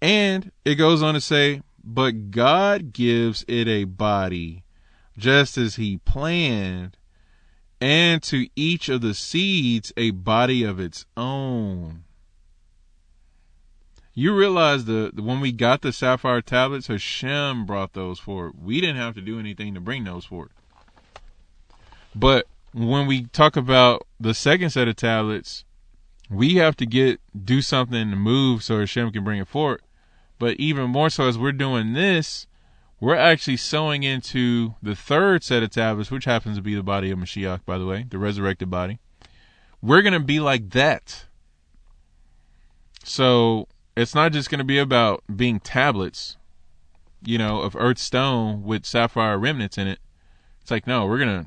And 0.00 0.52
it 0.64 0.76
goes 0.76 1.02
on 1.02 1.14
to 1.14 1.20
say, 1.20 1.62
but 1.82 2.30
God 2.30 2.92
gives 2.92 3.44
it 3.48 3.68
a 3.68 3.84
body, 3.84 4.64
just 5.16 5.56
as 5.56 5.76
He 5.76 5.98
planned, 5.98 6.96
and 7.80 8.22
to 8.24 8.48
each 8.56 8.88
of 8.88 9.00
the 9.00 9.14
seeds 9.14 9.92
a 9.96 10.10
body 10.10 10.62
of 10.62 10.80
its 10.80 11.06
own. 11.16 12.04
You 14.14 14.34
realize 14.34 14.86
the, 14.86 15.12
when 15.14 15.40
we 15.40 15.52
got 15.52 15.82
the 15.82 15.92
sapphire 15.92 16.40
tablets, 16.40 16.86
Hashem 16.86 17.66
brought 17.66 17.92
those 17.92 18.18
forward. 18.18 18.54
We 18.62 18.80
didn't 18.80 18.96
have 18.96 19.14
to 19.16 19.20
do 19.20 19.38
anything 19.38 19.74
to 19.74 19.80
bring 19.80 20.04
those 20.04 20.24
forward. 20.24 20.52
But 22.14 22.46
when 22.72 23.06
we 23.06 23.24
talk 23.24 23.56
about 23.56 24.06
the 24.18 24.32
second 24.32 24.70
set 24.70 24.88
of 24.88 24.96
tablets, 24.96 25.64
we 26.30 26.54
have 26.54 26.76
to 26.76 26.86
get 26.86 27.20
do 27.44 27.60
something 27.60 28.10
to 28.10 28.16
move 28.16 28.62
so 28.62 28.78
Hashem 28.78 29.12
can 29.12 29.22
bring 29.22 29.38
it 29.38 29.48
forward. 29.48 29.82
But 30.38 30.56
even 30.58 30.90
more 30.90 31.10
so, 31.10 31.28
as 31.28 31.38
we're 31.38 31.52
doing 31.52 31.92
this, 31.92 32.46
we're 33.00 33.16
actually 33.16 33.58
sowing 33.58 34.02
into 34.02 34.74
the 34.82 34.94
third 34.94 35.44
set 35.44 35.62
of 35.62 35.70
tablets, 35.70 36.10
which 36.10 36.24
happens 36.24 36.56
to 36.56 36.62
be 36.62 36.74
the 36.74 36.82
body 36.82 37.10
of 37.10 37.18
Mashiach, 37.18 37.64
by 37.66 37.78
the 37.78 37.86
way, 37.86 38.06
the 38.08 38.18
resurrected 38.18 38.70
body. 38.70 38.98
We're 39.82 40.02
going 40.02 40.14
to 40.14 40.20
be 40.20 40.40
like 40.40 40.70
that. 40.70 41.26
So 43.04 43.68
it's 43.96 44.14
not 44.14 44.32
just 44.32 44.50
going 44.50 44.58
to 44.58 44.64
be 44.64 44.78
about 44.78 45.22
being 45.34 45.60
tablets, 45.60 46.36
you 47.22 47.38
know, 47.38 47.60
of 47.60 47.76
earth 47.76 47.98
stone 47.98 48.62
with 48.62 48.86
sapphire 48.86 49.38
remnants 49.38 49.78
in 49.78 49.86
it. 49.86 50.00
It's 50.62 50.70
like, 50.70 50.86
no, 50.86 51.06
we're 51.06 51.18
going 51.18 51.44
to 51.44 51.46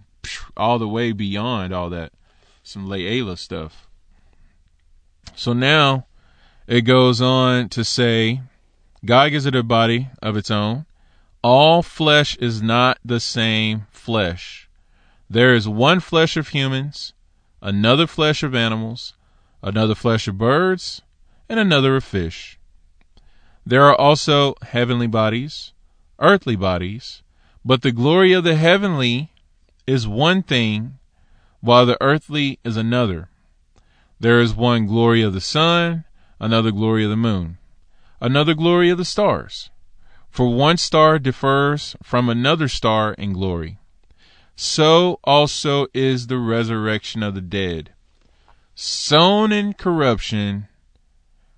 all 0.55 0.77
the 0.77 0.87
way 0.87 1.11
beyond 1.11 1.73
all 1.73 1.89
that. 1.89 2.13
Some 2.63 2.87
Layla 2.87 3.37
stuff. 3.37 3.87
So 5.35 5.53
now 5.53 6.05
it 6.67 6.81
goes 6.81 7.21
on 7.21 7.69
to 7.69 7.83
say, 7.83 8.41
God 9.03 9.29
gives 9.29 9.45
it 9.45 9.55
a 9.55 9.63
body 9.63 10.09
of 10.21 10.37
its 10.37 10.51
own. 10.51 10.85
All 11.41 11.81
flesh 11.81 12.35
is 12.37 12.61
not 12.61 12.97
the 13.03 13.21
same 13.21 13.87
flesh. 13.91 14.69
There 15.29 15.55
is 15.55 15.69
one 15.69 16.01
flesh 16.01 16.35
of 16.35 16.49
humans, 16.49 17.13
another 17.61 18.07
flesh 18.07 18.43
of 18.43 18.53
animals, 18.53 19.13
another 19.63 19.95
flesh 19.95 20.27
of 20.27 20.37
birds, 20.37 21.01
and 21.47 21.57
another 21.57 21.95
of 21.95 22.03
fish. 22.03 22.59
There 23.65 23.85
are 23.85 23.95
also 23.95 24.55
heavenly 24.63 25.07
bodies, 25.07 25.71
earthly 26.19 26.57
bodies, 26.57 27.21
but 27.63 27.83
the 27.83 27.93
glory 27.93 28.33
of 28.33 28.43
the 28.43 28.55
heavenly 28.55 29.31
is 29.87 30.07
one 30.07 30.43
thing, 30.43 30.99
while 31.61 31.85
the 31.85 31.97
earthly 32.01 32.59
is 32.65 32.75
another. 32.75 33.29
There 34.19 34.41
is 34.41 34.53
one 34.53 34.87
glory 34.87 35.21
of 35.21 35.33
the 35.33 35.41
sun, 35.41 36.03
another 36.37 36.71
glory 36.71 37.05
of 37.05 37.09
the 37.09 37.15
moon, 37.15 37.59
another 38.19 38.53
glory 38.53 38.89
of 38.89 38.97
the 38.97 39.05
stars. 39.05 39.69
For 40.29 40.53
one 40.53 40.77
star 40.77 41.19
differs 41.19 41.95
from 42.03 42.29
another 42.29 42.67
star 42.67 43.13
in 43.13 43.33
glory. 43.33 43.79
So 44.55 45.19
also 45.23 45.87
is 45.93 46.27
the 46.27 46.37
resurrection 46.37 47.23
of 47.23 47.35
the 47.35 47.41
dead. 47.41 47.91
Sown 48.75 49.51
in 49.51 49.73
corruption, 49.73 50.67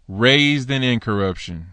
raised 0.07 0.71
in 0.71 0.83
incorruption. 0.83 1.67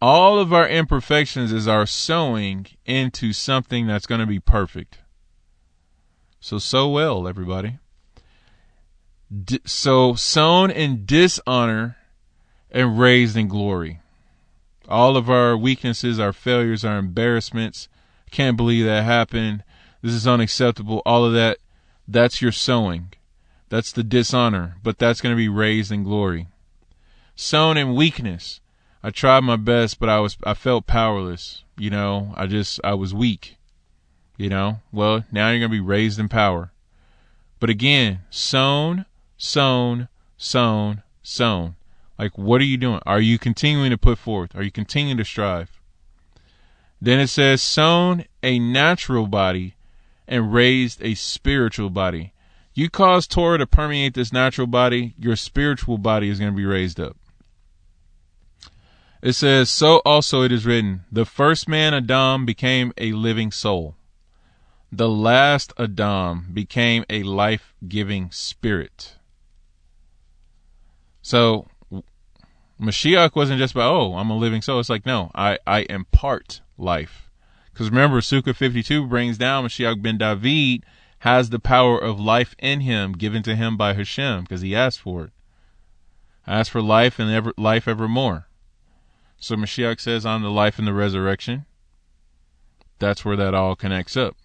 All 0.00 0.38
of 0.38 0.52
our 0.52 0.68
imperfections 0.68 1.52
is 1.52 1.68
our 1.68 1.86
sowing 1.86 2.66
into 2.84 3.32
something 3.32 3.86
that's 3.86 4.06
going 4.06 4.20
to 4.20 4.26
be 4.26 4.40
perfect. 4.40 4.98
So, 6.40 6.58
sow 6.58 6.88
well, 6.88 7.28
everybody 7.28 7.78
so 9.64 10.14
sown 10.14 10.70
in 10.70 11.06
dishonor 11.06 11.96
and 12.70 12.98
raised 12.98 13.36
in 13.36 13.48
glory. 13.48 14.00
All 14.88 15.16
of 15.16 15.30
our 15.30 15.56
weaknesses, 15.56 16.18
our 16.18 16.32
failures, 16.32 16.84
our 16.84 16.98
embarrassments. 16.98 17.88
Can't 18.30 18.56
believe 18.56 18.84
that 18.86 19.04
happened. 19.04 19.62
This 20.02 20.12
is 20.12 20.26
unacceptable. 20.26 21.02
All 21.06 21.24
of 21.24 21.32
that, 21.34 21.58
that's 22.08 22.42
your 22.42 22.52
sowing. 22.52 23.12
That's 23.68 23.92
the 23.92 24.02
dishonor, 24.02 24.76
but 24.82 24.98
that's 24.98 25.20
going 25.20 25.34
to 25.34 25.36
be 25.36 25.48
raised 25.48 25.92
in 25.92 26.02
glory. 26.02 26.48
Sown 27.34 27.76
in 27.76 27.94
weakness. 27.94 28.60
I 29.02 29.10
tried 29.10 29.40
my 29.40 29.56
best, 29.56 29.98
but 29.98 30.08
I 30.08 30.20
was 30.20 30.36
I 30.44 30.54
felt 30.54 30.86
powerless. 30.86 31.64
You 31.76 31.90
know, 31.90 32.34
I 32.36 32.46
just 32.46 32.80
I 32.84 32.94
was 32.94 33.14
weak. 33.14 33.56
You 34.36 34.48
know, 34.48 34.80
well 34.92 35.24
now 35.32 35.50
you're 35.50 35.58
going 35.58 35.70
to 35.70 35.76
be 35.76 35.80
raised 35.80 36.18
in 36.18 36.28
power. 36.28 36.72
But 37.60 37.70
again, 37.70 38.20
sown, 38.30 39.06
sown, 39.36 40.08
sown, 40.36 41.02
sown. 41.22 41.76
Like, 42.22 42.38
what 42.38 42.60
are 42.60 42.64
you 42.64 42.76
doing? 42.76 43.00
Are 43.04 43.20
you 43.20 43.36
continuing 43.36 43.90
to 43.90 43.98
put 43.98 44.16
forth? 44.16 44.54
Are 44.54 44.62
you 44.62 44.70
continuing 44.70 45.16
to 45.16 45.24
strive? 45.24 45.80
Then 47.00 47.18
it 47.18 47.26
says, 47.26 47.60
sown 47.60 48.26
a 48.44 48.60
natural 48.60 49.26
body 49.26 49.74
and 50.28 50.54
raised 50.54 51.02
a 51.02 51.14
spiritual 51.14 51.90
body. 51.90 52.32
You 52.74 52.88
cause 52.90 53.26
Torah 53.26 53.58
to 53.58 53.66
permeate 53.66 54.14
this 54.14 54.32
natural 54.32 54.68
body, 54.68 55.14
your 55.18 55.34
spiritual 55.34 55.98
body 55.98 56.28
is 56.28 56.38
going 56.38 56.52
to 56.52 56.56
be 56.56 56.64
raised 56.64 57.00
up. 57.00 57.16
It 59.20 59.32
says, 59.32 59.68
So 59.68 60.00
also 60.06 60.42
it 60.42 60.52
is 60.52 60.64
written, 60.64 61.04
the 61.10 61.24
first 61.24 61.68
man 61.68 61.92
Adam 61.92 62.46
became 62.46 62.92
a 62.98 63.10
living 63.14 63.50
soul. 63.50 63.96
The 64.92 65.08
last 65.08 65.72
Adam 65.76 66.50
became 66.52 67.04
a 67.10 67.24
life 67.24 67.74
giving 67.88 68.30
spirit. 68.30 69.16
So 71.20 71.66
Mashiach 72.82 73.36
wasn't 73.36 73.60
just 73.60 73.74
about, 73.74 73.94
oh, 73.94 74.16
I'm 74.16 74.30
a 74.30 74.36
living 74.36 74.60
soul. 74.60 74.80
It's 74.80 74.88
like, 74.88 75.06
no, 75.06 75.30
I, 75.34 75.58
I 75.66 75.86
impart 75.88 76.60
life. 76.76 77.30
Because 77.72 77.90
remember, 77.90 78.20
Sukkah 78.20 78.54
52 78.54 79.06
brings 79.06 79.38
down 79.38 79.64
Mashiach 79.64 80.02
ben 80.02 80.18
David 80.18 80.84
has 81.20 81.50
the 81.50 81.60
power 81.60 81.96
of 81.96 82.18
life 82.18 82.56
in 82.58 82.80
him 82.80 83.12
given 83.12 83.44
to 83.44 83.54
him 83.54 83.76
by 83.76 83.94
Hashem 83.94 84.42
because 84.42 84.60
he 84.60 84.74
asked 84.74 85.00
for 85.00 85.24
it. 85.24 85.30
I 86.44 86.58
Asked 86.58 86.72
for 86.72 86.82
life 86.82 87.20
and 87.20 87.30
ever, 87.30 87.52
life 87.56 87.86
evermore. 87.86 88.48
So 89.38 89.54
Mashiach 89.54 90.00
says, 90.00 90.26
I'm 90.26 90.42
the 90.42 90.50
life 90.50 90.78
and 90.78 90.86
the 90.86 90.92
resurrection. 90.92 91.66
That's 92.98 93.24
where 93.24 93.36
that 93.36 93.54
all 93.54 93.76
connects 93.76 94.16
up. 94.16 94.36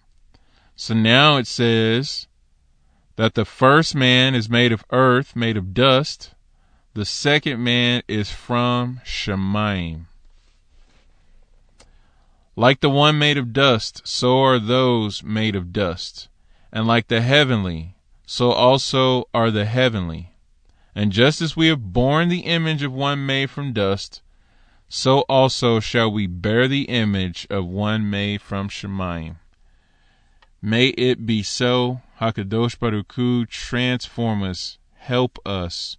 So 0.76 0.94
now 0.94 1.36
it 1.36 1.48
says 1.48 2.28
that 3.16 3.34
the 3.34 3.44
first 3.44 3.96
man 3.96 4.36
is 4.36 4.48
made 4.48 4.70
of 4.70 4.84
earth, 4.92 5.34
made 5.34 5.56
of 5.56 5.74
dust 5.74 6.34
the 6.98 7.04
second 7.04 7.62
man 7.62 8.02
is 8.08 8.28
from 8.28 9.00
Shemaim. 9.04 10.06
Like 12.56 12.80
the 12.80 12.90
one 12.90 13.20
made 13.20 13.38
of 13.38 13.52
dust, 13.52 14.02
so 14.04 14.42
are 14.42 14.58
those 14.58 15.22
made 15.22 15.54
of 15.54 15.72
dust. 15.72 16.28
And 16.72 16.88
like 16.88 17.06
the 17.06 17.20
heavenly, 17.20 17.94
so 18.26 18.50
also 18.50 19.28
are 19.32 19.52
the 19.52 19.64
heavenly. 19.64 20.32
And 20.92 21.12
just 21.12 21.40
as 21.40 21.56
we 21.56 21.68
have 21.68 21.92
borne 21.92 22.30
the 22.30 22.40
image 22.40 22.82
of 22.82 22.92
one 22.92 23.24
made 23.24 23.48
from 23.48 23.72
dust, 23.72 24.20
so 24.88 25.20
also 25.28 25.78
shall 25.78 26.10
we 26.10 26.26
bear 26.26 26.66
the 26.66 26.86
image 26.86 27.46
of 27.48 27.64
one 27.64 28.10
made 28.10 28.42
from 28.42 28.68
Shemaim. 28.68 29.36
May 30.60 30.88
it 30.88 31.24
be 31.24 31.44
so. 31.44 32.02
Hakadosh 32.20 32.76
Baruch 32.76 33.12
Hu, 33.12 33.46
transform 33.46 34.42
us, 34.42 34.78
help 34.96 35.38
us, 35.46 35.96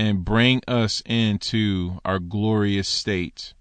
and 0.00 0.24
bring 0.24 0.62
us 0.66 1.02
into 1.04 2.00
our 2.06 2.18
glorious 2.18 2.88
state. 2.88 3.52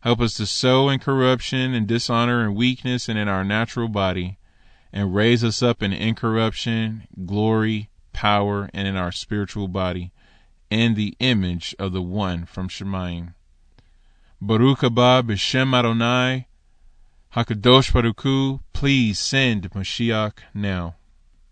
Help 0.00 0.18
us 0.18 0.32
to 0.32 0.46
sow 0.46 0.88
in 0.88 0.98
corruption 0.98 1.74
and 1.74 1.86
dishonor 1.86 2.42
and 2.42 2.56
weakness 2.56 3.06
and 3.06 3.18
in 3.18 3.28
our 3.28 3.44
natural 3.44 3.88
body, 3.88 4.38
and 4.94 5.14
raise 5.14 5.44
us 5.44 5.62
up 5.62 5.82
in 5.82 5.92
incorruption, 5.92 7.06
glory, 7.26 7.90
power, 8.14 8.70
and 8.72 8.88
in 8.88 8.96
our 8.96 9.12
spiritual 9.12 9.68
body, 9.68 10.10
in 10.70 10.94
the 10.94 11.14
image 11.20 11.74
of 11.78 11.92
the 11.92 12.00
one 12.00 12.46
from 12.46 12.70
Shemaim. 12.70 13.34
Baruch 14.40 14.78
haba 14.78 15.22
b'shem 15.22 15.78
Adonai, 15.78 16.46
Hakadosh 17.34 17.92
Baruch 17.92 18.22
Hu, 18.22 18.60
please 18.72 19.18
send 19.18 19.70
Mashiach 19.72 20.38
now. 20.54 20.96